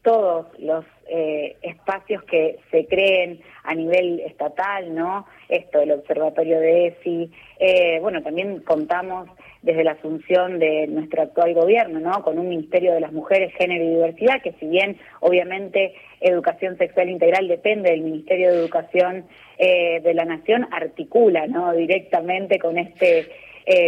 todos 0.02 0.46
los 0.60 0.84
eh, 1.08 1.56
espacios 1.62 2.22
que 2.22 2.60
se 2.70 2.86
creen 2.86 3.40
a 3.64 3.74
nivel 3.74 4.20
estatal, 4.20 4.94
¿no? 4.94 5.26
Esto, 5.48 5.80
el 5.80 5.90
Observatorio 5.90 6.60
de 6.60 6.86
ESI, 6.86 7.32
eh, 7.58 7.98
bueno, 8.00 8.22
también 8.22 8.60
contamos 8.60 9.28
desde 9.62 9.84
la 9.84 9.92
asunción 9.92 10.58
de 10.58 10.86
nuestro 10.86 11.22
actual 11.22 11.54
gobierno, 11.54 12.00
¿no? 12.00 12.22
Con 12.22 12.38
un 12.38 12.48
Ministerio 12.48 12.94
de 12.94 13.00
las 13.00 13.12
Mujeres, 13.12 13.52
Género 13.54 13.84
y 13.84 13.90
Diversidad, 13.90 14.42
que 14.42 14.52
si 14.60 14.66
bien 14.66 14.96
obviamente 15.20 15.94
educación 16.20 16.76
sexual 16.78 17.08
integral 17.08 17.48
depende 17.48 17.90
del 17.90 18.02
Ministerio 18.02 18.50
de 18.50 18.58
Educación 18.58 19.24
eh, 19.58 20.00
de 20.00 20.14
la 20.14 20.24
Nación, 20.24 20.68
articula, 20.70 21.46
¿no? 21.46 21.72
Directamente 21.72 22.58
con 22.58 22.78
este 22.78 23.28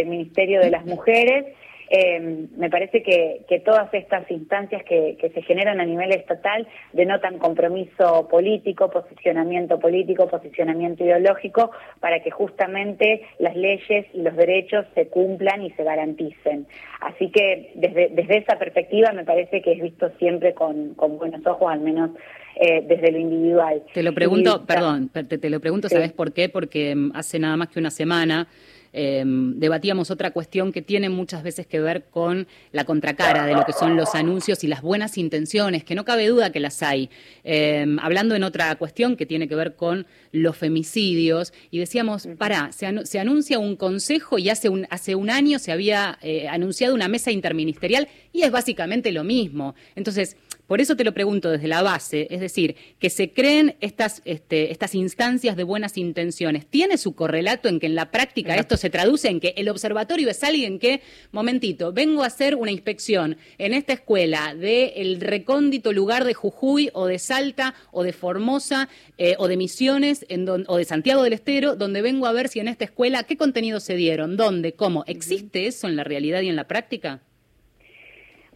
Ministerio 0.05 0.59
de 0.59 0.69
las 0.69 0.85
Mujeres 0.85 1.45
eh, 1.93 2.47
me 2.55 2.69
parece 2.69 3.03
que, 3.03 3.61
todas 3.65 3.93
estas 3.93 4.29
instancias 4.31 4.81
que, 4.85 5.17
se 5.33 5.41
generan 5.41 5.81
a 5.81 5.85
nivel 5.85 6.13
estatal 6.13 6.65
denotan 6.93 7.37
compromiso 7.37 8.29
político, 8.29 8.89
posicionamiento 8.89 9.77
político, 9.77 10.29
posicionamiento 10.29 11.03
ideológico, 11.03 11.71
para 11.99 12.23
que 12.23 12.31
justamente 12.31 13.23
las 13.39 13.57
leyes 13.57 14.05
y 14.13 14.21
los 14.21 14.37
derechos 14.37 14.85
se 14.95 15.09
cumplan 15.09 15.63
y 15.63 15.71
se 15.71 15.83
garanticen. 15.83 16.65
Así 17.01 17.29
que 17.29 17.73
desde, 17.75 18.07
desde 18.07 18.37
esa 18.37 18.57
perspectiva 18.57 19.11
me 19.11 19.25
parece 19.25 19.61
que 19.61 19.73
es 19.73 19.81
visto 19.81 20.09
siempre 20.17 20.53
con, 20.53 20.95
buenos 20.95 21.45
ojos, 21.45 21.69
al 21.69 21.81
menos 21.81 22.11
eh, 22.55 22.85
desde 22.87 23.11
lo 23.11 23.17
individual. 23.17 23.83
Te 23.93 24.01
lo 24.01 24.13
pregunto, 24.13 24.65
perdón, 24.65 25.09
te, 25.09 25.49
lo 25.49 25.59
pregunto, 25.59 25.89
¿sabes 25.89 26.13
por 26.13 26.31
qué? 26.31 26.47
Porque 26.47 26.95
mm, 26.95 27.11
hace 27.15 27.37
nada 27.37 27.57
más 27.57 27.67
que 27.67 27.79
una 27.79 27.91
semana 27.91 28.47
Em, 28.93 29.57
debatíamos 29.57 30.11
otra 30.11 30.31
cuestión 30.31 30.71
que 30.71 30.81
tiene 30.81 31.09
muchas 31.09 31.43
veces 31.43 31.65
que 31.65 31.79
ver 31.79 32.05
con 32.09 32.47
la 32.71 32.83
contracara 32.83 33.45
de 33.45 33.53
lo 33.53 33.65
que 33.65 33.73
son 33.73 33.95
los 33.95 34.15
anuncios 34.15 34.63
y 34.63 34.67
las 34.67 34.81
buenas 34.81 35.17
intenciones, 35.17 35.83
que 35.83 35.95
no 35.95 36.05
cabe 36.05 36.27
duda 36.27 36.51
que 36.51 36.59
las 36.59 36.83
hay. 36.83 37.09
Em, 37.43 37.99
hablando 37.99 38.35
en 38.35 38.43
otra 38.43 38.75
cuestión 38.75 39.15
que 39.15 39.25
tiene 39.25 39.47
que 39.47 39.55
ver 39.55 39.75
con 39.75 40.05
los 40.31 40.57
femicidios, 40.57 41.53
y 41.69 41.79
decíamos, 41.79 42.27
para, 42.37 42.71
se, 42.71 43.19
anuncia 43.19 43.59
un 43.59 43.75
consejo 43.75 44.37
y 44.37 44.49
hace 44.49 44.69
un, 44.69 44.87
hace 44.89 45.15
un 45.15 45.29
año 45.29 45.59
se 45.59 45.71
había 45.71 46.17
eh, 46.21 46.47
anunciado 46.47 46.95
una 46.95 47.07
mesa 47.07 47.31
interministerial 47.31 48.07
y 48.33 48.43
es 48.43 48.51
básicamente 48.51 49.11
lo 49.11 49.23
mismo. 49.23 49.75
Entonces, 49.95 50.37
por 50.71 50.79
eso 50.79 50.95
te 50.95 51.03
lo 51.03 51.13
pregunto 51.13 51.49
desde 51.49 51.67
la 51.67 51.81
base, 51.81 52.27
es 52.29 52.39
decir, 52.39 52.77
que 52.97 53.09
se 53.09 53.33
creen 53.33 53.75
estas, 53.81 54.21
este, 54.23 54.71
estas 54.71 54.95
instancias 54.95 55.57
de 55.57 55.65
buenas 55.65 55.97
intenciones. 55.97 56.65
¿Tiene 56.65 56.97
su 56.97 57.13
correlato 57.13 57.67
en 57.67 57.77
que 57.77 57.87
en 57.87 57.95
la 57.95 58.09
práctica 58.09 58.55
esto 58.55 58.77
se 58.77 58.89
traduce 58.89 59.27
en 59.27 59.41
que 59.41 59.53
el 59.57 59.67
observatorio 59.67 60.29
es 60.29 60.41
alguien 60.45 60.79
que, 60.79 61.01
momentito, 61.33 61.91
vengo 61.91 62.23
a 62.23 62.27
hacer 62.27 62.55
una 62.55 62.71
inspección 62.71 63.35
en 63.57 63.73
esta 63.73 63.91
escuela 63.91 64.55
del 64.55 65.19
recóndito 65.19 65.91
lugar 65.91 66.23
de 66.23 66.35
Jujuy 66.35 66.89
o 66.93 67.05
de 67.05 67.19
Salta 67.19 67.75
o 67.91 68.03
de 68.03 68.13
Formosa 68.13 68.87
eh, 69.17 69.35
o 69.39 69.49
de 69.49 69.57
Misiones 69.57 70.25
o 70.67 70.77
de 70.77 70.85
Santiago 70.85 71.23
del 71.23 71.33
Estero, 71.33 71.75
donde 71.75 72.01
vengo 72.01 72.27
a 72.27 72.31
ver 72.31 72.47
si 72.47 72.61
en 72.61 72.69
esta 72.69 72.85
escuela 72.85 73.23
qué 73.23 73.35
contenidos 73.35 73.83
se 73.83 73.97
dieron, 73.97 74.37
dónde, 74.37 74.71
cómo? 74.71 75.03
¿Existe 75.05 75.67
eso 75.67 75.89
en 75.89 75.97
la 75.97 76.05
realidad 76.05 76.39
y 76.39 76.47
en 76.47 76.55
la 76.55 76.69
práctica? 76.69 77.19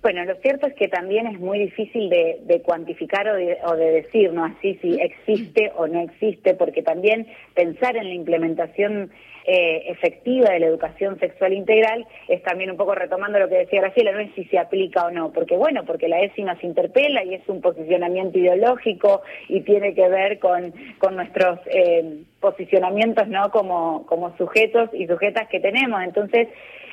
Bueno, 0.06 0.24
lo 0.24 0.36
cierto 0.36 0.68
es 0.68 0.76
que 0.76 0.88
también 0.88 1.26
es 1.26 1.40
muy 1.40 1.58
difícil 1.58 2.12
de, 2.12 2.62
cuantificar 2.64 3.28
o 3.28 3.76
de, 3.76 3.92
decir, 3.92 4.32
¿no? 4.34 4.46
Así 4.46 4.76
si 4.80 5.02
existe 5.02 5.72
o 5.76 5.88
no 5.88 6.00
existe, 6.00 6.54
porque 6.54 6.84
también 6.84 7.26
pensar 7.56 7.98
en 7.98 8.10
la 8.10 8.14
implementación 8.14 9.10
eh, 9.46 9.86
efectiva 9.88 10.52
de 10.52 10.60
la 10.60 10.68
educación 10.68 11.18
sexual 11.20 11.54
integral 11.54 12.06
es 12.28 12.44
también 12.44 12.70
un 12.70 12.78
poco 12.78 12.94
retomando 12.94 13.40
lo 13.40 13.50
que 13.50 13.58
decía 13.58 13.82
Graciela, 13.82 14.12
no 14.12 14.20
es 14.20 14.32
si 14.36 14.44
se 14.46 14.60
aplica 14.60 15.08
o 15.08 15.10
no, 15.10 15.32
porque 15.32 15.58
bueno, 15.58 15.86
porque 15.86 16.08
la 16.08 16.20
ESI 16.20 16.44
nos 16.44 16.64
interpela 16.64 17.24
y 17.24 17.34
es 17.34 17.50
un 17.50 17.62
posicionamiento 17.62 18.38
ideológico 18.38 19.24
y 19.50 19.62
tiene 19.62 19.96
que 19.96 20.08
ver 20.08 20.38
con, 20.38 20.72
con 21.00 21.16
nuestros 21.16 21.58
eh, 21.66 22.20
posicionamientos, 22.40 23.28
¿no? 23.28 23.50
Como, 23.50 24.06
como 24.06 24.38
sujetos 24.38 24.92
y 24.94 25.08
sujetas 25.08 25.48
que 25.50 25.60
tenemos. 25.60 26.04
Entonces, 26.04 26.48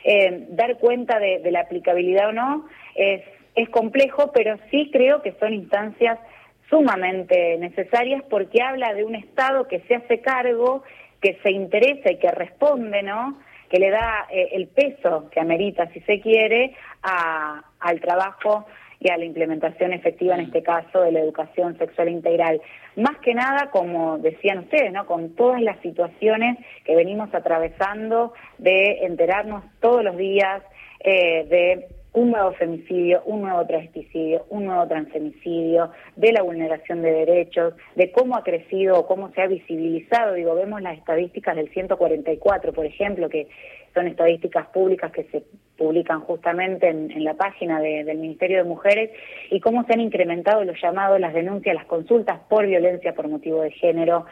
eh, 0.04 0.46
dar 0.50 0.78
cuenta 0.78 1.18
de, 1.18 1.40
la 1.50 1.60
aplicabilidad 1.60 2.28
o 2.28 2.32
no 2.32 2.66
es, 2.94 3.22
es 3.54 3.68
complejo, 3.70 4.32
pero 4.32 4.56
sí 4.70 4.90
creo 4.92 5.22
que 5.22 5.32
son 5.40 5.52
instancias 5.52 6.18
sumamente 6.68 7.58
necesarias 7.58 8.22
porque 8.30 8.62
habla 8.62 8.94
de 8.94 9.04
un 9.04 9.14
Estado 9.14 9.68
que 9.68 9.80
se 9.80 9.94
hace 9.94 10.20
cargo, 10.20 10.82
que 11.20 11.38
se 11.42 11.50
interesa 11.50 12.10
y 12.10 12.18
que 12.18 12.30
responde, 12.30 13.02
¿no? 13.02 13.38
que 13.72 13.78
le 13.78 13.90
da 13.90 14.26
eh, 14.30 14.50
el 14.52 14.68
peso 14.68 15.30
que 15.30 15.40
amerita, 15.40 15.88
si 15.94 16.00
se 16.00 16.20
quiere, 16.20 16.74
a, 17.02 17.64
al 17.80 18.00
trabajo 18.00 18.66
y 19.02 19.10
a 19.10 19.16
la 19.16 19.24
implementación 19.24 19.92
efectiva, 19.92 20.34
en 20.34 20.42
este 20.42 20.62
caso, 20.62 21.00
de 21.00 21.10
la 21.10 21.20
educación 21.20 21.76
sexual 21.76 22.08
integral. 22.08 22.60
Más 22.96 23.18
que 23.18 23.34
nada, 23.34 23.70
como 23.70 24.18
decían 24.18 24.60
ustedes, 24.60 24.92
¿no? 24.92 25.06
con 25.06 25.34
todas 25.34 25.60
las 25.60 25.80
situaciones 25.80 26.58
que 26.84 26.94
venimos 26.94 27.34
atravesando 27.34 28.32
de 28.58 29.04
enterarnos 29.04 29.64
todos 29.80 30.04
los 30.04 30.16
días 30.16 30.62
eh, 31.00 31.44
de 31.48 31.88
un 32.14 32.30
nuevo 32.30 32.52
femicidio, 32.52 33.22
un 33.24 33.42
nuevo 33.42 33.66
travesticidio, 33.66 34.44
un 34.50 34.66
nuevo 34.66 34.86
transfemicidio, 34.86 35.90
de 36.16 36.32
la 36.32 36.42
vulneración 36.42 37.00
de 37.00 37.10
derechos, 37.10 37.74
de 37.96 38.12
cómo 38.12 38.36
ha 38.36 38.42
crecido 38.42 38.98
o 38.98 39.06
cómo 39.06 39.30
se 39.32 39.40
ha 39.40 39.46
visibilizado. 39.46 40.34
Digo, 40.34 40.54
vemos 40.54 40.82
las 40.82 40.98
estadísticas 40.98 41.56
del 41.56 41.70
144, 41.70 42.72
por 42.72 42.84
ejemplo, 42.84 43.28
que 43.30 43.48
son 43.94 44.06
estadísticas 44.06 44.66
públicas 44.68 45.10
que 45.12 45.24
se 45.24 45.42
publican 45.76 46.20
justamente 46.20 46.88
en, 46.88 47.24
la 47.24 47.34
página 47.34 47.80
del 47.80 48.18
Ministerio 48.18 48.58
de 48.58 48.64
Mujeres, 48.64 49.10
y 49.50 49.60
cómo 49.60 49.84
se 49.84 49.94
han 49.94 50.00
incrementado 50.00 50.64
los 50.64 50.80
llamados, 50.80 51.18
las 51.18 51.34
denuncias, 51.34 51.74
las 51.74 51.86
consultas 51.86 52.40
por 52.48 52.66
violencia 52.66 53.14
por 53.14 53.28
motivo 53.28 53.62
de 53.62 53.70
género. 53.70 54.26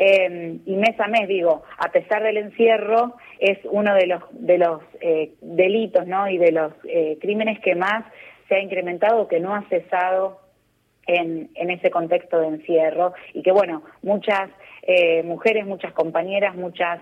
Eh, 0.00 0.58
y 0.64 0.76
mes 0.76 0.98
a 1.00 1.08
mes, 1.08 1.26
digo, 1.26 1.64
a 1.76 1.90
pesar 1.90 2.22
del 2.22 2.36
encierro, 2.36 3.16
es 3.40 3.58
uno 3.64 3.96
de 3.96 4.06
los, 4.06 4.22
de 4.30 4.56
los 4.56 4.80
eh, 5.00 5.32
delitos 5.40 6.06
¿no? 6.06 6.28
y 6.28 6.38
de 6.38 6.52
los 6.52 6.72
eh, 6.84 7.18
crímenes 7.20 7.58
que 7.58 7.74
más 7.74 8.04
se 8.48 8.54
ha 8.54 8.60
incrementado, 8.60 9.26
que 9.26 9.40
no 9.40 9.56
ha 9.56 9.64
cesado 9.68 10.38
en, 11.04 11.50
en 11.56 11.70
ese 11.70 11.90
contexto 11.90 12.38
de 12.38 12.46
encierro, 12.46 13.12
y 13.34 13.42
que, 13.42 13.50
bueno, 13.50 13.82
muchas 14.02 14.50
mujeres, 15.24 15.66
muchas 15.66 15.92
compañeras, 15.92 16.54
muchas 16.54 17.00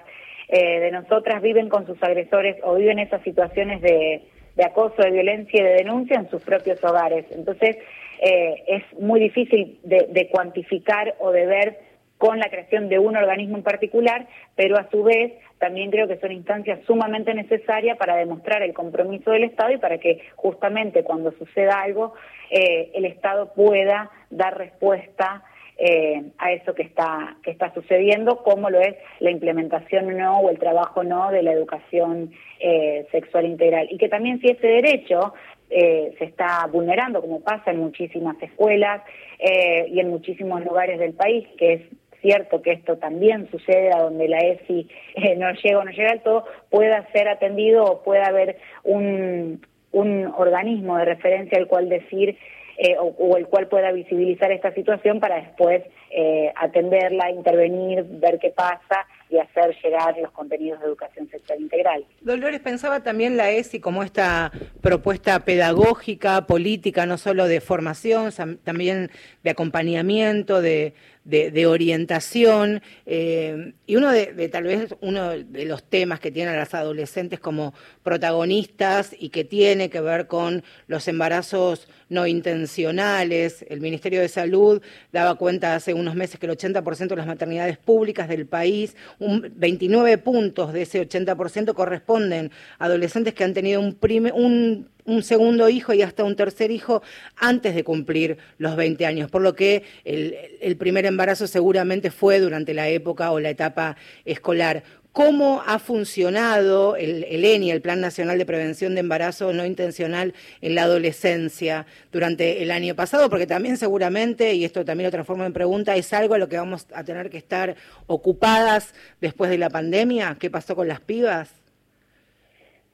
de 0.49 0.91
nosotras 0.91 1.41
viven 1.41 1.69
con 1.69 1.87
sus 1.87 2.03
agresores 2.03 2.57
o 2.65 2.75
viven 2.75 2.99
esas 2.99 3.23
situaciones 3.23 3.81
de, 3.81 4.23
de 4.57 4.65
acoso, 4.65 5.03
de 5.03 5.13
violencia 5.13 5.61
y 5.61 5.63
de 5.63 5.75
denuncia 5.75 6.17
en 6.17 6.29
sus 6.29 6.43
propios 6.43 6.83
hogares. 6.83 7.27
Entonces, 7.31 7.77
es 8.21 8.83
muy 8.99 9.21
difícil 9.21 9.79
de 9.85 10.29
cuantificar 10.33 11.15
o 11.21 11.31
de 11.31 11.47
ver 11.47 11.79
con 12.19 12.39
la 12.39 12.49
creación 12.49 12.89
de 12.89 12.99
un 12.99 13.17
organismo 13.17 13.57
en 13.57 13.63
particular, 13.63 14.27
pero 14.55 14.77
a 14.79 14.89
su 14.91 15.03
vez 15.03 15.35
también 15.59 15.91
creo 15.91 16.09
que 16.09 16.19
son 16.19 16.33
instancias 16.33 16.81
sumamente 16.87 17.35
necesarias 17.35 17.99
para 17.99 18.17
demostrar 18.17 18.63
el 18.63 18.75
compromiso 18.75 19.31
del 19.31 19.45
Estado 19.45 19.73
y 19.73 19.79
para 19.79 19.99
que 19.99 20.21
justamente 20.37 21.03
cuando 21.03 21.33
suceda 21.33 21.83
algo 21.83 22.15
eh, 22.51 22.91
el 22.95 23.05
Estado 23.05 23.53
pueda 23.55 24.11
dar 24.31 24.57
respuesta 24.57 25.45
eh, 25.79 26.23
a 26.39 26.53
eso 26.53 26.75
que 26.75 26.85
está, 26.85 27.37
que 27.43 27.51
está 27.51 27.73
sucediendo, 27.75 28.43
como 28.43 28.71
lo 28.71 28.81
es 28.81 28.97
la 29.21 29.31
implementación 29.31 30.17
no 30.17 30.39
o 30.39 30.49
el 30.49 30.59
trabajo 30.59 31.05
no 31.05 31.31
de 31.31 31.43
la 31.43 31.53
educación 31.53 32.31
eh, 32.61 33.07
sexual 33.13 33.45
integral. 33.45 33.87
Y 33.91 33.99
que 33.99 34.09
también 34.09 34.41
si 34.41 34.47
ese 34.47 34.67
derecho 34.67 35.35
eh, 35.69 36.15
se 36.19 36.25
está 36.25 36.67
vulnerando, 36.73 37.21
como 37.21 37.41
pasa 37.41 37.73
en 37.73 37.81
muchísimas 37.81 38.43
escuelas 38.43 39.03
y 39.39 40.01
en 40.01 40.09
muchísimos 40.09 40.65
lugares 40.65 40.99
del 40.99 41.13
país, 41.13 41.47
que 41.59 41.75
es 41.75 41.83
cierto 42.27 42.61
que 42.61 42.73
esto 42.73 42.97
también 42.97 43.49
sucede 43.51 43.93
a 43.93 44.03
donde 44.03 44.29
la 44.29 44.39
ESI 44.39 44.89
no 45.37 45.53
llega 45.53 45.79
o 45.79 45.85
no 45.85 45.93
llega 45.93 46.11
al 46.11 46.23
todo, 46.23 46.45
pueda 46.71 47.07
ser 47.13 47.29
atendido 47.29 47.85
o 47.85 48.03
pueda 48.03 48.27
haber 48.27 48.59
un, 48.83 49.65
un 49.93 50.27
organismo 50.37 50.97
de 50.99 51.05
referencia 51.05 51.57
al 51.57 51.69
cual 51.69 51.89
decir 51.89 52.37
eh, 52.79 52.95
o, 52.99 53.39
el 53.39 53.47
cual 53.47 53.69
pueda 53.69 53.91
visibilizar 53.91 54.53
esta 54.53 54.71
situación 54.75 55.19
para 55.19 55.37
después 55.37 55.83
eh, 56.11 56.53
atenderla, 56.57 57.31
intervenir, 57.31 58.05
ver 58.05 58.39
qué 58.39 58.51
pasa 58.51 59.07
y 59.31 59.39
hacer 59.39 59.75
llegar 59.83 60.15
los 60.19 60.31
contenidos 60.33 60.81
de 60.81 60.87
educación 60.87 61.27
sexual 61.31 61.63
integral. 61.63 62.05
Dolores, 62.21 62.61
pensaba 62.61 63.03
también 63.03 63.39
la 63.39 63.51
ESI 63.51 63.81
como 63.81 64.03
esta 64.03 64.53
propuesta 64.83 65.41
pedagógica, 65.47 66.47
política, 66.47 67.07
no 67.07 67.17
solo 67.17 67.49
de 67.49 67.63
formación, 67.63 68.31
también 68.63 69.11
de 69.43 69.51
acompañamiento, 69.51 70.61
de, 70.61 70.93
de, 71.27 71.67
orientación 71.67 72.83
eh, 73.05 73.75
y 73.87 73.97
uno 73.97 74.13
de, 74.13 74.49
tal 74.49 74.65
vez 74.65 74.95
uno 75.01 75.31
de 75.31 75.65
los 75.65 75.83
temas 75.83 76.21
que 76.21 76.31
tienen 76.31 76.57
las 76.57 76.73
adolescentes 76.75 77.41
como 77.41 77.75
protagonistas 78.03 79.15
y 79.19 79.31
que 79.31 79.45
tiene 79.45 79.91
que 79.91 80.01
ver 80.01 80.29
con 80.29 80.63
los 80.87 81.09
embarazos 81.09 81.89
no 82.09 82.27
intencionales. 82.27 83.65
El 83.69 83.81
Ministerio 83.81 84.21
de 84.21 84.29
Salud 84.29 84.83
daba 85.13 85.35
cuenta 85.37 85.75
hace 85.75 85.95
unos 85.95 86.15
meses 86.15 86.39
que 86.39 86.47
el 86.47 86.53
80% 86.53 87.09
de 87.09 87.17
las 87.17 87.27
maternidades 87.27 87.79
públicas 87.79 88.29
del 88.29 88.47
país, 88.47 88.97
un 89.19 89.53
29 89.57 90.19
puntos 90.19 90.73
de 90.73 90.83
ese 90.83 91.07
80% 91.09 91.75
corresponden 91.75 92.51
a 92.79 92.87
adolescentes 92.87 93.35
que 93.35 93.45
han 93.45 93.55
tenido 93.55 93.81
un, 93.81 93.99
un 94.35 94.89
un 95.07 95.23
segundo 95.23 95.69
hijo 95.69 95.95
y 95.95 96.03
hasta 96.03 96.25
un 96.25 96.37
tercer 96.37 96.71
hijo 96.71 97.03
antes 97.37 97.75
de 97.75 97.85
cumplir 97.85 98.39
los 98.59 98.77
20 98.77 99.07
años, 99.07 99.31
por 99.31 99.41
lo 99.41 99.55
que 99.55 99.85
el, 100.05 100.77
primer 100.77 101.07
embarazo 101.07 101.47
seguramente 101.47 102.11
fue 102.11 102.41
durante 102.41 102.75
la 102.75 102.89
época 102.89 103.31
o 103.31 103.41
la 103.41 103.51
etapa 103.51 103.97
escolar 104.25 104.83
cómo 105.17 105.63
ha 105.67 105.79
funcionado 105.79 106.95
el, 106.95 107.25
ENI, 107.25 107.71
el 107.71 107.81
Plan 107.81 108.03
Nacional 108.03 108.37
de 108.37 108.45
Prevención 108.45 108.95
de 108.95 109.01
Embarazo 109.01 109.55
No 109.55 109.65
Intencional 109.65 110.35
en 110.61 110.75
la 110.75 110.83
adolescencia 110.83 111.87
durante 112.13 112.63
el 112.63 112.71
año 112.71 112.95
pasado, 112.95 113.31
porque 113.31 113.47
también 113.47 113.79
seguramente, 113.79 114.53
y 114.53 114.67
esto 114.67 114.85
también 114.85 115.07
lo 115.07 115.11
transformo 115.11 115.47
en 115.47 115.55
pregunta, 115.55 115.97
es 115.97 116.13
algo 116.13 116.35
a 116.35 116.39
lo 116.39 116.51
que 116.51 116.59
vamos 116.59 116.87
a 116.93 117.03
tener 117.03 117.31
que 117.31 117.39
estar 117.39 117.77
ocupadas 118.07 118.95
después 119.19 119.49
de 119.49 119.57
la 119.57 119.71
pandemia. 119.71 120.37
¿Qué 120.39 120.51
pasó 120.51 120.77
con 120.77 120.87
las 120.87 121.01
pibas? 121.01 121.51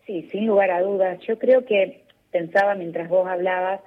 Sí, 0.07 0.29
sin 0.31 0.47
lugar 0.47 0.71
a 0.71 0.81
dudas. 0.81 1.19
Yo 1.27 1.41
creo 1.41 1.65
que 1.65 2.03
pensaba 2.31 2.77
mientras 2.77 3.09
vos 3.09 3.27
hablabas 3.27 3.81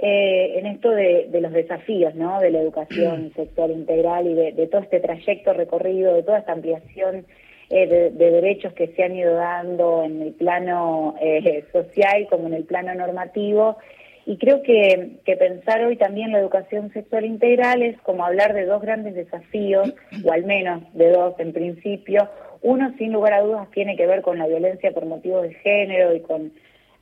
eh, 0.00 0.58
en 0.58 0.66
esto 0.66 0.90
de, 0.90 1.28
los 1.40 1.52
desafíos, 1.52 2.16
¿no? 2.16 2.40
De 2.40 2.50
la 2.50 2.62
educación 2.62 3.30
sexual 3.36 3.70
integral 3.70 4.26
y 4.26 4.34
de, 4.34 4.66
todo 4.66 4.80
este 4.80 4.98
trayecto 4.98 5.52
recorrido, 5.52 6.14
de 6.14 6.24
toda 6.24 6.40
esta 6.40 6.50
ampliación 6.50 7.26
eh, 7.70 7.86
de, 7.86 8.30
derechos 8.30 8.72
que 8.72 8.88
se 8.88 9.02
han 9.02 9.14
ido 9.16 9.34
dando 9.34 10.04
en 10.04 10.22
el 10.22 10.32
plano 10.32 11.14
eh, 11.20 11.64
social 11.72 12.26
como 12.30 12.46
en 12.48 12.54
el 12.54 12.64
plano 12.64 12.94
normativo. 12.94 13.76
Y 14.24 14.38
creo 14.38 14.62
que, 14.62 15.18
que 15.24 15.36
pensar 15.36 15.84
hoy 15.84 15.96
también 15.96 16.32
la 16.32 16.40
educación 16.40 16.92
sexual 16.92 17.24
integral 17.24 17.82
es 17.82 18.00
como 18.00 18.24
hablar 18.24 18.54
de 18.54 18.66
dos 18.66 18.82
grandes 18.82 19.14
desafíos, 19.14 19.94
o 20.24 20.32
al 20.32 20.44
menos 20.44 20.82
de 20.94 21.10
dos 21.10 21.34
en 21.38 21.52
principio. 21.52 22.28
Uno, 22.62 22.92
sin 22.98 23.12
lugar 23.12 23.34
a 23.34 23.42
dudas, 23.42 23.70
tiene 23.70 23.96
que 23.96 24.06
ver 24.06 24.22
con 24.22 24.38
la 24.38 24.48
violencia 24.48 24.90
por 24.90 25.06
motivos 25.06 25.42
de 25.42 25.54
género 25.54 26.14
y 26.14 26.20
con 26.20 26.50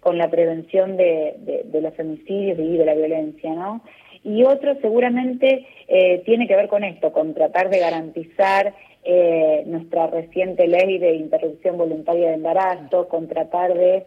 con 0.04 0.18
la 0.18 0.30
prevención 0.30 0.98
de, 0.98 1.64
los 1.72 1.98
homicidios 1.98 2.58
y 2.58 2.76
de 2.76 2.84
la 2.84 2.94
violencia, 2.94 3.54
¿no? 3.54 3.82
Y 4.22 4.44
otro 4.44 4.76
seguramente 4.80 5.66
eh, 5.88 6.22
tiene 6.26 6.46
que 6.46 6.54
ver 6.54 6.68
con 6.68 6.84
esto, 6.84 7.10
con 7.10 7.34
tratar 7.34 7.70
de 7.70 7.78
garantizar 7.78 8.74
eh, 9.04 9.62
nuestra 9.66 10.06
reciente 10.06 10.66
ley 10.66 10.98
de 10.98 11.14
interrupción 11.14 11.76
voluntaria 11.76 12.28
de 12.28 12.34
embarazo, 12.34 13.08
con 13.08 13.28
tratar 13.28 13.74
de 13.74 14.06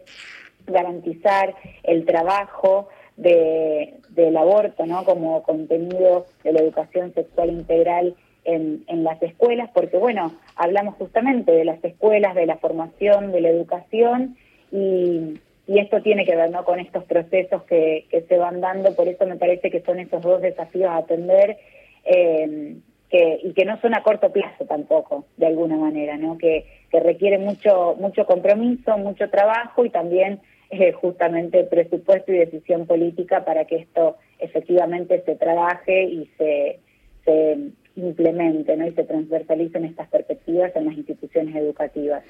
garantizar 0.66 1.54
el 1.84 2.04
trabajo 2.04 2.88
del 3.16 4.36
aborto, 4.36 4.86
¿no? 4.86 5.04
Como 5.04 5.42
contenido 5.42 6.26
de 6.44 6.52
la 6.52 6.60
educación 6.60 7.12
sexual 7.14 7.50
integral 7.50 8.14
en, 8.44 8.84
en, 8.86 9.04
las 9.04 9.20
escuelas, 9.22 9.70
porque 9.74 9.98
bueno, 9.98 10.34
hablamos 10.56 10.94
justamente 10.96 11.52
de 11.52 11.64
las 11.64 11.82
escuelas, 11.84 12.34
de 12.34 12.46
la 12.46 12.56
formación, 12.56 13.32
de 13.32 13.40
la 13.40 13.48
educación 13.48 14.36
y, 14.70 15.40
y 15.66 15.78
esto 15.78 16.00
tiene 16.02 16.24
que 16.24 16.36
ver 16.36 16.50
¿no? 16.50 16.64
con 16.64 16.80
estos 16.80 17.04
procesos 17.04 17.62
que, 17.64 18.06
que, 18.10 18.22
se 18.22 18.38
van 18.38 18.60
dando, 18.60 18.94
por 18.94 19.08
eso 19.08 19.26
me 19.26 19.36
parece 19.36 19.70
que 19.70 19.82
son 19.82 19.98
esos 19.98 20.22
dos 20.22 20.40
desafíos 20.40 20.88
a 20.88 20.98
atender 20.98 21.58
eh, 22.04 22.76
que, 23.10 23.40
y 23.42 23.52
que 23.52 23.64
no 23.64 23.80
son 23.80 23.94
a 23.94 24.02
corto 24.02 24.30
plazo 24.30 24.64
tampoco, 24.66 25.26
de 25.36 25.46
alguna 25.46 25.76
manera, 25.76 26.16
¿no? 26.16 26.36
que, 26.36 26.66
que 26.90 27.00
requiere 27.00 27.38
mucho, 27.38 27.96
mucho 27.98 28.26
compromiso, 28.26 28.98
mucho 28.98 29.30
trabajo 29.30 29.84
y 29.84 29.90
también 29.90 30.40
eh, 30.70 30.92
justamente 30.92 31.64
presupuesto 31.64 32.32
y 32.32 32.38
decisión 32.38 32.86
política 32.86 33.44
para 33.44 33.64
que 33.64 33.76
esto 33.76 34.16
efectivamente 34.38 35.22
se 35.24 35.34
trabaje 35.36 36.04
y 36.04 36.30
se, 36.36 36.80
se 37.24 37.58
implemente 37.96 38.76
¿no? 38.76 38.86
y 38.86 38.92
se 38.92 39.04
transversalicen 39.04 39.84
estas 39.86 40.08
perspectivas 40.08 40.74
en 40.76 40.86
las 40.86 40.96
instituciones 40.96 41.56
educativas. 41.56 42.22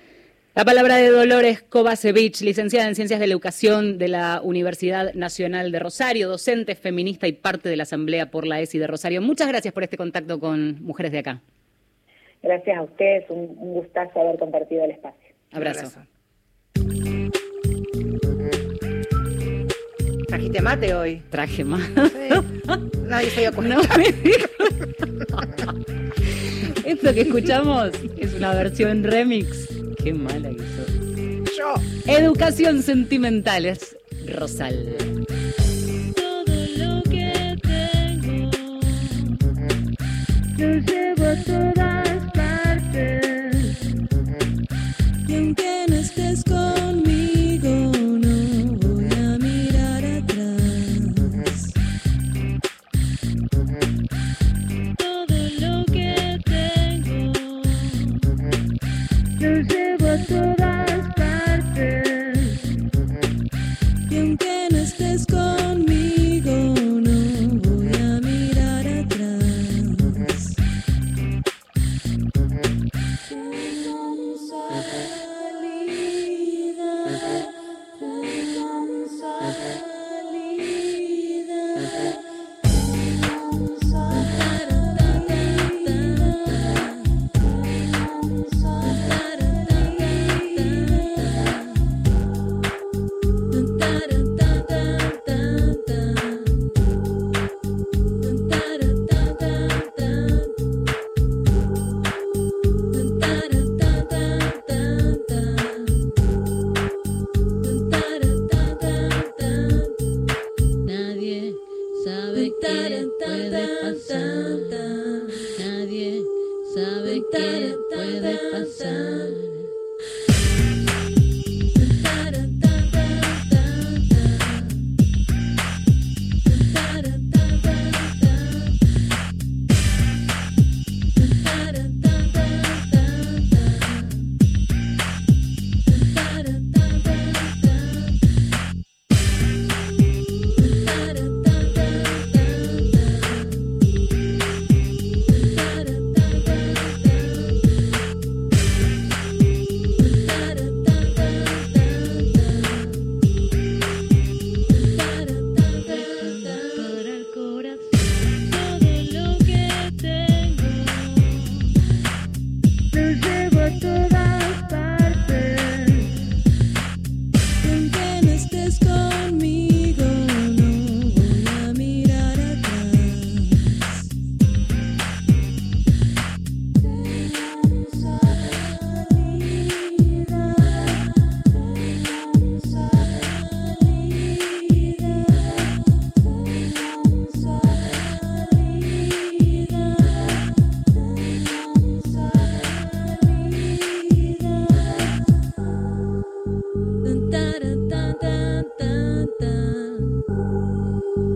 La 0.58 0.64
palabra 0.64 0.96
de 0.96 1.10
Dolores 1.10 1.62
Kovacevic, 1.62 2.40
licenciada 2.40 2.88
en 2.88 2.96
Ciencias 2.96 3.20
de 3.20 3.28
la 3.28 3.32
Educación 3.32 3.96
de 3.96 4.08
la 4.08 4.40
Universidad 4.42 5.14
Nacional 5.14 5.70
de 5.70 5.78
Rosario, 5.78 6.28
docente, 6.28 6.74
feminista 6.74 7.28
y 7.28 7.32
parte 7.32 7.68
de 7.68 7.76
la 7.76 7.84
Asamblea 7.84 8.32
por 8.32 8.44
la 8.44 8.60
ESI 8.60 8.80
de 8.80 8.88
Rosario. 8.88 9.22
Muchas 9.22 9.46
gracias 9.46 9.72
por 9.72 9.84
este 9.84 9.96
contacto 9.96 10.40
con 10.40 10.82
mujeres 10.82 11.12
de 11.12 11.20
acá. 11.20 11.40
Gracias 12.42 12.76
a 12.76 12.82
ustedes, 12.82 13.30
un, 13.30 13.54
gustazo 13.54 14.20
haber 14.20 14.36
compartido 14.40 14.84
el 14.84 14.90
espacio. 14.90 15.28
Abrazo. 15.52 16.00
¿Trajiste 20.26 20.60
mate 20.60 20.92
hoy? 20.92 21.22
Traje 21.30 21.62
mate. 21.62 21.84
Nadie 23.06 23.30
se 23.30 23.42
dio 23.42 23.52
cuenta. 23.54 23.76
Esto 26.84 27.14
que 27.14 27.20
escuchamos 27.20 27.92
es 28.18 28.34
una 28.34 28.52
versión 28.56 29.04
remix 29.04 29.78
Qué 30.08 30.14
mala 30.14 30.48
que 30.48 30.64
sos. 30.74 31.54
Yo. 31.54 31.74
Educación 32.06 32.82
sentimental 32.82 33.66
es 33.66 33.94
Rosal. 34.26 34.96
Todo 36.16 36.54
lo 36.78 37.02
que 37.02 37.58
tengo 37.60 38.50
lo 40.56 40.74
llevo 40.78 41.24
a 41.26 41.87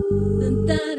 Tan, 0.09 0.55
taran, 0.67 0.92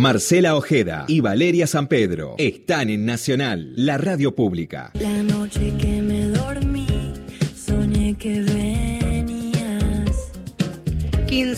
Marcela 0.00 0.56
Ojeda 0.56 1.04
y 1.08 1.20
Valeria 1.20 1.66
San 1.66 1.86
Pedro 1.86 2.34
están 2.38 2.88
en 2.88 3.04
Nacional, 3.04 3.74
la 3.76 3.98
radio 3.98 4.34
pública. 4.34 4.92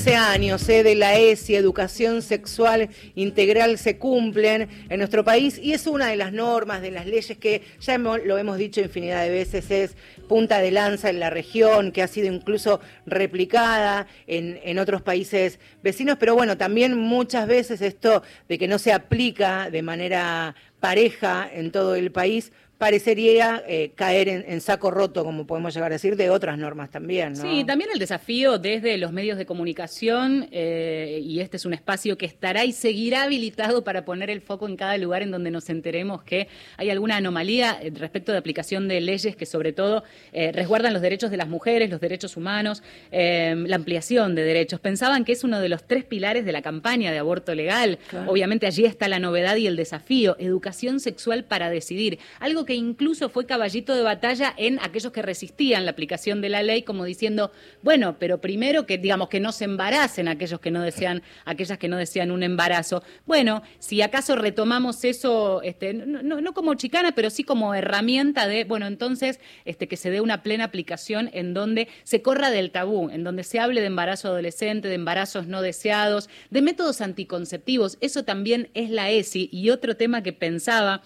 15 0.03 0.16
años 0.16 0.68
eh, 0.68 0.82
de 0.82 0.96
la 0.96 1.16
ESI, 1.16 1.55
Educación 1.55 2.22
Sexual 2.22 2.88
Integral, 3.14 3.78
se 3.78 3.98
cumplen 3.98 4.68
en 4.88 4.98
nuestro 4.98 5.22
país 5.24 5.61
y 5.62 5.74
es 5.74 5.86
una 5.86 6.09
de 6.09 6.16
las 6.16 6.32
normas, 6.32 6.82
de 6.82 6.90
las 6.90 7.07
leyes 7.07 7.38
que 7.38 7.62
ya 7.80 7.94
hemos- 7.94 8.18
lo 8.24 8.36
hemos 8.36 8.59
dicho 8.59 8.80
infinidad 8.80 9.22
de 9.22 9.30
veces, 9.30 9.70
es 9.70 9.94
punta 10.28 10.59
de 10.59 10.72
lanza 10.72 11.09
en 11.09 11.20
la 11.20 11.30
región, 11.30 11.92
que 11.92 12.03
ha 12.03 12.09
sido 12.09 12.26
incluso 12.34 12.80
replicada 13.07 14.09
en, 14.26 14.59
en 14.64 14.80
otros 14.80 15.03
países 15.03 15.61
vecinos, 15.84 16.16
pero 16.18 16.34
bueno, 16.34 16.57
también 16.59 16.98
muchas 16.98 17.46
veces 17.46 17.80
esto 17.80 18.24
de 18.48 18.59
que 18.59 18.66
no 18.66 18.80
se 18.80 18.92
aplica 18.92 19.70
de 19.70 19.82
manera 19.82 20.57
pareja 20.80 21.48
en 21.55 21.70
todo 21.70 21.94
el 21.94 22.11
país 22.11 22.50
parecería 22.83 23.62
eh, 23.68 23.93
caer 23.95 24.28
en, 24.28 24.45
en 24.49 24.61
saco 24.61 24.91
roto, 24.91 25.22
como 25.22 25.47
podemos 25.47 25.72
llegar 25.72 25.93
a 25.93 25.95
decir, 25.95 26.16
de 26.16 26.30
otras 26.30 26.59
normas 26.59 26.91
también. 26.91 27.35
¿no? 27.35 27.41
Sí, 27.41 27.62
también 27.62 27.91
el 27.93 28.01
desafío 28.01 28.59
desde 28.59 28.99
los 28.99 29.12
medios 29.12 29.39
de 29.39 29.47
comunicación, 29.47 30.49
eh, 30.51 31.20
y 31.22 31.39
este 31.39 31.59
es 31.59 31.64
un 31.64 31.74
espacio 31.74 32.18
que 32.18 32.26
estará 32.26 32.64
y 32.64 32.72
seguirá 32.72 33.22
habilitado 33.22 33.85
para 33.85 34.05
poner 34.05 34.30
el 34.30 34.41
foco 34.41 34.66
en 34.66 34.74
cada 34.74 34.99
lugar 34.99 35.22
en 35.22 35.30
donde 35.30 35.53
nos 35.53 35.70
enteremos 35.70 36.24
que 36.24 36.49
hay 36.76 36.91
alguna 36.91 37.18
anomalía 37.18 37.78
eh, 37.80 37.93
respecto 37.95 38.33
de 38.33 38.39
aplicación 38.39 38.89
de 38.89 39.01
leyes 39.01 39.37
que 39.37 39.47
sobre 39.47 39.72
todo 39.72 40.03
eh, 40.33 40.51
resguardan 40.51 40.93
los 40.93 41.03
derechos 41.03 41.30
de 41.30 41.37
las 41.37 41.49
mujeres, 41.49 41.89
los 41.89 42.01
derechos 42.01 42.37
humanos, 42.37 42.83
la 43.12 43.76
ampliación 43.76 44.35
de 44.35 44.43
derechos. 44.43 44.80
Pensaban 44.80 45.24
que 45.24 45.30
es 45.30 45.45
uno 45.45 45.61
de 45.61 45.68
los 45.68 45.87
tres 45.87 46.03
pilares 46.03 46.45
de 46.45 46.51
la 46.51 46.62
campaña 46.62 47.12
de 47.12 47.18
aborto 47.18 47.55
legal. 47.55 48.01
Claro. 48.09 48.28
Obviamente 48.28 48.66
allí 48.66 48.85
está 48.87 49.07
la 49.07 49.20
novedad 49.20 49.55
y 49.55 49.68
el 49.68 49.76
desafío, 49.76 50.35
educación 50.41 50.99
sexual 50.99 51.45
para 51.45 51.70
decidir, 51.70 52.18
algo 52.41 52.64
que 52.64 52.72
incluso 52.75 53.29
fue 53.29 53.47
caballito 53.47 53.95
de 53.95 54.03
batalla 54.03 54.55
en 54.57 54.79
aquellos 54.81 55.12
que 55.12 55.23
resistían 55.23 55.85
la 55.85 55.91
aplicación 55.93 56.41
de 56.41 56.49
la 56.49 56.62
ley, 56.62 56.83
como 56.83 57.05
diciendo, 57.05 57.53
bueno, 57.83 58.16
pero 58.18 58.41
primero 58.41 58.87
que 58.87 58.99
digamos 58.99 59.29
que 59.29 59.41
no 59.41 59.53
se 59.53 59.64
embaracen 59.64 60.29
aquellos 60.29 60.61
que 60.61 60.70
no 60.70 60.83
desean, 60.83 61.23
aquellas 61.45 61.79
que 61.79 61.89
no 61.89 61.97
desean 61.97 62.31
un 62.31 62.43
embarazo. 62.43 63.03
Bueno, 63.27 63.62
si 63.79 64.03
acaso 64.03 64.37
retomamos 64.37 65.05
eso, 65.05 65.62
este, 65.62 65.95
no, 65.95 66.23
no- 66.23 66.53
como 66.55 66.75
chicana, 66.75 67.12
pero 67.14 67.31
sí 67.31 67.45
como 67.45 67.75
herramienta 67.75 68.47
de, 68.47 68.64
bueno, 68.64 68.87
entonces 68.87 69.41
este, 69.64 69.89
que 69.89 69.97
se 69.97 70.11
dé 70.11 70.20
una 70.20 70.43
plena 70.43 70.64
aplicación 70.64 71.31
en 71.33 71.55
donde 71.55 71.89
se 72.05 72.20
corra 72.23 72.51
del 72.51 72.70
tabú, 72.70 73.09
en 73.11 73.25
donde 73.25 73.43
se 73.45 73.59
hable 73.59 73.81
de 73.81 73.87
embarazo 73.87 74.29
adolescente, 74.29 74.89
de 74.89 74.95
embarazos 74.95 75.47
no 75.47 75.62
deseados, 75.62 76.29
de 76.51 76.62
métodos 76.62 77.01
anticonceptivos. 77.01 77.99
Eso 78.01 78.25
también 78.25 78.68
es 78.75 78.91
la 78.91 79.11
ESI. 79.11 79.49
Y 79.51 79.70
otro 79.70 79.97
tema 79.97 80.23
que 80.23 80.33
pensaba 80.33 81.03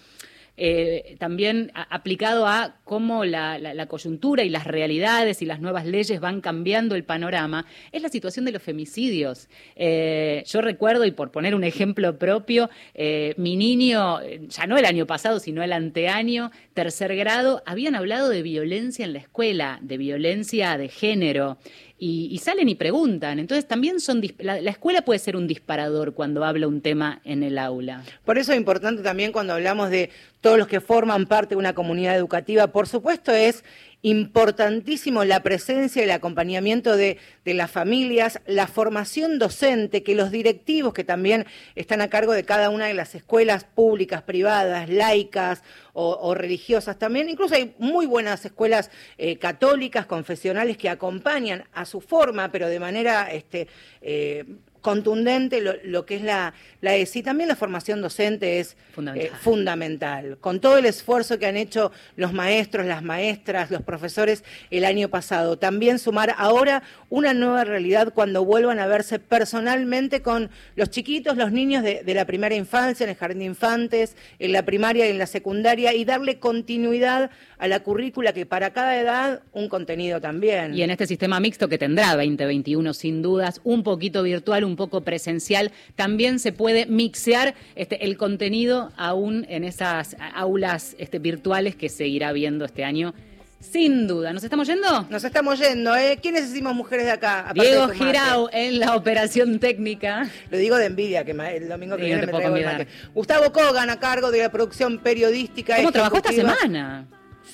eh, 0.57 1.17
también 1.19 1.71
aplicado 1.75 2.47
a 2.47 2.77
cómo 2.87 3.25
la, 3.25 3.87
coyuntura 3.89 4.45
y 4.45 4.49
las 4.49 4.65
realidades 4.65 5.43
y 5.43 5.45
las 5.45 5.61
nuevas 5.61 5.87
leyes 5.87 6.21
van 6.21 6.41
cambiando 6.41 6.95
el 6.95 7.03
panorama, 7.03 7.67
es 7.91 8.01
la 8.01 8.09
situación 8.09 8.45
de 8.45 8.53
los 8.53 8.63
femicidios. 8.63 9.49
Eh, 9.75 10.45
yo 10.47 10.61
recuerdo, 10.61 11.05
y 11.05 11.11
por 11.11 11.33
poner 11.33 11.57
un 11.57 11.65
ejemplo 11.65 12.17
propio, 12.17 12.71
eh, 12.95 13.35
mi 13.39 13.57
niño, 13.57 14.21
ya 14.49 14.69
no 14.69 14.79
el 14.79 14.85
año 14.85 15.05
pasado, 15.05 15.41
sino 15.41 15.65
el 15.65 15.73
anteaño, 15.73 16.53
tercer 16.75 17.17
grado, 17.17 17.61
habían 17.67 17.97
hablado 17.97 18.29
de 18.29 18.43
violencia 18.43 19.05
en 19.05 19.15
la 19.15 19.19
escuela, 19.19 19.81
de 19.83 19.99
violencia 19.99 20.79
de 20.79 20.89
género. 20.89 21.59
Y, 21.99 22.39
salen 22.43 22.69
y 22.69 22.75
preguntan. 22.75 23.39
Entonces 23.39 23.67
también 23.67 24.01
son 24.01 24.21
la, 24.39 24.61
la 24.61 24.71
escuela 24.71 25.01
puede 25.01 25.19
ser 25.19 25.35
un 25.35 25.47
disparador 25.47 26.13
cuando 26.13 26.45
habla 26.45 26.69
un 26.69 26.83
tema 26.83 27.23
en 27.25 27.43
el 27.43 27.57
aula. 27.57 28.05
Por 28.27 28.37
eso 28.37 28.53
es 28.53 28.59
importante 28.59 29.03
también 29.03 29.33
cuando 29.33 29.55
hablamos 29.55 29.89
de 29.89 30.11
todos 30.43 30.59
los 30.59 30.69
que 30.69 30.81
forman 30.81 31.27
parte 31.27 31.55
de 31.55 31.59
una 31.59 31.75
comunidad 31.75 32.15
educativa, 32.15 32.69
por 32.77 32.89
supuesto 32.89 33.33
es 33.33 33.65
importantísimo 34.03 35.25
la 35.25 35.43
presencia 35.43 36.03
y 36.03 36.05
el 36.05 36.11
acompañamiento 36.11 36.95
de, 36.95 37.17
las 37.47 37.71
familias, 37.71 38.39
la 38.45 38.67
formación 38.67 39.39
docente, 39.39 40.03
que 40.03 40.15
los 40.15 40.31
directivos 40.31 40.93
que 40.93 41.03
también 41.03 41.47
están 41.75 42.03
a 42.03 42.11
cargo 42.11 42.35
de 42.35 42.45
cada 42.45 42.69
una 42.69 42.85
de 42.85 42.93
las 42.93 43.15
escuelas 43.15 43.65
públicas, 43.65 44.21
privadas, 44.21 44.91
laicas 44.91 45.63
o, 45.95 46.19
o 46.21 46.35
religiosas 46.35 46.99
también, 46.99 47.31
incluso 47.31 47.55
hay 47.55 47.75
muy 47.79 48.05
buenas 48.05 48.45
escuelas 48.45 48.91
eh, 49.17 49.39
católicas, 49.39 50.05
confesionales 50.05 50.77
que 50.77 50.91
acompañan 50.91 51.65
a 51.73 51.87
su 51.87 52.03
forma, 52.03 52.53
pero 52.53 52.69
de 52.69 52.79
manera 52.79 53.33
este, 53.33 53.69
eh, 54.03 54.45
contundente 54.87 55.61
lo, 55.61 55.75
lo 55.83 56.07
que 56.07 56.15
es 56.15 56.23
la, 56.23 56.55
la 56.81 56.95
ESI. 56.95 57.25
También 57.25 57.49
la 57.49 57.57
formación 57.57 58.01
docente 58.01 58.61
es 58.61 58.77
Fundamental. 58.95 59.27
eh, 59.33 59.37
fundamental. 59.43 60.39
Con 60.41 60.61
todo 60.61 60.79
el 60.79 60.87
esfuerzo 60.87 61.41
que 61.41 61.47
han 61.47 61.57
hecho 61.57 61.91
los 62.15 62.33
maestros, 62.33 62.87
las 62.87 63.03
maestras, 63.03 63.73
los 63.73 63.83
profesores 63.83 64.45
el 64.71 64.85
año 64.85 65.09
pasado. 65.09 65.59
También 65.59 65.99
sumar 65.99 66.37
ahora 66.39 66.85
una 67.09 67.35
nueva 67.35 67.65
realidad 67.65 68.13
cuando 68.15 68.45
vuelvan 68.45 68.79
a 68.79 68.87
verse 68.87 69.19
personalmente 69.19 70.23
con 70.23 70.51
los 70.77 70.89
chiquitos, 70.91 71.37
los 71.37 71.51
niños 71.51 71.83
de, 71.83 72.05
de 72.05 72.15
la 72.15 72.25
primera 72.25 72.55
infancia, 72.55 73.03
en 73.03 73.11
el 73.11 73.17
jardín 73.17 73.41
de 73.41 73.45
infantes, 73.47 74.15
en 74.39 74.53
la 74.53 74.65
primaria 74.65 75.09
y 75.09 75.11
en 75.11 75.19
la 75.19 75.27
secundaria, 75.27 75.95
y 75.95 76.05
darle 76.05 76.39
continuidad 76.39 77.31
a 77.59 77.67
la 77.67 77.81
currícula 77.81 78.33
que 78.33 78.47
para 78.47 78.71
cada 78.73 79.01
edad 79.01 79.41
un 79.53 79.69
contenido 79.69 80.21
también. 80.21 80.75
Y 80.77 80.83
en 80.83 80.91
este 80.91 81.09
sistema 81.09 81.41
mixto 81.41 81.69
que 81.69 81.77
tendrá 81.77 82.15
2021 82.15 82.95
sin 82.95 83.21
dudas, 83.21 83.61
un 83.65 83.83
poquito 83.83 84.23
virtual, 84.23 84.63
un 84.63 84.76
poco 84.77 85.01
presencial, 85.01 85.73
también 85.95 86.39
se 86.39 86.53
puede 86.53 86.87
mixear 86.87 87.55
este, 87.75 88.05
el 88.05 88.17
contenido 88.17 88.93
aún 88.97 89.47
en 89.49 89.65
esas 89.65 90.17
aulas 90.35 90.97
este, 90.99 91.19
virtuales 91.19 91.77
que 91.77 91.89
seguirá 91.89 92.33
viendo 92.33 92.65
este 92.65 92.85
año. 92.85 93.15
Sin 93.59 94.07
duda. 94.07 94.33
¿Nos 94.33 94.45
estamos 94.45 94.69
yendo? 94.69 95.07
Nos 95.09 95.25
estamos 95.25 95.59
yendo, 95.59 95.97
¿eh? 95.97 96.19
¿Quiénes 96.21 96.49
decimos 96.51 96.75
mujeres 96.75 97.07
de 97.07 97.13
acá? 97.13 97.51
Diego 97.55 97.87
de? 97.89 97.97
Girau 97.97 98.49
en 98.53 98.79
la 98.79 98.95
operación 98.95 99.59
técnica. 99.59 100.29
Lo 100.51 100.59
digo 100.59 100.77
de 100.77 100.87
envidia, 100.87 101.25
que 101.25 101.33
el 101.33 101.69
domingo 101.69 101.97
que 101.97 102.05
viene 102.05 102.27
me 102.27 102.33
traigo 102.33 102.55
el 102.55 102.65
mate. 102.65 102.87
Gustavo 103.15 103.53
Kogan 103.53 103.91
a 103.91 103.99
cargo 103.99 104.31
de 104.31 104.41
la 104.41 104.51
producción 104.51 104.99
periodística. 104.99 105.77
¿Cómo 105.77 105.91
trabajó 105.91 106.19
esta 106.19 106.33
semana? 106.33 107.07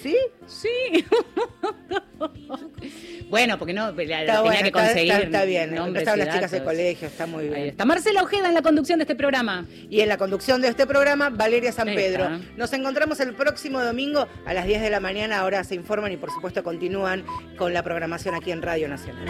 ¿Sí? 0.02 0.16
Sí. 0.46 1.04
bueno, 3.30 3.56
porque 3.56 3.72
no, 3.72 3.92
la, 3.92 3.92
la 3.92 3.94
tenía 3.96 4.40
bueno, 4.40 4.62
que 4.64 4.72
conseguir. 4.72 5.12
está, 5.12 5.24
está 5.24 5.44
bien. 5.44 5.74
y 5.74 5.92
las 5.92 6.34
chicas 6.34 6.50
del 6.50 6.64
colegio, 6.64 7.06
está 7.06 7.26
muy 7.26 7.44
bien. 7.44 7.54
Ahí 7.54 7.68
está 7.68 7.84
Marcela 7.84 8.22
Ojeda 8.22 8.48
en 8.48 8.54
la 8.54 8.62
conducción 8.62 8.98
de 8.98 9.04
este 9.04 9.14
programa. 9.14 9.64
Y 9.88 10.00
en 10.00 10.08
la 10.08 10.16
conducción 10.16 10.60
de 10.60 10.68
este 10.68 10.86
programa, 10.86 11.30
Valeria 11.30 11.70
San 11.70 11.86
Pedro. 11.86 12.40
Nos 12.56 12.72
encontramos 12.72 13.20
el 13.20 13.34
próximo 13.34 13.80
domingo 13.80 14.26
a 14.44 14.54
las 14.54 14.66
10 14.66 14.82
de 14.82 14.90
la 14.90 14.98
mañana. 14.98 15.38
Ahora 15.38 15.62
se 15.62 15.76
informan 15.76 16.10
y 16.10 16.16
por 16.16 16.30
supuesto 16.30 16.64
continúan 16.64 17.24
con 17.56 17.72
la 17.72 17.84
programación 17.84 18.34
aquí 18.34 18.50
en 18.50 18.60
Radio 18.62 18.88
Nacional. 18.88 19.28